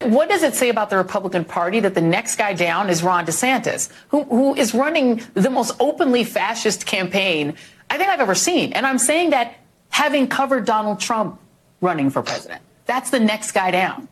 What 0.01 0.29
does 0.29 0.43
it 0.43 0.55
say 0.55 0.69
about 0.69 0.89
the 0.89 0.95
Republican 0.95 1.43
Party 1.43 1.81
that 1.81 1.93
the 1.93 2.01
next 2.01 2.37
guy 2.37 2.53
down 2.53 2.89
is 2.89 3.03
Ron 3.03 3.25
DeSantis, 3.25 3.89
who, 4.07 4.23
who 4.23 4.55
is 4.55 4.73
running 4.73 5.21
the 5.33 5.49
most 5.49 5.75
openly 5.79 6.23
fascist 6.23 6.85
campaign 6.85 7.53
I 7.89 7.97
think 7.97 8.09
I've 8.09 8.21
ever 8.21 8.35
seen? 8.35 8.71
And 8.71 8.85
I'm 8.85 8.97
saying 8.97 9.31
that 9.31 9.57
having 9.89 10.29
covered 10.29 10.63
Donald 10.63 11.01
Trump 11.01 11.37
running 11.81 12.09
for 12.09 12.21
president. 12.21 12.61
That's 12.85 13.09
the 13.09 13.19
next 13.19 13.51
guy 13.51 13.71
down. 13.71 14.07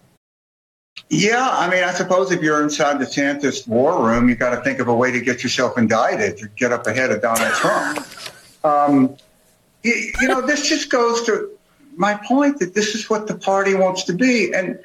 Yeah, 1.09 1.47
I 1.49 1.69
mean, 1.69 1.85
I 1.85 1.93
suppose 1.93 2.31
if 2.31 2.41
you're 2.41 2.61
inside 2.61 2.99
the 2.99 3.05
DeSantis 3.05 3.65
war 3.65 4.03
room, 4.05 4.27
you 4.27 4.35
got 4.35 4.55
to 4.55 4.61
think 4.63 4.79
of 4.79 4.89
a 4.89 4.95
way 4.95 5.11
to 5.11 5.21
get 5.21 5.41
yourself 5.41 5.77
indicted 5.77 6.37
to 6.39 6.49
get 6.49 6.73
up 6.73 6.85
ahead 6.85 7.11
of 7.11 7.21
Donald 7.21 7.53
Trump. 7.53 8.05
Um, 8.65 9.15
you, 9.83 10.11
you 10.19 10.27
know, 10.27 10.41
this 10.41 10.67
just 10.67 10.89
goes 10.89 11.23
to 11.27 11.49
my 11.95 12.15
point 12.27 12.59
that 12.59 12.73
this 12.73 12.93
is 12.93 13.09
what 13.09 13.27
the 13.27 13.35
party 13.35 13.73
wants 13.73 14.03
to 14.03 14.13
be. 14.13 14.53
And 14.53 14.79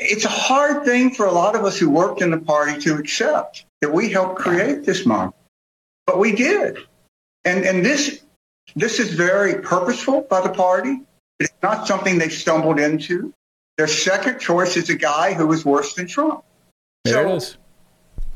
it's 0.00 0.24
a 0.24 0.28
hard 0.28 0.84
thing 0.84 1.14
for 1.14 1.26
a 1.26 1.32
lot 1.32 1.56
of 1.56 1.64
us 1.64 1.78
who 1.78 1.90
worked 1.90 2.20
in 2.20 2.30
the 2.30 2.38
party 2.38 2.78
to 2.80 2.96
accept 2.96 3.64
that 3.80 3.92
we 3.92 4.10
helped 4.10 4.36
create 4.36 4.84
this 4.84 5.06
model, 5.06 5.34
but 6.06 6.18
we 6.18 6.34
did. 6.34 6.78
And, 7.44 7.64
and 7.64 7.84
this, 7.84 8.22
this 8.76 8.98
is 8.98 9.12
very 9.12 9.60
purposeful 9.62 10.22
by 10.22 10.40
the 10.40 10.50
party. 10.50 11.00
It's 11.40 11.52
not 11.62 11.86
something 11.86 12.18
they 12.18 12.28
stumbled 12.28 12.78
into. 12.78 13.32
Their 13.76 13.88
second 13.88 14.38
choice 14.38 14.76
is 14.76 14.88
a 14.88 14.94
guy 14.94 15.34
who 15.34 15.50
is 15.52 15.64
worse 15.64 15.94
than 15.94 16.06
Trump. 16.06 16.44
There 17.04 17.14
so 17.14 17.28
it 17.28 17.36
is. 17.36 17.58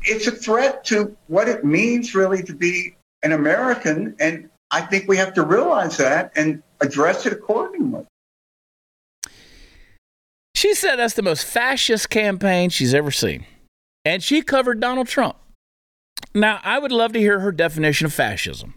It's 0.01 0.27
a 0.27 0.31
threat 0.31 0.85
to 0.85 1.15
what 1.27 1.47
it 1.47 1.63
means 1.63 2.15
really 2.15 2.43
to 2.43 2.53
be 2.53 2.95
an 3.23 3.31
American. 3.31 4.15
And 4.19 4.49
I 4.71 4.81
think 4.81 5.07
we 5.07 5.17
have 5.17 5.33
to 5.35 5.43
realize 5.43 5.97
that 5.97 6.31
and 6.35 6.61
address 6.81 7.25
it 7.25 7.33
accordingly. 7.33 8.05
She 10.69 10.75
said 10.75 10.97
that's 10.97 11.15
the 11.15 11.23
most 11.23 11.45
fascist 11.45 12.11
campaign 12.11 12.69
she's 12.69 12.93
ever 12.93 13.09
seen. 13.09 13.47
And 14.05 14.21
she 14.21 14.43
covered 14.43 14.79
Donald 14.79 15.07
Trump. 15.07 15.35
Now, 16.35 16.59
I 16.63 16.77
would 16.77 16.91
love 16.91 17.11
to 17.13 17.19
hear 17.19 17.39
her 17.39 17.51
definition 17.51 18.05
of 18.05 18.13
fascism. 18.13 18.75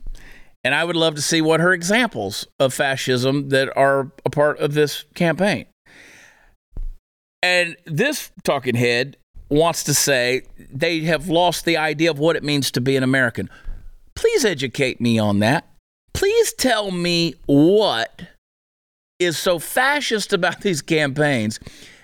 And 0.65 0.75
I 0.75 0.85
would 0.85 0.97
love 0.97 1.17
to 1.17 1.21
see 1.21 1.43
what 1.43 1.61
her 1.61 1.75
examples 1.75 2.47
of 2.59 2.73
fascism 2.73 3.51
that 3.51 3.77
are 3.77 4.11
a 4.25 4.31
part 4.31 4.59
of 4.59 4.73
this 4.73 5.05
campaign. 5.15 5.67
And 7.43 7.77
this 7.85 8.31
talking 8.43 8.77
head 8.77 9.19
wants 9.51 9.85
to 9.85 9.93
say 9.93 10.45
they 10.57 11.01
have 11.01 11.29
lost 11.29 11.67
the 11.67 11.77
idea 11.77 12.11
of 12.11 12.19
what 12.19 12.37
it 12.37 12.43
means 12.43 12.71
to 12.71 12.81
be 12.81 12.97
an 12.97 13.03
American. 13.03 13.51
Please 14.15 14.47
educate 14.47 14.99
me 14.99 15.19
on 15.19 15.41
that. 15.41 15.69
Please 16.15 16.55
tell 16.55 16.91
me 16.91 17.35
what 17.45 18.23
is 19.25 19.39
so 19.39 19.59
fascist 19.59 20.33
about 20.33 20.61
these 20.61 20.83
campaigns 20.83 21.61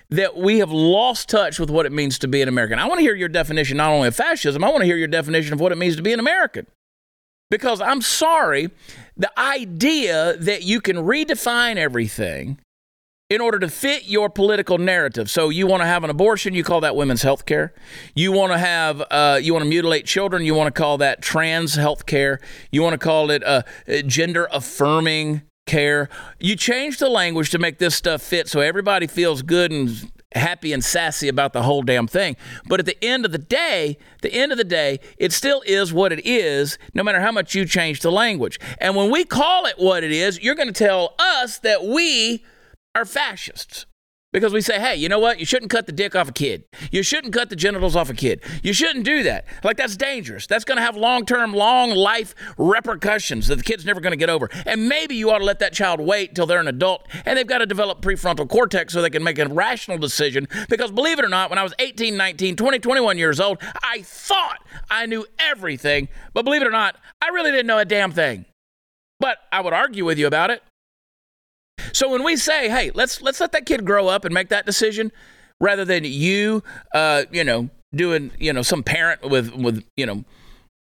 that 0.09 0.35
we 0.35 0.59
have 0.59 0.71
lost 0.71 1.29
touch 1.29 1.59
with 1.59 1.69
what 1.69 1.85
it 1.85 1.91
means 1.91 2.17
to 2.19 2.27
be 2.27 2.41
an 2.41 2.47
American. 2.47 2.79
I 2.79 2.87
want 2.87 2.99
to 2.99 3.03
hear 3.03 3.15
your 3.15 3.29
definition 3.29 3.77
not 3.77 3.91
only 3.91 4.07
of 4.07 4.15
fascism, 4.15 4.63
I 4.63 4.69
want 4.69 4.81
to 4.81 4.85
hear 4.85 4.97
your 4.97 5.07
definition 5.07 5.53
of 5.53 5.59
what 5.59 5.71
it 5.71 5.77
means 5.77 5.95
to 5.97 6.01
be 6.01 6.13
an 6.13 6.19
American. 6.19 6.65
Because 7.51 7.81
I'm 7.81 8.01
sorry, 8.01 8.69
the 9.17 9.31
idea 9.39 10.35
that 10.37 10.63
you 10.63 10.81
can 10.81 10.97
redefine 10.97 11.77
everything 11.77 12.59
in 13.29 13.41
order 13.41 13.59
to 13.59 13.69
fit 13.69 14.05
your 14.07 14.29
political 14.29 14.79
narrative. 14.79 15.29
So 15.29 15.49
you 15.49 15.67
want 15.67 15.81
to 15.81 15.85
have 15.85 16.03
an 16.03 16.09
abortion, 16.09 16.55
you 16.55 16.63
call 16.63 16.81
that 16.81 16.95
women's 16.95 17.21
health 17.21 17.45
care. 17.45 17.73
You 18.15 18.31
want 18.31 18.51
to 18.51 18.57
have, 18.57 19.03
uh, 19.11 19.39
you 19.41 19.53
want 19.53 19.63
to 19.63 19.69
mutilate 19.69 20.05
children, 20.05 20.43
you 20.43 20.55
want 20.55 20.73
to 20.73 20.79
call 20.79 20.97
that 20.97 21.21
trans 21.21 21.75
health 21.75 22.07
care. 22.07 22.39
You 22.71 22.81
want 22.81 22.93
to 22.93 22.97
call 22.97 23.29
it 23.29 23.43
uh, 23.43 23.61
gender 24.07 24.47
affirming 24.51 25.43
care. 25.69 26.09
You 26.39 26.55
change 26.55 26.97
the 26.97 27.09
language 27.09 27.51
to 27.51 27.59
make 27.59 27.77
this 27.77 27.95
stuff 27.95 28.21
fit 28.21 28.47
so 28.47 28.59
everybody 28.59 29.07
feels 29.07 29.41
good 29.41 29.71
and 29.71 30.11
happy 30.33 30.73
and 30.73 30.83
sassy 30.83 31.27
about 31.27 31.53
the 31.53 31.63
whole 31.63 31.81
damn 31.81 32.07
thing. 32.07 32.35
But 32.67 32.79
at 32.79 32.85
the 32.85 33.03
end 33.03 33.25
of 33.25 33.31
the 33.31 33.37
day, 33.37 33.97
the 34.21 34.33
end 34.33 34.51
of 34.51 34.57
the 34.57 34.63
day, 34.63 34.99
it 35.17 35.31
still 35.31 35.63
is 35.65 35.93
what 35.93 36.11
it 36.11 36.25
is, 36.25 36.77
no 36.93 37.03
matter 37.03 37.19
how 37.19 37.31
much 37.31 37.55
you 37.55 37.65
change 37.65 38.01
the 38.01 38.11
language. 38.11 38.59
And 38.79 38.95
when 38.95 39.11
we 39.11 39.23
call 39.25 39.65
it 39.65 39.75
what 39.77 40.03
it 40.03 40.11
is, 40.11 40.41
you're 40.41 40.55
going 40.55 40.67
to 40.67 40.73
tell 40.73 41.15
us 41.19 41.59
that 41.59 41.83
we 41.83 42.43
are 42.95 43.05
fascists. 43.05 43.85
Because 44.31 44.53
we 44.53 44.61
say, 44.61 44.79
hey, 44.79 44.95
you 44.95 45.09
know 45.09 45.17
what? 45.17 45.39
You 45.39 45.45
shouldn't 45.45 45.71
cut 45.71 45.87
the 45.87 45.91
dick 45.91 46.15
off 46.15 46.29
a 46.29 46.31
kid. 46.31 46.63
You 46.91 47.01
shouldn't 47.01 47.33
cut 47.33 47.49
the 47.49 47.55
genitals 47.55 47.95
off 47.95 48.11
a 48.11 48.13
kid. 48.13 48.43
You 48.61 48.73
shouldn't 48.73 49.03
do 49.03 49.23
that. 49.23 49.45
Like, 49.63 49.77
that's 49.77 49.97
dangerous. 49.97 50.45
That's 50.45 50.63
going 50.63 50.77
to 50.77 50.83
have 50.83 50.95
long 50.95 51.25
term, 51.25 51.51
long 51.51 51.89
life 51.89 52.35
repercussions 52.57 53.47
that 53.47 53.55
the 53.55 53.63
kid's 53.63 53.85
never 53.85 53.99
going 53.99 54.11
to 54.11 54.17
get 54.17 54.29
over. 54.29 54.47
And 54.67 54.87
maybe 54.87 55.15
you 55.15 55.31
ought 55.31 55.39
to 55.39 55.45
let 55.45 55.57
that 55.59 55.73
child 55.73 55.99
wait 55.99 56.35
till 56.35 56.45
they're 56.45 56.59
an 56.59 56.67
adult 56.67 57.07
and 57.25 57.37
they've 57.37 57.47
got 57.47 57.57
to 57.57 57.65
develop 57.65 58.01
prefrontal 58.01 58.47
cortex 58.47 58.93
so 58.93 59.01
they 59.01 59.09
can 59.09 59.23
make 59.23 59.39
a 59.39 59.47
rational 59.47 59.97
decision. 59.97 60.47
Because 60.69 60.91
believe 60.91 61.17
it 61.17 61.25
or 61.25 61.29
not, 61.29 61.49
when 61.49 61.57
I 61.57 61.63
was 61.63 61.73
18, 61.79 62.15
19, 62.15 62.55
20, 62.55 62.79
21 62.79 63.17
years 63.17 63.39
old, 63.39 63.57
I 63.81 64.03
thought 64.03 64.59
I 64.91 65.07
knew 65.07 65.25
everything. 65.39 66.07
But 66.35 66.45
believe 66.45 66.61
it 66.61 66.67
or 66.67 66.71
not, 66.71 66.97
I 67.19 67.29
really 67.29 67.49
didn't 67.49 67.67
know 67.67 67.79
a 67.79 67.85
damn 67.85 68.11
thing. 68.11 68.45
But 69.19 69.39
I 69.51 69.61
would 69.61 69.73
argue 69.73 70.05
with 70.05 70.19
you 70.19 70.27
about 70.27 70.51
it. 70.51 70.61
So 71.93 72.09
when 72.09 72.23
we 72.23 72.35
say, 72.35 72.69
"Hey, 72.69 72.91
let's 72.93 73.21
let's 73.21 73.39
let 73.39 73.51
that 73.51 73.65
kid 73.65 73.85
grow 73.85 74.07
up 74.07 74.25
and 74.25 74.33
make 74.33 74.49
that 74.49 74.65
decision," 74.65 75.11
rather 75.59 75.85
than 75.85 76.03
you, 76.03 76.63
uh, 76.93 77.25
you 77.31 77.43
know, 77.43 77.69
doing, 77.93 78.31
you 78.39 78.53
know, 78.53 78.61
some 78.61 78.83
parent 78.83 79.29
with 79.29 79.53
with 79.53 79.83
you 79.97 80.05
know 80.05 80.23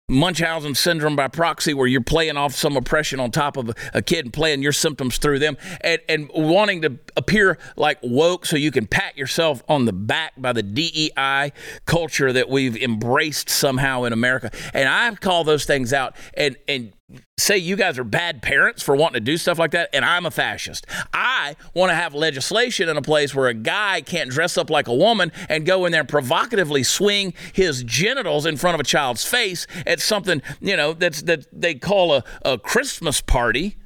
Munchausen 0.09 0.73
syndrome 0.73 1.15
by 1.15 1.27
proxy, 1.27 1.73
where 1.73 1.87
you're 1.87 2.01
playing 2.01 2.35
off 2.35 2.55
some 2.55 2.75
oppression 2.75 3.19
on 3.19 3.31
top 3.31 3.57
of 3.57 3.69
a, 3.69 3.75
a, 3.93 4.01
kid 4.01 4.25
and 4.25 4.33
playing 4.33 4.63
your 4.63 4.71
symptoms 4.71 5.19
through 5.19 5.39
them, 5.39 5.55
and, 5.81 5.99
and 6.09 6.29
wanting 6.33 6.81
to 6.81 6.97
appear 7.15 7.57
like 7.77 7.99
woke 8.01 8.45
so 8.45 8.57
you 8.57 8.71
can 8.71 8.87
pat 8.87 9.15
yourself 9.17 9.63
on 9.69 9.85
the 9.85 9.93
back 9.93 10.33
by 10.35 10.51
the 10.51 10.63
DEI 10.63 11.51
culture 11.85 12.33
that 12.33 12.49
we've 12.49 12.75
embraced 12.75 13.49
somehow 13.49 14.03
in 14.03 14.13
America. 14.13 14.49
And 14.73 14.89
I 14.89 15.13
call 15.15 15.43
those 15.43 15.65
things 15.65 15.93
out. 15.93 16.15
And 16.33 16.57
and 16.67 16.93
say 17.37 17.57
you 17.57 17.75
guys 17.75 17.97
are 17.97 18.03
bad 18.03 18.41
parents 18.41 18.83
for 18.83 18.95
wanting 18.95 19.15
to 19.15 19.19
do 19.19 19.37
stuff 19.37 19.57
like 19.57 19.71
that, 19.71 19.89
and 19.93 20.05
I'm 20.05 20.25
a 20.25 20.31
fascist. 20.31 20.85
I 21.13 21.55
want 21.73 21.89
to 21.89 21.95
have 21.95 22.13
legislation 22.13 22.89
in 22.89 22.97
a 22.97 23.01
place 23.01 23.33
where 23.33 23.47
a 23.47 23.53
guy 23.53 24.01
can't 24.01 24.29
dress 24.29 24.57
up 24.57 24.69
like 24.69 24.87
a 24.87 24.93
woman 24.93 25.31
and 25.47 25.65
go 25.65 25.85
in 25.85 25.91
there 25.91 26.01
and 26.01 26.09
provocatively 26.09 26.83
swing 26.83 27.33
his 27.53 27.83
genitals 27.83 28.45
in 28.45 28.57
front 28.57 28.75
of 28.75 28.81
a 28.81 28.83
child's 28.83 29.25
face 29.25 29.65
at 29.87 29.99
something, 29.99 30.41
you 30.61 30.77
know, 30.77 30.93
that's 30.93 31.23
that 31.23 31.45
they 31.51 31.75
call 31.75 32.13
a, 32.13 32.23
a 32.43 32.57
Christmas 32.57 33.21
party. 33.21 33.77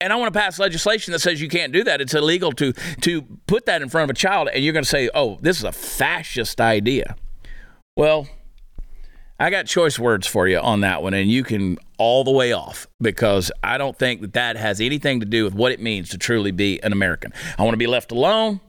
And 0.00 0.12
I 0.12 0.16
want 0.16 0.34
to 0.34 0.38
pass 0.38 0.58
legislation 0.58 1.12
that 1.12 1.20
says 1.20 1.40
you 1.40 1.48
can't 1.48 1.72
do 1.72 1.84
that. 1.84 2.00
It's 2.00 2.14
illegal 2.14 2.52
to 2.52 2.72
to 3.02 3.22
put 3.46 3.66
that 3.66 3.80
in 3.80 3.88
front 3.88 4.10
of 4.10 4.14
a 4.14 4.18
child, 4.18 4.48
and 4.52 4.62
you're 4.62 4.72
going 4.72 4.84
to 4.84 4.90
say, 4.90 5.08
"Oh, 5.14 5.38
this 5.40 5.56
is 5.56 5.64
a 5.64 5.72
fascist 5.72 6.60
idea." 6.60 7.16
Well, 7.96 8.28
I 9.38 9.50
got 9.50 9.66
choice 9.66 9.98
words 9.98 10.28
for 10.28 10.46
you 10.46 10.58
on 10.58 10.82
that 10.82 11.02
one, 11.02 11.12
and 11.12 11.28
you 11.28 11.42
can 11.42 11.78
all 11.98 12.22
the 12.22 12.30
way 12.30 12.52
off 12.52 12.86
because 13.00 13.50
I 13.64 13.78
don't 13.78 13.98
think 13.98 14.20
that 14.20 14.34
that 14.34 14.56
has 14.56 14.80
anything 14.80 15.20
to 15.20 15.26
do 15.26 15.42
with 15.44 15.54
what 15.54 15.72
it 15.72 15.80
means 15.80 16.10
to 16.10 16.18
truly 16.18 16.52
be 16.52 16.80
an 16.82 16.92
American. 16.92 17.32
I 17.58 17.62
want 17.62 17.72
to 17.72 17.78
be 17.78 17.88
left 17.88 18.12
alone. 18.12 18.60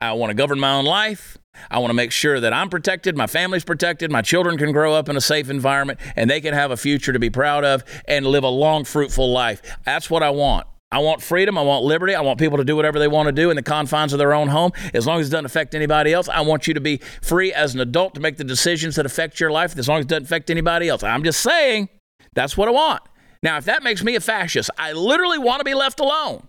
I 0.00 0.12
want 0.12 0.30
to 0.30 0.34
govern 0.34 0.60
my 0.60 0.72
own 0.72 0.84
life. 0.84 1.36
I 1.70 1.78
want 1.78 1.90
to 1.90 1.94
make 1.94 2.12
sure 2.12 2.38
that 2.40 2.52
I'm 2.52 2.68
protected, 2.68 3.16
my 3.16 3.26
family's 3.26 3.64
protected, 3.64 4.10
my 4.10 4.22
children 4.22 4.58
can 4.58 4.72
grow 4.72 4.94
up 4.94 5.08
in 5.08 5.16
a 5.16 5.20
safe 5.20 5.48
environment, 5.50 6.00
and 6.16 6.28
they 6.28 6.40
can 6.40 6.52
have 6.52 6.70
a 6.72 6.76
future 6.76 7.12
to 7.12 7.18
be 7.18 7.30
proud 7.30 7.64
of 7.64 7.84
and 8.06 8.26
live 8.26 8.44
a 8.44 8.48
long, 8.48 8.84
fruitful 8.84 9.32
life. 9.32 9.62
That's 9.84 10.10
what 10.10 10.22
I 10.22 10.30
want. 10.30 10.66
I 10.94 10.98
want 10.98 11.20
freedom. 11.20 11.58
I 11.58 11.62
want 11.62 11.84
liberty. 11.84 12.14
I 12.14 12.20
want 12.20 12.38
people 12.38 12.56
to 12.58 12.64
do 12.64 12.76
whatever 12.76 13.00
they 13.00 13.08
want 13.08 13.26
to 13.26 13.32
do 13.32 13.50
in 13.50 13.56
the 13.56 13.62
confines 13.62 14.12
of 14.12 14.20
their 14.20 14.32
own 14.32 14.46
home, 14.46 14.70
as 14.94 15.08
long 15.08 15.18
as 15.18 15.26
it 15.26 15.30
doesn't 15.32 15.44
affect 15.44 15.74
anybody 15.74 16.12
else. 16.12 16.28
I 16.28 16.42
want 16.42 16.68
you 16.68 16.74
to 16.74 16.80
be 16.80 16.98
free 17.20 17.52
as 17.52 17.74
an 17.74 17.80
adult 17.80 18.14
to 18.14 18.20
make 18.20 18.36
the 18.36 18.44
decisions 18.44 18.94
that 18.94 19.04
affect 19.04 19.40
your 19.40 19.50
life, 19.50 19.76
as 19.76 19.88
long 19.88 19.98
as 19.98 20.04
it 20.04 20.08
doesn't 20.08 20.26
affect 20.26 20.50
anybody 20.50 20.88
else. 20.88 21.02
I'm 21.02 21.24
just 21.24 21.40
saying 21.40 21.88
that's 22.34 22.56
what 22.56 22.68
I 22.68 22.70
want. 22.70 23.02
Now, 23.42 23.56
if 23.56 23.64
that 23.64 23.82
makes 23.82 24.04
me 24.04 24.14
a 24.14 24.20
fascist, 24.20 24.70
I 24.78 24.92
literally 24.92 25.38
want 25.38 25.58
to 25.58 25.64
be 25.64 25.74
left 25.74 25.98
alone. 25.98 26.46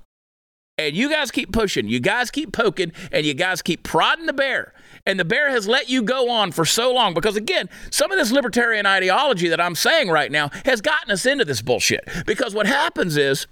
And 0.77 0.95
you 0.95 1.09
guys 1.09 1.31
keep 1.31 1.51
pushing, 1.51 1.87
you 1.87 1.99
guys 1.99 2.29
keep 2.29 2.53
poking, 2.53 2.91
and 3.11 3.25
you 3.25 3.33
guys 3.33 3.63
keep 3.63 3.81
prodding 3.81 4.27
the 4.27 4.33
bear. 4.33 4.73
And 5.07 5.19
the 5.19 5.25
bear 5.25 5.49
has 5.49 5.67
let 5.67 5.89
you 5.89 6.03
go 6.03 6.29
on 6.29 6.51
for 6.51 6.65
so 6.65 6.93
long 6.93 7.15
because, 7.15 7.35
again, 7.35 7.67
some 7.89 8.11
of 8.11 8.19
this 8.19 8.31
libertarian 8.31 8.85
ideology 8.85 9.47
that 9.47 9.59
I'm 9.59 9.73
saying 9.73 10.09
right 10.09 10.31
now 10.31 10.51
has 10.65 10.81
gotten 10.81 11.09
us 11.09 11.25
into 11.25 11.45
this 11.45 11.63
bullshit. 11.63 12.07
Because 12.27 12.53
what 12.53 12.67
happens 12.67 13.17
is, 13.17 13.47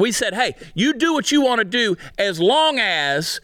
we 0.00 0.12
said, 0.12 0.34
hey, 0.34 0.54
you 0.74 0.94
do 0.94 1.12
what 1.12 1.30
you 1.30 1.42
want 1.42 1.60
to 1.60 1.64
do 1.64 1.96
as 2.18 2.40
long 2.40 2.78
as 2.78 3.40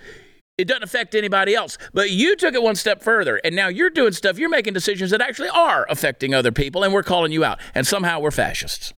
it 0.59 0.67
doesn't 0.67 0.83
affect 0.83 1.15
anybody 1.15 1.55
else. 1.55 1.77
But 1.93 2.11
you 2.11 2.37
took 2.37 2.55
it 2.55 2.63
one 2.63 2.77
step 2.77 3.03
further, 3.03 3.41
and 3.45 3.55
now 3.55 3.69
you're 3.69 3.91
doing 3.91 4.13
stuff, 4.13 4.39
you're 4.39 4.49
making 4.49 4.73
decisions 4.73 5.11
that 5.11 5.21
actually 5.21 5.51
are 5.51 5.87
affecting 5.89 6.35
other 6.35 6.53
people, 6.53 6.83
and 6.83 6.93
we're 6.93 7.03
calling 7.03 7.33
you 7.33 7.45
out. 7.45 7.61
And 7.75 7.87
somehow 7.87 8.21
we're 8.21 8.31
fascists. 8.31 8.95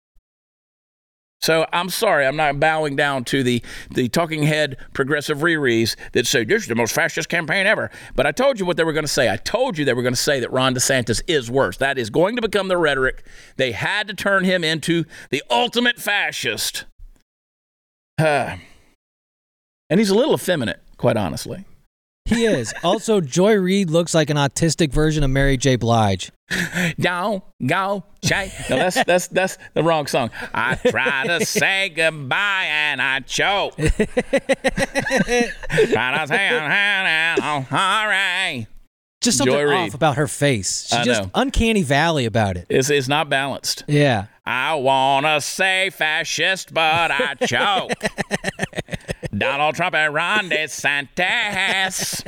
So 1.40 1.66
I'm 1.72 1.88
sorry, 1.88 2.26
I'm 2.26 2.36
not 2.36 2.58
bowing 2.58 2.96
down 2.96 3.24
to 3.26 3.44
the, 3.44 3.62
the 3.94 4.08
talking 4.08 4.42
head 4.42 4.76
progressive 4.92 5.38
rerees 5.38 5.94
that 6.12 6.26
say 6.26 6.44
this 6.44 6.62
is 6.62 6.68
the 6.68 6.74
most 6.74 6.92
fascist 6.92 7.28
campaign 7.28 7.64
ever. 7.64 7.90
But 8.16 8.26
I 8.26 8.32
told 8.32 8.58
you 8.58 8.66
what 8.66 8.76
they 8.76 8.82
were 8.82 8.92
going 8.92 9.04
to 9.04 9.08
say. 9.08 9.30
I 9.30 9.36
told 9.36 9.78
you 9.78 9.84
they 9.84 9.94
were 9.94 10.02
going 10.02 10.14
to 10.14 10.20
say 10.20 10.40
that 10.40 10.52
Ron 10.52 10.74
DeSantis 10.74 11.22
is 11.28 11.48
worse. 11.48 11.76
That 11.76 11.96
is 11.96 12.10
going 12.10 12.34
to 12.36 12.42
become 12.42 12.66
the 12.66 12.76
rhetoric. 12.76 13.24
They 13.56 13.70
had 13.70 14.08
to 14.08 14.14
turn 14.14 14.42
him 14.42 14.64
into 14.64 15.04
the 15.30 15.44
ultimate 15.48 16.00
fascist 16.00 16.86
uh, 18.18 18.56
and 19.90 20.00
he's 20.00 20.10
a 20.10 20.14
little 20.14 20.34
effeminate, 20.34 20.80
quite 20.96 21.16
honestly. 21.16 21.64
He 22.28 22.44
is. 22.44 22.74
Also, 22.84 23.22
Joy 23.22 23.54
Reid 23.54 23.88
looks 23.88 24.14
like 24.14 24.28
an 24.28 24.36
autistic 24.36 24.92
version 24.92 25.24
of 25.24 25.30
Mary 25.30 25.56
J. 25.56 25.76
Blige. 25.76 26.30
Don't 27.00 27.42
go, 27.66 28.04
Jay. 28.22 28.52
No, 28.68 28.76
that's 28.76 29.02
that's 29.06 29.28
that's 29.28 29.56
the 29.72 29.82
wrong 29.82 30.06
song. 30.06 30.30
I 30.52 30.74
try 30.74 31.26
to 31.26 31.44
say 31.46 31.88
goodbye 31.88 32.66
and 32.68 33.00
I 33.00 33.20
choke. 33.20 33.76
try 33.76 33.92
to 36.18 36.26
say 36.26 36.48
all 36.50 36.68
right. 38.06 38.66
Just 39.20 39.38
something 39.38 39.56
off 39.56 39.94
about 39.94 40.16
her 40.16 40.28
face. 40.28 40.82
She's 40.88 40.92
I 40.98 41.04
just 41.04 41.22
know. 41.24 41.30
uncanny 41.34 41.82
valley 41.82 42.24
about 42.24 42.56
it. 42.56 42.66
It's 42.68 42.88
it's 42.88 43.08
not 43.08 43.28
balanced. 43.28 43.82
Yeah. 43.88 44.26
I 44.46 44.74
wanna 44.74 45.40
say 45.40 45.90
fascist, 45.90 46.72
but 46.72 47.10
I 47.10 47.34
choke. 47.46 47.92
Donald 49.36 49.74
Trump 49.74 49.94
and 49.94 50.14
Ron 50.14 50.48
DeSantis. 50.48 52.24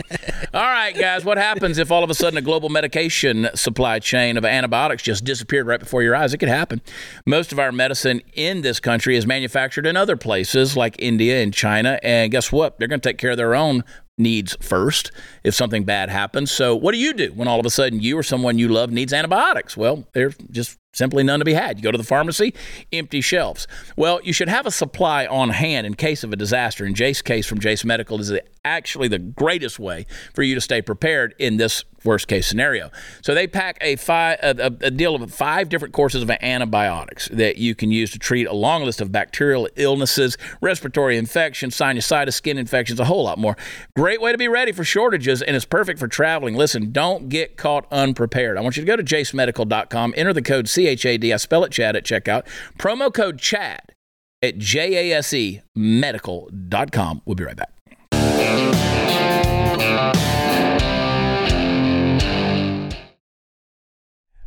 All 0.52 0.60
right, 0.62 0.94
guys, 0.96 1.24
what 1.24 1.38
happens 1.38 1.78
if 1.78 1.90
all 1.90 2.04
of 2.04 2.10
a 2.10 2.14
sudden 2.14 2.36
a 2.36 2.42
global 2.42 2.68
medication 2.68 3.48
supply 3.54 3.98
chain 4.00 4.36
of 4.36 4.44
antibiotics 4.44 5.02
just 5.02 5.24
disappeared 5.24 5.66
right 5.66 5.80
before 5.80 6.02
your 6.02 6.14
eyes? 6.14 6.34
It 6.34 6.38
could 6.38 6.48
happen. 6.48 6.80
Most 7.24 7.52
of 7.52 7.58
our 7.58 7.72
medicine 7.72 8.20
in 8.34 8.62
this 8.62 8.80
country 8.80 9.16
is 9.16 9.26
manufactured 9.26 9.86
in 9.86 9.96
other 9.96 10.16
places 10.16 10.76
like 10.76 10.96
India 10.98 11.42
and 11.42 11.54
China, 11.54 11.98
and 12.02 12.30
guess 12.30 12.52
what? 12.52 12.78
They're 12.78 12.88
going 12.88 13.00
to 13.00 13.08
take 13.08 13.18
care 13.18 13.30
of 13.30 13.36
their 13.36 13.54
own 13.54 13.84
needs 14.20 14.56
first 14.60 15.10
if 15.42 15.54
something 15.54 15.84
bad 15.84 16.10
happens. 16.10 16.50
So, 16.50 16.76
what 16.76 16.92
do 16.92 16.98
you 16.98 17.12
do 17.12 17.32
when 17.32 17.48
all 17.48 17.58
of 17.58 17.66
a 17.66 17.70
sudden 17.70 18.00
you 18.00 18.16
or 18.16 18.22
someone 18.22 18.58
you 18.58 18.68
love 18.68 18.90
needs 18.90 19.12
antibiotics? 19.12 19.76
Well, 19.76 20.06
there's 20.12 20.36
just 20.50 20.78
simply 20.92 21.22
none 21.22 21.38
to 21.38 21.44
be 21.44 21.54
had. 21.54 21.78
You 21.78 21.82
go 21.82 21.92
to 21.92 21.98
the 21.98 22.04
pharmacy, 22.04 22.54
empty 22.92 23.20
shelves. 23.20 23.66
Well, 23.96 24.20
you 24.22 24.32
should 24.32 24.48
have 24.48 24.66
a 24.66 24.70
supply 24.70 25.26
on 25.26 25.50
hand 25.50 25.86
in 25.86 25.94
case 25.94 26.24
of 26.24 26.32
a 26.32 26.36
disaster. 26.36 26.84
In 26.84 26.94
Jase's 26.94 27.22
case 27.22 27.46
from 27.46 27.60
Jase 27.60 27.84
Medical 27.84 28.20
is 28.20 28.32
actually 28.64 29.08
the 29.08 29.18
greatest 29.18 29.78
way 29.78 30.06
for 30.34 30.42
you 30.42 30.54
to 30.54 30.60
stay 30.60 30.82
prepared 30.82 31.34
in 31.38 31.56
this 31.56 31.84
worst 32.04 32.28
case 32.28 32.46
scenario. 32.46 32.90
So 33.22 33.34
they 33.34 33.46
pack 33.46 33.78
a, 33.80 33.96
five, 33.96 34.38
a, 34.42 34.66
a 34.80 34.90
deal 34.90 35.14
of 35.14 35.32
five 35.32 35.68
different 35.68 35.92
courses 35.92 36.22
of 36.22 36.30
antibiotics 36.30 37.28
that 37.32 37.58
you 37.58 37.74
can 37.74 37.90
use 37.90 38.10
to 38.12 38.18
treat 38.18 38.46
a 38.46 38.52
long 38.54 38.84
list 38.84 39.00
of 39.00 39.12
bacterial 39.12 39.68
illnesses, 39.76 40.38
respiratory 40.60 41.16
infections, 41.16 41.76
sinusitis, 41.76 42.34
skin 42.34 42.58
infections, 42.58 43.00
a 43.00 43.04
whole 43.04 43.24
lot 43.24 43.38
more. 43.38 43.56
Great 43.96 44.20
way 44.20 44.32
to 44.32 44.38
be 44.38 44.48
ready 44.48 44.72
for 44.72 44.84
shortages, 44.84 45.42
and 45.42 45.54
it's 45.54 45.64
perfect 45.64 45.98
for 45.98 46.08
traveling. 46.08 46.54
Listen, 46.54 46.90
don't 46.90 47.28
get 47.28 47.56
caught 47.56 47.86
unprepared. 47.90 48.56
I 48.56 48.60
want 48.62 48.76
you 48.76 48.82
to 48.82 48.86
go 48.86 48.96
to 48.96 49.04
jasemedical.com, 49.04 50.14
enter 50.16 50.32
the 50.32 50.42
code 50.42 50.68
CHAD, 50.86 51.24
I 51.24 51.36
spell 51.36 51.64
it 51.64 51.72
Chad 51.72 51.96
at 51.96 52.04
checkout, 52.04 52.46
promo 52.78 53.12
code 53.12 53.38
CHAD 53.38 53.94
at 54.42 54.58
J-A-S-E 54.58 55.60
medical.com. 55.74 57.22
We'll 57.24 57.36
be 57.36 57.44
right 57.44 57.56
back. 57.56 57.72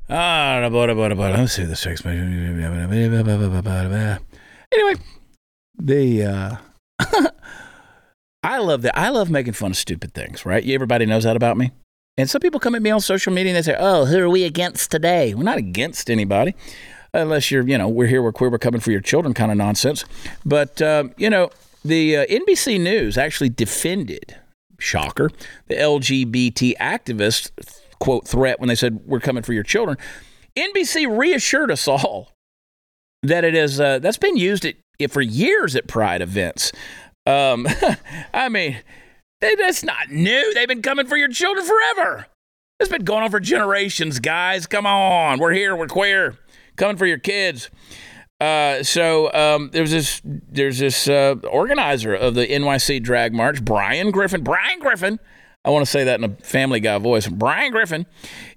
Ah, 0.10 0.68
let's 0.70 1.54
see 1.54 1.64
this 1.64 1.82
text. 1.82 2.06
Anyway, 2.06 2.26
the 5.80 6.24
uh, 6.24 6.58
I 8.44 8.60
love 8.60 8.84
that. 8.84 8.98
I 8.98 9.10
love 9.10 9.32
making 9.32 9.54
fun 9.54 9.72
of 9.72 9.78
stupid 9.78 10.14
things, 10.14 10.46
right? 10.46 10.68
Everybody 10.68 11.06
knows 11.06 11.24
that 11.24 11.36
about 11.36 11.58
me. 11.58 11.72
And 12.18 12.30
some 12.30 12.42
people 12.42 12.60
come 12.60 12.76
at 12.76 12.82
me 12.82 12.92
on 12.92 13.02
social 13.02 13.34
media 13.34 13.56
and 13.56 13.58
they 13.58 13.72
say, 13.72 13.76
"Oh, 13.80 14.06
who 14.06 14.20
are 14.20 14.30
we 14.30 14.44
against 14.44 14.92
today?" 14.92 15.34
We're 15.34 15.44
not 15.44 15.58
against 15.58 16.12
anybody, 16.12 16.56
unless 17.14 17.50
you're, 17.50 17.68
you 17.68 17.78
know, 17.78 17.88
we're 17.88 18.08
here, 18.08 18.22
we're 18.22 18.32
queer, 18.32 18.52
we're 18.52 18.60
coming 18.60 18.82
for 18.82 18.92
your 18.92 19.02
children, 19.02 19.34
kind 19.34 19.52
of 19.52 19.58
nonsense. 19.58 20.06
But 20.46 20.82
uh, 20.82 21.06
you 21.18 21.30
know, 21.30 21.50
the 21.84 22.18
uh, 22.18 22.26
NBC 22.28 22.80
News 22.80 23.18
actually 23.18 23.50
defended, 23.50 24.36
shocker, 24.80 25.32
the 25.68 25.76
LGBT 25.76 26.78
activist 26.78 27.52
quote 28.00 28.28
threat 28.28 28.60
when 28.60 28.68
they 28.68 28.76
said 28.76 29.00
we're 29.06 29.20
coming 29.20 29.44
for 29.44 29.54
your 29.54 29.64
children. 29.64 29.98
NBC 30.56 31.18
reassured 31.18 31.72
us 31.72 31.88
all 31.88 32.30
that 33.24 33.44
it 33.44 33.56
is 33.56 33.80
uh, 33.80 33.98
that's 34.00 34.18
been 34.18 34.38
used 34.38 34.66
at, 34.66 34.76
for 35.10 35.22
years 35.22 35.76
at 35.76 35.88
Pride 35.88 36.22
events. 36.22 36.72
Um, 37.26 37.68
I 38.34 38.50
mean, 38.50 38.78
that's 39.58 39.84
not 39.84 40.10
new. 40.10 40.54
They've 40.54 40.68
been 40.68 40.82
coming 40.82 41.08
for 41.08 41.18
your 41.18 41.30
children 41.30 41.66
forever. 41.66 42.28
It's 42.80 42.90
been 42.90 43.04
going 43.04 43.24
on 43.24 43.32
for 43.32 43.40
generations, 43.40 44.20
guys. 44.20 44.66
Come 44.66 44.86
on, 44.86 45.40
we're 45.40 45.54
here. 45.54 45.76
We're 45.76 45.88
queer. 45.88 46.38
Coming 46.76 46.98
for 46.98 47.06
your 47.06 47.20
kids. 47.20 47.70
Uh, 48.42 48.84
so 48.84 49.32
um, 49.34 49.70
there's 49.72 49.92
this 49.92 50.22
there's 50.24 50.80
this 50.80 51.08
uh, 51.08 51.36
organizer 51.50 52.14
of 52.14 52.36
the 52.36 52.46
NYC 52.46 53.02
Drag 53.02 53.34
March, 53.34 53.64
Brian 53.64 54.12
Griffin. 54.12 54.44
Brian 54.44 54.80
Griffin. 54.80 55.20
I 55.66 55.70
want 55.70 55.86
to 55.86 55.90
say 55.90 56.04
that 56.04 56.20
in 56.20 56.26
a 56.26 56.36
Family 56.44 56.82
Guy 56.82 56.98
voice. 56.98 57.28
Brian 57.28 57.72
Griffin 57.72 58.06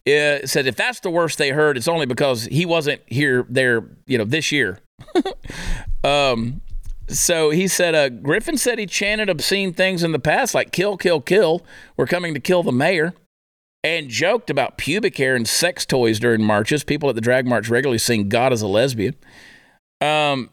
uh, 0.09 0.45
said 0.45 0.67
if 0.67 0.75
that's 0.75 1.01
the 1.01 1.11
worst 1.11 1.39
they 1.39 1.51
heard, 1.51 1.77
it's 1.77 1.87
only 1.87 2.07
because 2.07 2.47
he 2.47 2.67
wasn't 2.67 3.01
here 3.07 3.47
there, 3.49 3.85
you 4.07 4.19
know, 4.19 4.25
this 4.25 4.51
year. 4.51 4.81
um, 6.05 6.63
so 7.09 7.51
he 7.51 7.69
said, 7.69 7.95
uh, 7.95 8.09
Griffin 8.09 8.57
said 8.59 8.79
he 8.79 8.87
chanted 8.87 9.29
obscene 9.29 9.73
things 9.73 10.03
in 10.03 10.13
the 10.13 10.19
past, 10.19 10.55
like 10.55 10.73
kill, 10.73 10.97
kill, 10.97 11.21
kill. 11.21 11.65
We're 11.97 12.07
coming 12.07 12.35
to 12.35 12.41
kill 12.41 12.63
the 12.63 12.73
mayor. 12.73 13.15
And 13.85 14.09
joked 14.09 14.51
about 14.51 14.79
pubic 14.79 15.17
hair 15.17 15.37
and 15.37 15.47
sex 15.47 15.87
toys 15.87 16.19
during 16.19 16.43
marches. 16.43 16.83
People 16.83 17.09
at 17.09 17.15
the 17.15 17.21
drag 17.21 17.47
march 17.47 17.69
regularly 17.69 17.99
sing 17.99 18.29
God 18.29 18.53
is 18.53 18.61
a 18.61 18.67
lesbian. 18.67 19.15
Um, 20.01 20.51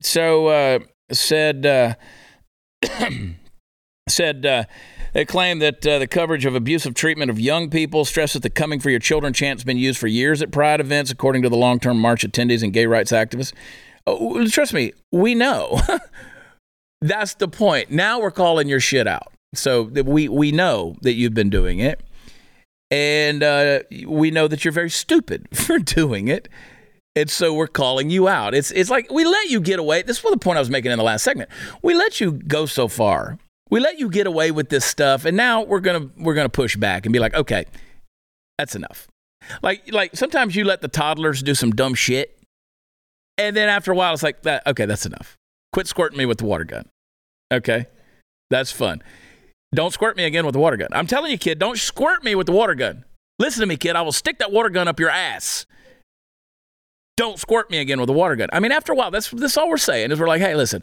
so 0.00 0.46
uh, 0.46 0.78
said, 1.10 1.66
uh, 1.66 1.94
said, 4.08 4.46
uh, 4.46 4.64
they 5.12 5.26
claim 5.26 5.58
that 5.58 5.86
uh, 5.86 5.98
the 5.98 6.06
coverage 6.06 6.46
of 6.46 6.54
abusive 6.54 6.94
treatment 6.94 7.30
of 7.30 7.38
young 7.38 7.68
people 7.68 8.06
stressed 8.06 8.32
that 8.32 8.42
the 8.42 8.48
Coming 8.48 8.80
for 8.80 8.88
Your 8.88 8.98
Children 8.98 9.34
chant 9.34 9.60
has 9.60 9.64
been 9.64 9.76
used 9.76 9.98
for 9.98 10.06
years 10.06 10.40
at 10.40 10.50
Pride 10.50 10.80
events, 10.80 11.10
according 11.10 11.42
to 11.42 11.50
the 11.50 11.56
long 11.56 11.78
term 11.78 11.98
march 11.98 12.26
attendees 12.26 12.62
and 12.62 12.72
gay 12.72 12.86
rights 12.86 13.12
activists. 13.12 13.52
Oh, 14.06 14.46
trust 14.48 14.72
me, 14.72 14.92
we 15.10 15.34
know. 15.34 15.80
That's 17.00 17.34
the 17.34 17.48
point. 17.48 17.90
Now 17.90 18.20
we're 18.20 18.30
calling 18.30 18.68
your 18.68 18.80
shit 18.80 19.06
out. 19.06 19.32
So 19.54 19.84
that 19.84 20.06
we, 20.06 20.28
we 20.28 20.50
know 20.50 20.96
that 21.02 21.12
you've 21.12 21.34
been 21.34 21.50
doing 21.50 21.78
it. 21.78 22.02
And 22.90 23.42
uh, 23.42 23.80
we 24.06 24.30
know 24.30 24.48
that 24.48 24.64
you're 24.64 24.72
very 24.72 24.90
stupid 24.90 25.48
for 25.56 25.78
doing 25.78 26.28
it. 26.28 26.48
And 27.14 27.28
so 27.28 27.52
we're 27.52 27.66
calling 27.66 28.08
you 28.08 28.28
out. 28.28 28.54
It's, 28.54 28.70
it's 28.70 28.88
like 28.88 29.10
we 29.10 29.24
let 29.24 29.50
you 29.50 29.60
get 29.60 29.78
away. 29.78 30.02
This 30.02 30.24
was 30.24 30.32
the 30.32 30.38
point 30.38 30.56
I 30.56 30.60
was 30.60 30.70
making 30.70 30.90
in 30.92 30.98
the 30.98 31.04
last 31.04 31.22
segment. 31.22 31.50
We 31.82 31.94
let 31.94 32.20
you 32.20 32.32
go 32.32 32.64
so 32.64 32.88
far. 32.88 33.38
We 33.72 33.80
let 33.80 33.98
you 33.98 34.10
get 34.10 34.26
away 34.26 34.50
with 34.50 34.68
this 34.68 34.84
stuff, 34.84 35.24
and 35.24 35.34
now 35.34 35.62
we're 35.62 35.80
gonna 35.80 36.10
we're 36.18 36.34
gonna 36.34 36.50
push 36.50 36.76
back 36.76 37.06
and 37.06 37.12
be 37.12 37.18
like, 37.18 37.32
okay, 37.32 37.64
that's 38.58 38.74
enough. 38.74 39.08
Like 39.62 39.90
like 39.90 40.14
sometimes 40.14 40.54
you 40.54 40.64
let 40.64 40.82
the 40.82 40.88
toddlers 40.88 41.42
do 41.42 41.54
some 41.54 41.70
dumb 41.70 41.94
shit, 41.94 42.38
and 43.38 43.56
then 43.56 43.68
after 43.68 43.92
a 43.92 43.94
while 43.94 44.12
it's 44.12 44.22
like 44.22 44.42
that. 44.42 44.66
Okay, 44.66 44.86
that's 44.86 45.06
enough. 45.06 45.36
Quit 45.72 45.86
squirting 45.86 46.18
me 46.18 46.26
with 46.26 46.38
the 46.38 46.44
water 46.44 46.64
gun. 46.64 46.88
Okay, 47.52 47.86
that's 48.50 48.72
fun. 48.72 49.02
Don't 49.74 49.92
squirt 49.92 50.16
me 50.16 50.24
again 50.24 50.44
with 50.44 50.52
the 50.52 50.58
water 50.58 50.76
gun. 50.76 50.88
I'm 50.92 51.06
telling 51.06 51.30
you, 51.30 51.38
kid, 51.38 51.58
don't 51.58 51.78
squirt 51.78 52.22
me 52.22 52.34
with 52.34 52.46
the 52.46 52.52
water 52.52 52.74
gun. 52.74 53.04
Listen 53.38 53.60
to 53.60 53.66
me, 53.66 53.76
kid. 53.76 53.96
I 53.96 54.02
will 54.02 54.12
stick 54.12 54.38
that 54.38 54.52
water 54.52 54.68
gun 54.68 54.86
up 54.86 55.00
your 55.00 55.08
ass. 55.08 55.66
Don't 57.16 57.38
squirt 57.38 57.70
me 57.70 57.78
again 57.78 58.00
with 58.00 58.08
a 58.08 58.12
water 58.12 58.36
gun. 58.36 58.48
I 58.52 58.60
mean, 58.60 58.72
after 58.72 58.92
a 58.92 58.96
while, 58.96 59.10
that's 59.10 59.30
that's 59.30 59.56
all 59.56 59.68
we're 59.68 59.78
saying 59.78 60.10
is 60.10 60.20
we're 60.20 60.28
like, 60.28 60.40
hey, 60.40 60.54
listen, 60.54 60.82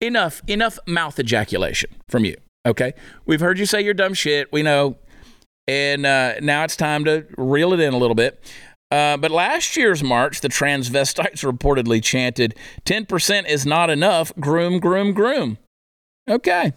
enough, 0.00 0.42
enough 0.46 0.78
mouth 0.86 1.18
ejaculation 1.18 1.90
from 2.08 2.24
you. 2.24 2.36
Okay, 2.66 2.92
we've 3.26 3.40
heard 3.40 3.58
you 3.58 3.66
say 3.66 3.80
your 3.80 3.94
dumb 3.94 4.14
shit. 4.14 4.52
We 4.52 4.62
know, 4.62 4.96
and 5.66 6.04
uh, 6.04 6.40
now 6.40 6.64
it's 6.64 6.76
time 6.76 7.04
to 7.04 7.26
reel 7.36 7.72
it 7.72 7.80
in 7.80 7.94
a 7.94 7.98
little 7.98 8.14
bit. 8.14 8.42
Uh, 8.90 9.16
but 9.16 9.30
last 9.30 9.76
year's 9.76 10.02
march, 10.02 10.40
the 10.40 10.48
transvestites 10.48 11.44
reportedly 11.44 12.02
chanted, 12.02 12.56
10% 12.84 13.48
is 13.48 13.64
not 13.64 13.88
enough, 13.88 14.32
groom, 14.40 14.80
groom, 14.80 15.12
groom. 15.12 15.58
Okay. 16.28 16.72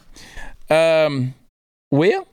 Um, 0.69 1.33
well, 1.91 2.27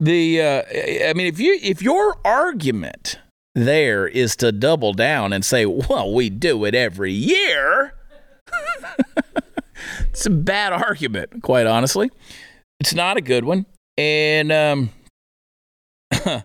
the 0.00 0.40
uh, 0.40 0.62
I 1.08 1.12
mean, 1.14 1.26
if 1.26 1.38
you 1.38 1.58
if 1.62 1.82
your 1.82 2.16
argument 2.24 3.18
there 3.54 4.08
is 4.08 4.34
to 4.36 4.50
double 4.50 4.94
down 4.94 5.32
and 5.32 5.44
say, 5.44 5.66
well, 5.66 6.12
we 6.12 6.30
do 6.30 6.64
it 6.64 6.74
every 6.74 7.12
year, 7.12 7.94
it's 10.10 10.26
a 10.26 10.30
bad 10.30 10.72
argument, 10.72 11.42
quite 11.42 11.66
honestly. 11.66 12.10
It's 12.80 12.94
not 12.94 13.18
a 13.18 13.20
good 13.20 13.44
one, 13.44 13.66
and 13.98 14.50
um, 14.50 14.90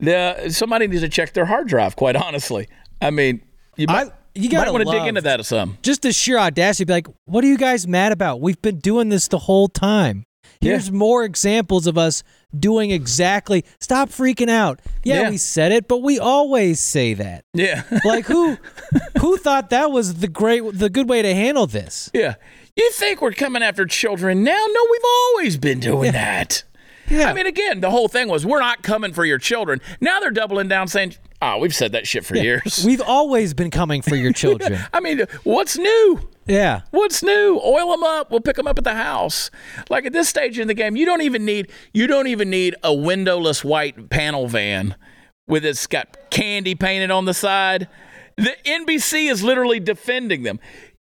the 0.00 0.50
somebody 0.50 0.86
needs 0.86 1.02
to 1.02 1.08
check 1.08 1.32
their 1.32 1.44
hard 1.44 1.68
drive. 1.68 1.96
Quite 1.96 2.16
honestly, 2.16 2.68
I 3.00 3.10
mean, 3.10 3.42
you 3.76 3.86
might, 3.86 4.08
I, 4.08 4.12
you 4.34 4.48
gotta 4.50 4.72
want 4.72 4.84
to 4.86 4.90
dig 4.90 5.06
into 5.06 5.20
that 5.22 5.44
some. 5.44 5.78
Just 5.82 6.02
the 6.02 6.12
sheer 6.12 6.38
audacity, 6.38 6.84
be 6.84 6.92
like, 6.92 7.06
what 7.26 7.44
are 7.44 7.48
you 7.48 7.58
guys 7.58 7.86
mad 7.86 8.12
about? 8.12 8.40
We've 8.40 8.60
been 8.60 8.78
doing 8.78 9.08
this 9.08 9.28
the 9.28 9.38
whole 9.38 9.68
time. 9.68 10.24
Yeah. 10.60 10.72
Here's 10.72 10.92
more 10.92 11.24
examples 11.24 11.86
of 11.86 11.96
us 11.96 12.22
doing 12.58 12.90
exactly. 12.90 13.64
Stop 13.80 14.10
freaking 14.10 14.50
out. 14.50 14.80
Yeah, 15.04 15.22
Yeah. 15.22 15.30
we 15.30 15.38
said 15.38 15.72
it, 15.72 15.88
but 15.88 16.02
we 16.02 16.18
always 16.18 16.80
say 16.80 17.14
that. 17.14 17.44
Yeah, 17.54 17.82
Like 18.04 18.26
who 18.26 18.58
who 19.20 19.36
thought 19.38 19.70
that 19.70 19.90
was 19.90 20.16
the 20.16 20.28
great 20.28 20.62
the 20.78 20.90
good 20.90 21.08
way 21.08 21.22
to 21.22 21.34
handle 21.34 21.66
this? 21.66 22.10
yeah. 22.12 22.34
You 22.76 22.90
think 22.92 23.20
we're 23.20 23.32
coming 23.32 23.62
after 23.62 23.84
children 23.84 24.44
now? 24.44 24.64
No, 24.70 24.86
we've 24.90 25.00
always 25.04 25.56
been 25.58 25.80
doing 25.80 26.12
that. 26.12 26.62
Yeah. 27.10 27.30
I 27.30 27.32
mean, 27.34 27.46
again, 27.46 27.80
the 27.80 27.90
whole 27.90 28.08
thing 28.08 28.28
was 28.28 28.46
we're 28.46 28.60
not 28.60 28.82
coming 28.82 29.12
for 29.12 29.24
your 29.24 29.38
children. 29.38 29.80
Now 30.00 30.20
they're 30.20 30.30
doubling 30.30 30.68
down, 30.68 30.88
saying, 30.88 31.16
"Oh, 31.42 31.58
we've 31.58 31.74
said 31.74 31.92
that 31.92 32.06
shit 32.06 32.24
for 32.24 32.36
years." 32.36 32.82
We've 32.86 33.00
always 33.00 33.52
been 33.52 33.70
coming 33.70 34.00
for 34.02 34.14
your 34.16 34.32
children. 34.42 34.78
I 34.92 35.00
mean, 35.00 35.26
what's 35.44 35.76
new? 35.76 36.28
yeah. 36.46 36.82
What's 36.90 37.22
new? 37.22 37.60
Oil 37.64 37.90
them 37.90 38.02
up. 38.04 38.30
We'll 38.30 38.40
pick 38.40 38.56
them 38.56 38.66
up 38.66 38.78
at 38.78 38.84
the 38.84 38.94
house. 38.94 39.50
Like 39.88 40.06
at 40.06 40.12
this 40.12 40.28
stage 40.28 40.58
in 40.58 40.68
the 40.68 40.74
game, 40.74 40.96
you 40.96 41.04
don't 41.04 41.22
even 41.22 41.44
need 41.44 41.70
you 41.92 42.06
don't 42.06 42.26
even 42.28 42.48
need 42.50 42.74
a 42.82 42.94
windowless 42.94 43.64
white 43.64 44.08
panel 44.10 44.46
van 44.48 44.94
with 45.46 45.64
it's 45.64 45.86
got 45.86 46.30
candy 46.30 46.74
painted 46.74 47.10
on 47.10 47.24
the 47.24 47.34
side. 47.34 47.88
The 48.36 48.56
NBC 48.64 49.30
is 49.30 49.42
literally 49.42 49.80
defending 49.80 50.44
them. 50.44 50.60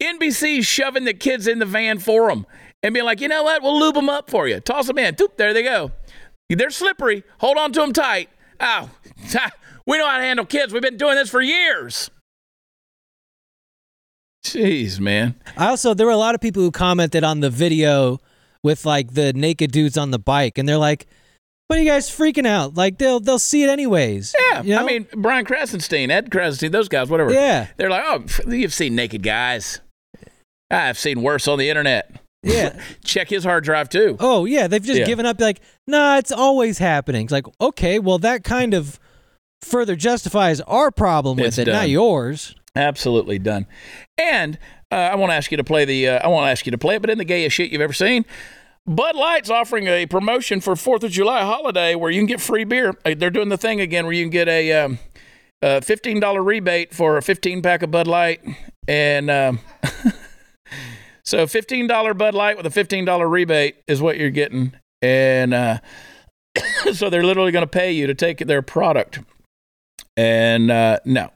NBC 0.01 0.59
is 0.59 0.65
shoving 0.65 1.03
the 1.03 1.13
kids 1.13 1.45
in 1.45 1.59
the 1.59 1.65
van 1.65 1.99
for 1.99 2.29
them 2.29 2.45
and 2.83 2.93
being 2.93 3.05
like, 3.05 3.21
you 3.21 3.27
know 3.27 3.43
what? 3.43 3.61
We'll 3.61 3.79
lube 3.79 3.95
them 3.95 4.09
up 4.09 4.29
for 4.29 4.47
you. 4.47 4.59
Toss 4.59 4.87
them 4.87 4.97
in. 4.97 5.15
Doop, 5.15 5.37
there 5.37 5.53
they 5.53 5.63
go. 5.63 5.91
They're 6.49 6.69
slippery. 6.71 7.23
Hold 7.39 7.57
on 7.57 7.71
to 7.73 7.79
them 7.81 7.93
tight. 7.93 8.29
Ow. 8.61 8.89
We 9.89 9.97
know 9.97 10.07
how 10.07 10.17
to 10.17 10.23
handle 10.23 10.45
kids. 10.45 10.71
We've 10.71 10.83
been 10.83 10.97
doing 10.97 11.15
this 11.15 11.31
for 11.31 11.41
years. 11.41 12.11
Jeez, 14.45 14.99
man. 14.99 15.33
I 15.57 15.69
also 15.69 15.95
there 15.95 16.05
were 16.05 16.13
a 16.13 16.17
lot 16.17 16.35
of 16.35 16.41
people 16.41 16.61
who 16.61 16.69
commented 16.69 17.23
on 17.23 17.39
the 17.39 17.49
video 17.49 18.19
with 18.63 18.85
like 18.85 19.13
the 19.15 19.33
naked 19.33 19.71
dudes 19.71 19.97
on 19.97 20.11
the 20.11 20.19
bike, 20.19 20.59
and 20.59 20.69
they're 20.69 20.77
like, 20.77 21.07
"What 21.67 21.79
are 21.79 21.81
you 21.81 21.89
guys 21.89 22.07
freaking 22.07 22.45
out? 22.45 22.75
Like 22.75 22.99
they'll 22.99 23.19
they'll 23.19 23.39
see 23.39 23.63
it 23.63 23.69
anyways." 23.69 24.35
Yeah, 24.51 24.61
You 24.61 24.75
know? 24.75 24.81
I 24.81 24.85
mean 24.85 25.07
Brian 25.15 25.43
Krassenstein, 25.43 26.09
Ed 26.11 26.29
Krassenstein, 26.29 26.71
those 26.71 26.87
guys, 26.87 27.09
whatever. 27.09 27.31
Yeah. 27.33 27.67
they're 27.77 27.89
like, 27.89 28.03
oh, 28.05 28.23
you've 28.51 28.73
seen 28.73 28.93
naked 28.95 29.23
guys. 29.23 29.81
I've 30.69 30.99
seen 30.99 31.23
worse 31.23 31.47
on 31.47 31.57
the 31.57 31.67
internet. 31.67 32.21
Yeah. 32.43 32.79
Check 33.03 33.29
his 33.29 33.43
hard 33.43 33.63
drive 33.63 33.89
too. 33.89 34.15
Oh 34.19 34.45
yeah, 34.45 34.67
they've 34.67 34.83
just 34.83 34.99
Yeah. 34.99 35.05
given 35.05 35.25
up. 35.25 35.39
Like, 35.39 35.59
nah, 35.87 36.17
it's 36.17 36.31
always 36.31 36.77
happening. 36.77 37.23
It's 37.23 37.31
like, 37.33 37.45
okay, 37.59 37.99
well 37.99 38.17
that 38.19 38.43
kind 38.43 38.73
of 38.73 38.99
further 39.61 39.95
justifies 39.95 40.61
our 40.61 40.89
problem 40.91 41.37
with 41.37 41.47
It's 41.47 41.57
it, 41.57 41.67
not 41.67 41.81
done. 41.81 41.89
yours. 41.89 42.55
Absolutely 42.75 43.39
done. 43.39 43.65
And 44.17 44.57
uh, 44.91 44.95
I 44.95 45.15
won't 45.15 45.31
ask 45.31 45.51
you 45.51 45.57
to 45.57 45.63
play 45.63 45.85
the. 45.85 46.07
Uh, 46.07 46.19
I 46.23 46.27
won't 46.27 46.47
ask 46.47 46.65
you 46.65 46.71
to 46.71 46.77
play 46.77 46.95
it, 46.95 47.01
but 47.01 47.09
in 47.09 47.17
the 47.17 47.25
gayest 47.25 47.55
shit 47.55 47.71
you've 47.71 47.81
ever 47.81 47.93
seen. 47.93 48.25
Bud 48.87 49.15
Light's 49.15 49.49
offering 49.49 49.85
a 49.87 50.05
promotion 50.07 50.61
for 50.61 50.75
Fourth 50.75 51.03
of 51.03 51.11
July 51.11 51.41
holiday 51.43 51.93
where 51.93 52.09
you 52.09 52.19
can 52.21 52.25
get 52.25 52.41
free 52.41 52.63
beer. 52.63 52.93
Uh, 53.05 53.13
They're 53.15 53.29
doing 53.29 53.49
the 53.49 53.57
thing 53.57 53.81
again 53.81 54.05
where 54.05 54.13
you 54.13 54.23
can 54.23 54.31
get 54.31 54.47
a, 54.47 54.71
um, 54.71 54.97
a 55.61 55.81
fifteen 55.81 56.19
dollar 56.19 56.41
rebate 56.41 56.93
for 56.93 57.17
a 57.17 57.21
fifteen 57.21 57.61
pack 57.61 57.83
of 57.83 57.91
Bud 57.91 58.07
Light, 58.07 58.41
and 58.87 59.29
um, 59.29 59.59
so 61.29 61.45
fifteen 61.45 61.85
dollar 61.85 62.13
Bud 62.13 62.33
Light 62.33 62.57
with 62.57 62.65
a 62.65 62.71
fifteen 62.71 63.05
dollar 63.05 63.29
rebate 63.29 63.77
is 63.87 64.01
what 64.01 64.17
you're 64.17 64.31
getting, 64.31 64.73
and 65.01 65.53
uh, 65.53 65.77
so 66.93 67.09
they're 67.09 67.23
literally 67.23 67.51
going 67.51 67.63
to 67.63 67.67
pay 67.67 67.91
you 67.91 68.07
to 68.07 68.15
take 68.15 68.39
their 68.39 68.61
product. 68.61 69.19
And 70.17 70.71
uh, 70.71 70.99
no, 71.05 71.29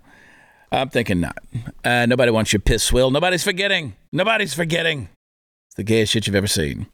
I'm 0.72 0.90
thinking 0.90 1.22
not. 1.22 1.38
Uh, 1.86 2.08
nobody 2.08 2.32
wants 2.32 2.52
your 2.52 2.60
piss 2.60 2.84
swill. 2.84 3.12
Nobody's 3.12 3.44
forgetting. 3.44 3.96
Nobody's 4.12 4.54
forgetting. 4.54 5.10
It's 5.70 5.76
the 5.76 5.84
gayest 5.84 6.12
shit 6.12 6.26
you've 6.26 6.36
ever 6.36 6.48
seen. 6.48 6.88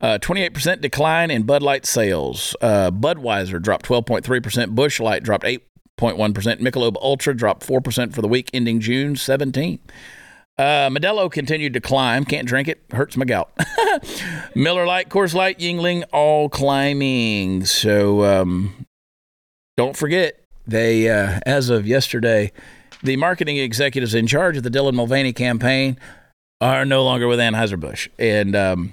Uh, 0.00 0.16
28% 0.18 0.80
decline 0.80 1.30
in 1.30 1.42
Bud 1.42 1.60
Light 1.60 1.84
sales. 1.84 2.54
Uh, 2.60 2.92
Budweiser 2.92 3.60
dropped 3.60 3.86
12.3%. 3.86 4.76
Busch 4.76 5.00
Light 5.00 5.24
dropped 5.24 5.44
8.1%. 5.44 6.60
Michelob 6.60 6.96
Ultra 7.02 7.36
dropped 7.36 7.66
4% 7.66 8.14
for 8.14 8.22
the 8.22 8.28
week 8.28 8.48
ending 8.54 8.78
June 8.78 9.16
17. 9.16 9.80
Uh, 10.58 10.90
Modelo 10.90 11.30
continued 11.30 11.72
to 11.74 11.80
climb. 11.80 12.24
Can't 12.24 12.46
drink 12.46 12.66
it. 12.66 12.82
Hurts 12.90 13.16
my 13.16 13.24
gout. 13.24 13.50
Miller 14.56 14.86
Lite, 14.86 15.08
Coors 15.08 15.32
Light, 15.32 15.58
Yuengling, 15.60 16.02
all 16.12 16.48
climbing. 16.48 17.64
So 17.64 18.24
um, 18.24 18.86
don't 19.76 19.96
forget, 19.96 20.40
they, 20.66 21.08
uh, 21.08 21.38
as 21.46 21.70
of 21.70 21.86
yesterday, 21.86 22.50
the 23.04 23.16
marketing 23.16 23.58
executives 23.58 24.14
in 24.14 24.26
charge 24.26 24.56
of 24.56 24.64
the 24.64 24.70
Dylan 24.70 24.94
Mulvaney 24.94 25.32
campaign 25.32 25.96
are 26.60 26.84
no 26.84 27.04
longer 27.04 27.28
with 27.28 27.38
Anheuser-Busch. 27.38 28.08
And 28.18 28.56
um, 28.56 28.92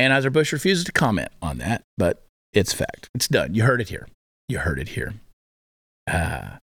Anheuser-Busch 0.00 0.52
refuses 0.52 0.84
to 0.84 0.92
comment 0.92 1.30
on 1.42 1.58
that, 1.58 1.82
but 1.98 2.22
it's 2.52 2.72
fact. 2.72 3.10
It's 3.14 3.26
done. 3.26 3.54
You 3.54 3.64
heard 3.64 3.80
it 3.80 3.88
here. 3.88 4.06
You 4.48 4.58
heard 4.60 4.78
it 4.78 4.90
here. 4.90 5.14
Uh, 6.06 6.58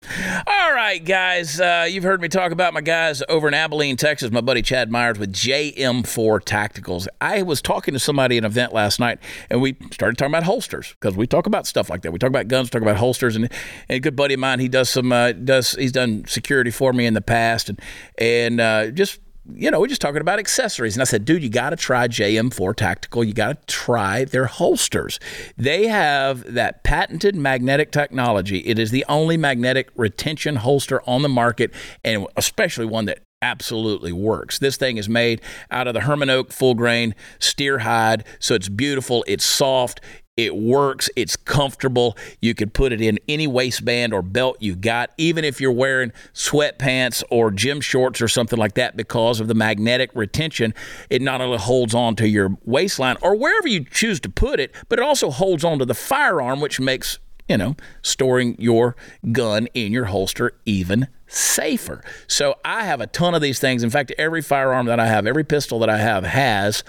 all 0.47 0.73
right, 0.75 1.03
guys. 1.03 1.59
Uh, 1.59 1.87
you've 1.89 2.05
heard 2.05 2.21
me 2.21 2.29
talk 2.29 2.53
about 2.53 2.75
my 2.75 2.83
guys 2.83 3.23
over 3.27 3.49
in 3.49 3.55
Abilene, 3.55 3.97
Texas. 3.97 4.31
My 4.31 4.43
buddy 4.43 4.61
Chad 4.61 4.91
Myers 4.91 5.19
with 5.19 5.33
JM4 5.33 6.45
Tacticals. 6.45 7.07
I 7.23 7.41
was 7.41 7.63
talking 7.63 7.95
to 7.95 8.01
somebody 8.01 8.37
at 8.37 8.45
an 8.45 8.45
event 8.45 8.75
last 8.75 9.01
night, 9.01 9.19
and 9.49 9.63
we 9.63 9.77
started 9.93 10.19
talking 10.19 10.33
about 10.33 10.43
holsters 10.43 10.95
because 11.01 11.17
we 11.17 11.27
talk 11.27 11.47
about 11.47 11.67
stuff 11.67 11.89
like 11.89 12.03
that. 12.03 12.13
We 12.13 12.19
talk 12.19 12.29
about 12.29 12.49
guns, 12.49 12.69
talk 12.69 12.83
about 12.83 12.99
holsters, 12.99 13.35
and, 13.35 13.47
and 13.89 13.97
a 13.97 14.01
good 14.01 14.15
buddy 14.15 14.35
of 14.35 14.41
mine, 14.41 14.61
he 14.61 14.69
does 14.69 14.91
some 14.91 15.11
uh, 15.11 15.33
does 15.33 15.73
he's 15.73 15.93
done 15.93 16.25
security 16.27 16.71
for 16.71 16.93
me 16.93 17.07
in 17.07 17.15
the 17.15 17.23
past, 17.23 17.71
and 17.71 17.81
and 18.19 18.61
uh, 18.61 18.91
just 18.91 19.21
you 19.55 19.71
know, 19.71 19.81
we're 19.81 19.87
just 19.87 20.01
talking 20.01 20.21
about 20.21 20.39
accessories. 20.39 20.95
And 20.95 21.03
I 21.03 21.05
said, 21.05 21.25
dude, 21.25 21.43
you 21.43 21.49
got 21.49 21.71
to 21.71 21.77
try 21.77 22.09
JM4 22.09 22.77
Tactical. 22.77 23.25
You 23.25 23.33
got 23.33 23.67
to 23.67 23.75
try 23.75 24.25
their 24.25 24.47
holsters. 24.47 25.19
They 25.57 25.87
have 25.89 26.53
that 26.53 26.83
patented 26.85 27.35
magnetic 27.35 27.91
technology. 27.91 28.59
It 28.61 28.79
is 28.79 28.91
the 28.91 29.05
only 29.09 29.37
magnetic 29.37 29.91
retention 29.97 30.57
holster 30.57 31.03
on 31.07 31.23
the 31.23 31.29
market, 31.29 31.73
and 32.05 32.27
especially 32.37 32.87
one 32.87 33.07
that 33.07 33.21
absolutely 33.43 34.13
works. 34.13 34.59
This 34.59 34.77
thing 34.77 34.99
is 34.99 35.09
made 35.09 35.41
out 35.71 35.89
of 35.89 35.95
the 35.95 36.01
Hermann 36.01 36.29
Oak 36.29 36.53
full 36.53 36.75
grain 36.75 37.15
steer 37.39 37.79
hide, 37.79 38.25
so 38.39 38.55
it's 38.55 38.69
beautiful, 38.69 39.25
it's 39.27 39.45
soft, 39.45 40.01
it 40.37 40.57
works. 40.57 41.11
It's 41.17 41.37
comfortable. 41.37 42.17
You 42.41 42.55
can 42.55 42.71
put 42.71 42.93
it 42.93 43.01
in 43.01 43.19
any 43.29 43.47
waistband 43.47 44.15
or 44.15 44.23
belt 44.23 44.57
you 44.61 44.75
got, 44.75 45.11
even 45.19 45.45
if 45.45 45.61
you're 45.61 45.71
wearing 45.71 46.13
sweatpants 46.33 47.23
or 47.31 47.51
gym 47.51 47.81
shorts 47.81 48.23
or 48.23 48.29
something 48.29 48.59
like 48.59 48.75
that, 48.75 48.97
because 48.97 49.41
of 49.41 49.49
the 49.49 49.55
magnetic 49.55 50.11
retention. 50.15 50.73
It 51.11 51.21
not 51.21 51.41
only 51.41 51.59
holds 51.59 51.95
on 51.95 52.17
to 52.17 52.29
your 52.29 52.57
waistline 52.65 53.17
or 53.21 53.37
wherever 53.37 53.69
you 53.69 53.85
choose 53.85 54.19
to 54.21 54.31
put 54.31 54.61
it, 54.61 54.75
but 54.89 54.99
it 54.99 55.03
also 55.03 55.31
holds 55.31 55.63
on 55.63 55.79
to 55.79 55.85
the 55.85 55.95
firearm, 55.95 56.61
which 56.61 56.81
makes 56.81 57.19
you 57.49 57.59
know, 57.59 57.75
storing 58.01 58.55
your 58.61 58.95
gun 59.33 59.67
in 59.75 59.91
your 59.91 60.05
holster 60.05 60.53
even 60.65 61.09
safer. 61.27 62.01
So 62.29 62.55
I 62.65 62.85
have 62.85 63.01
a 63.01 63.09
ton 63.09 63.35
of 63.35 63.43
these 63.43 63.59
things. 63.59 63.83
In 63.83 63.91
fact, 63.91 64.13
every 64.17 64.41
firearm 64.41 64.87
that 64.87 65.01
I 65.01 65.09
have, 65.09 65.27
every 65.27 65.43
pistol 65.43 65.81
that 65.81 65.91
I 65.91 65.99
have 65.99 66.23
has 66.23 66.85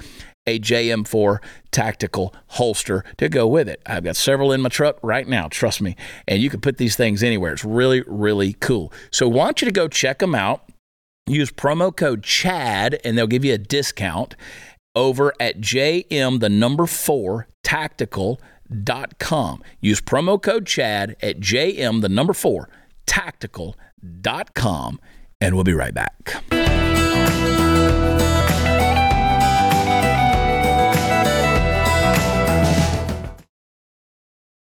a 0.52 0.60
JM4 0.60 1.40
tactical 1.72 2.36
holster 2.48 3.04
to 3.18 3.30
go 3.30 3.48
with 3.48 3.70
it. 3.70 3.82
I've 3.86 4.04
got 4.04 4.16
several 4.16 4.52
in 4.52 4.62
my 4.62 4.70
truck 4.70 4.98
right 5.02 5.28
now, 5.28 5.48
trust 5.48 5.82
me. 5.82 5.96
And 6.28 6.42
you 6.42 6.50
can 6.50 6.62
put 6.62 6.78
these 6.78 6.96
things 6.96 7.24
anywhere. 7.24 7.54
It's 7.54 7.66
really, 7.66 8.04
really 8.08 8.54
cool. 8.54 8.92
So 9.12 9.30
I 9.30 9.34
want 9.34 9.62
you 9.62 9.66
to 9.66 9.72
go 9.72 9.88
check 9.88 10.20
them 10.20 10.36
out. 10.36 10.70
Use 11.28 11.52
promo 11.52 11.96
code 11.96 12.24
CHAD 12.24 13.00
and 13.06 13.18
they'll 13.18 13.28
give 13.28 13.46
you 13.46 13.54
a 13.54 13.58
discount 13.58 14.36
over 14.96 15.34
at 15.40 15.62
JM, 15.62 16.40
the 16.40 16.50
number 16.50 16.86
four 16.86 17.48
tactical.com. 17.64 19.64
Use 19.80 20.02
promo 20.02 20.42
code 20.42 20.66
CHAD 20.66 21.16
at 21.22 21.40
JM, 21.40 22.02
the 22.02 22.10
number 22.10 22.34
four 22.34 22.70
tactical.com. 23.06 25.00
And 25.40 25.56
we'll 25.56 25.64
be 25.64 25.74
right 25.74 25.94
back. 25.94 26.91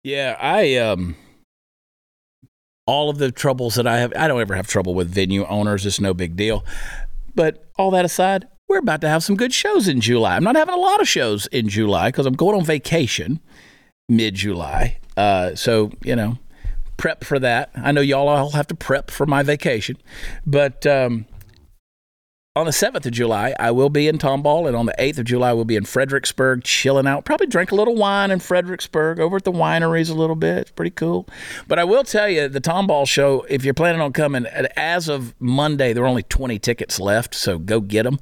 Yeah, 0.04 0.38
I 0.40 0.76
um 0.78 1.16
all 2.86 3.10
of 3.10 3.18
the 3.18 3.32
troubles 3.32 3.76
that 3.76 3.86
I 3.86 4.00
have 4.00 4.14
I 4.16 4.28
don't 4.28 4.42
ever 4.42 4.56
have 4.56 4.68
trouble 4.68 4.96
with 4.96 5.10
venue 5.10 5.46
owners, 5.46 5.86
it's 5.86 6.00
no 6.00 6.14
big 6.14 6.36
deal. 6.36 6.66
But 7.36 7.70
all 7.78 7.92
that 7.92 8.06
aside, 8.06 8.48
we're 8.68 8.80
about 8.80 9.02
to 9.02 9.10
have 9.10 9.24
some 9.24 9.36
good 9.36 9.54
shows 9.54 9.88
in 9.88 10.02
July. 10.02 10.36
I'm 10.36 10.44
not 10.44 10.56
having 10.56 10.76
a 10.76 10.80
lot 10.80 11.02
of 11.02 11.08
shows 11.08 11.48
in 11.48 11.70
July 11.70 12.10
because 12.10 12.26
I'm 12.26 12.34
going 12.36 12.58
on 12.58 12.66
vacation 12.66 13.40
mid 14.08 14.36
July. 14.36 14.98
Uh, 15.18 15.56
so, 15.56 15.92
you 16.04 16.16
know, 16.16 16.38
prep 16.98 17.24
for 17.24 17.40
that. 17.40 17.72
I 17.76 17.92
know 17.92 18.02
y'all 18.02 18.28
all 18.28 18.52
have 18.52 18.68
to 18.68 18.76
prep 18.76 19.12
for 19.12 19.26
my 19.26 19.44
vacation. 19.44 19.98
But 20.46 20.86
um, 20.86 21.26
on 22.60 22.66
the 22.66 22.72
7th 22.72 23.06
of 23.06 23.12
July, 23.14 23.56
I 23.58 23.72
will 23.72 23.90
be 23.90 24.08
in 24.10 24.18
Tomball, 24.18 24.68
and 24.68 24.76
on 24.76 24.86
the 24.86 24.96
8th 25.00 25.20
of 25.20 25.26
July, 25.26 25.54
we'll 25.54 25.64
be 25.64 25.78
in 25.78 25.86
Fredericksburg 25.86 26.64
chilling 26.64 27.08
out. 27.08 27.24
Probably 27.24 27.48
drink 27.48 27.72
a 27.72 27.76
little 27.76 27.96
wine 27.96 28.32
in 28.32 28.40
Fredericksburg 28.40 29.20
over 29.20 29.38
at 29.38 29.46
the 29.46 29.52
wineries 29.52 30.12
a 30.12 30.14
little 30.14 30.36
bit. 30.36 30.58
It's 30.58 30.72
pretty 30.72 30.92
cool. 30.92 31.26
But 31.68 31.80
I 31.80 31.86
will 31.86 32.04
tell 32.04 32.28
you, 32.28 32.50
the 32.50 32.60
Tomball 32.60 33.08
show, 33.08 33.46
if 33.50 33.64
you're 33.64 33.74
planning 33.74 34.02
on 34.02 34.12
coming, 34.12 34.46
as 34.76 35.08
of 35.08 35.34
Monday, 35.40 35.94
there 35.94 36.04
are 36.04 36.08
only 36.08 36.24
20 36.24 36.60
tickets 36.60 37.00
left, 37.00 37.34
so 37.34 37.58
go 37.58 37.80
get 37.80 38.04
them. 38.04 38.20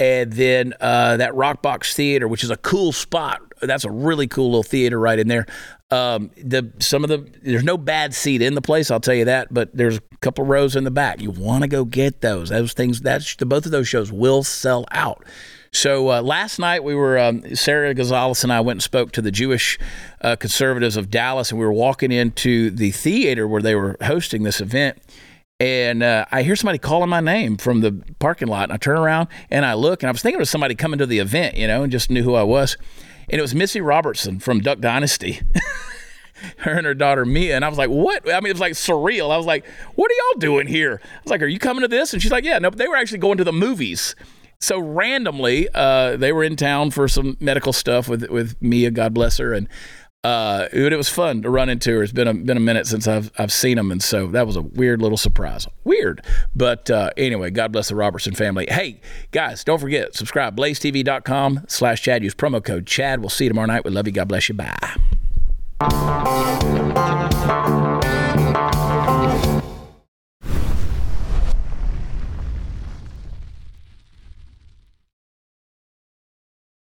And 0.00 0.32
then 0.32 0.74
uh, 0.80 1.18
that 1.18 1.32
Rockbox 1.34 1.92
Theater, 1.92 2.26
which 2.26 2.42
is 2.42 2.50
a 2.50 2.56
cool 2.56 2.90
spot. 2.90 3.42
That's 3.66 3.84
a 3.84 3.90
really 3.90 4.26
cool 4.26 4.46
little 4.46 4.62
theater 4.62 4.98
right 4.98 5.18
in 5.18 5.28
there. 5.28 5.46
Um, 5.90 6.30
the 6.36 6.72
some 6.80 7.04
of 7.04 7.10
the 7.10 7.30
there's 7.42 7.64
no 7.64 7.76
bad 7.76 8.14
seat 8.14 8.42
in 8.42 8.54
the 8.54 8.62
place, 8.62 8.90
I'll 8.90 9.00
tell 9.00 9.14
you 9.14 9.26
that, 9.26 9.52
but 9.52 9.74
there's 9.76 9.98
a 9.98 10.16
couple 10.20 10.44
rows 10.44 10.74
in 10.74 10.84
the 10.84 10.90
back. 10.90 11.20
You 11.20 11.30
want 11.30 11.62
to 11.62 11.68
go 11.68 11.84
get 11.84 12.20
those. 12.20 12.48
Those 12.48 12.72
things 12.72 13.00
that's 13.00 13.36
the 13.36 13.46
both 13.46 13.66
of 13.66 13.72
those 13.72 13.88
shows 13.88 14.10
will 14.10 14.42
sell 14.42 14.86
out. 14.90 15.24
So 15.74 16.10
uh, 16.10 16.22
last 16.22 16.60
night 16.60 16.84
we 16.84 16.94
were 16.94 17.18
um, 17.18 17.56
Sara 17.56 17.92
Gonzales 17.94 18.44
and 18.44 18.52
I 18.52 18.60
went 18.60 18.76
and 18.76 18.82
spoke 18.82 19.10
to 19.12 19.22
the 19.22 19.32
Jewish 19.32 19.78
uh, 20.20 20.36
conservatives 20.36 20.96
of 20.96 21.10
Dallas, 21.10 21.50
and 21.50 21.58
we 21.58 21.66
were 21.66 21.72
walking 21.72 22.12
into 22.12 22.70
the 22.70 22.92
theater 22.92 23.46
where 23.48 23.60
they 23.60 23.74
were 23.74 23.96
hosting 24.00 24.44
this 24.44 24.60
event. 24.60 24.98
And 25.58 26.02
uh, 26.02 26.26
I 26.30 26.42
hear 26.42 26.56
somebody 26.56 26.78
calling 26.78 27.08
my 27.08 27.20
name 27.20 27.56
from 27.56 27.80
the 27.80 28.02
parking 28.18 28.48
lot, 28.48 28.64
and 28.64 28.72
I 28.72 28.76
turn 28.76 28.98
around 28.98 29.28
and 29.50 29.64
I 29.64 29.74
look, 29.74 30.02
and 30.02 30.08
I 30.08 30.12
was 30.12 30.22
thinking 30.22 30.38
it 30.38 30.42
was 30.42 30.50
somebody 30.50 30.74
coming 30.74 30.98
to 30.98 31.06
the 31.06 31.18
event, 31.18 31.56
you 31.56 31.66
know, 31.66 31.82
and 31.82 31.92
just 31.92 32.10
knew 32.10 32.22
who 32.22 32.34
I 32.34 32.42
was 32.42 32.76
and 33.28 33.38
it 33.38 33.42
was 33.42 33.54
Missy 33.54 33.80
Robertson 33.80 34.38
from 34.38 34.60
Duck 34.60 34.80
Dynasty. 34.80 35.40
her 36.58 36.72
and 36.72 36.86
her 36.86 36.94
daughter 36.94 37.24
Mia, 37.24 37.56
and 37.56 37.64
I 37.64 37.68
was 37.68 37.78
like, 37.78 37.90
"What?" 37.90 38.28
I 38.30 38.40
mean, 38.40 38.50
it 38.50 38.54
was 38.54 38.60
like 38.60 38.72
surreal. 38.72 39.30
I 39.30 39.36
was 39.36 39.46
like, 39.46 39.66
"What 39.94 40.10
are 40.10 40.14
y'all 40.14 40.40
doing 40.40 40.66
here?" 40.66 41.00
I 41.02 41.20
was 41.22 41.30
like, 41.30 41.42
"Are 41.42 41.46
you 41.46 41.58
coming 41.58 41.82
to 41.82 41.88
this?" 41.88 42.12
And 42.12 42.22
she's 42.22 42.32
like, 42.32 42.44
"Yeah, 42.44 42.58
no." 42.58 42.70
But 42.70 42.78
they 42.78 42.88
were 42.88 42.96
actually 42.96 43.18
going 43.18 43.38
to 43.38 43.44
the 43.44 43.52
movies. 43.52 44.14
So 44.60 44.78
randomly, 44.78 45.68
uh, 45.74 46.16
they 46.16 46.32
were 46.32 46.44
in 46.44 46.56
town 46.56 46.90
for 46.90 47.08
some 47.08 47.36
medical 47.40 47.72
stuff 47.72 48.08
with 48.08 48.28
with 48.30 48.60
Mia, 48.62 48.90
God 48.90 49.14
bless 49.14 49.38
her, 49.38 49.52
and 49.52 49.68
uh, 50.24 50.68
it, 50.72 50.92
it 50.92 50.96
was 50.96 51.08
fun 51.08 51.42
to 51.42 51.50
run 51.50 51.68
into 51.68 51.92
her. 51.92 52.02
It's 52.02 52.12
been 52.12 52.26
a 52.26 52.34
been 52.34 52.56
a 52.56 52.60
minute 52.60 52.86
since 52.86 53.06
I've 53.06 53.30
I've 53.38 53.52
seen 53.52 53.76
them, 53.76 53.92
and 53.92 54.02
so 54.02 54.26
that 54.28 54.46
was 54.46 54.56
a 54.56 54.62
weird 54.62 55.02
little 55.02 55.18
surprise. 55.18 55.68
Weird, 55.84 56.24
but 56.56 56.90
uh, 56.90 57.10
anyway, 57.16 57.50
God 57.50 57.72
bless 57.72 57.88
the 57.88 57.94
Robertson 57.96 58.34
family. 58.34 58.66
Hey 58.68 59.00
guys, 59.30 59.62
don't 59.62 59.78
forget 59.78 60.14
subscribe 60.14 60.56
blazetv.com 60.56 61.66
slash 61.68 62.02
Chad. 62.02 62.24
Use 62.24 62.34
promo 62.34 62.64
code 62.64 62.86
Chad. 62.86 63.20
We'll 63.20 63.28
see 63.28 63.44
you 63.44 63.50
tomorrow 63.50 63.66
night. 63.66 63.84
We 63.84 63.90
love 63.90 64.06
you. 64.06 64.12
God 64.12 64.28
bless 64.28 64.48
you. 64.48 64.54
Bye. 64.54 64.96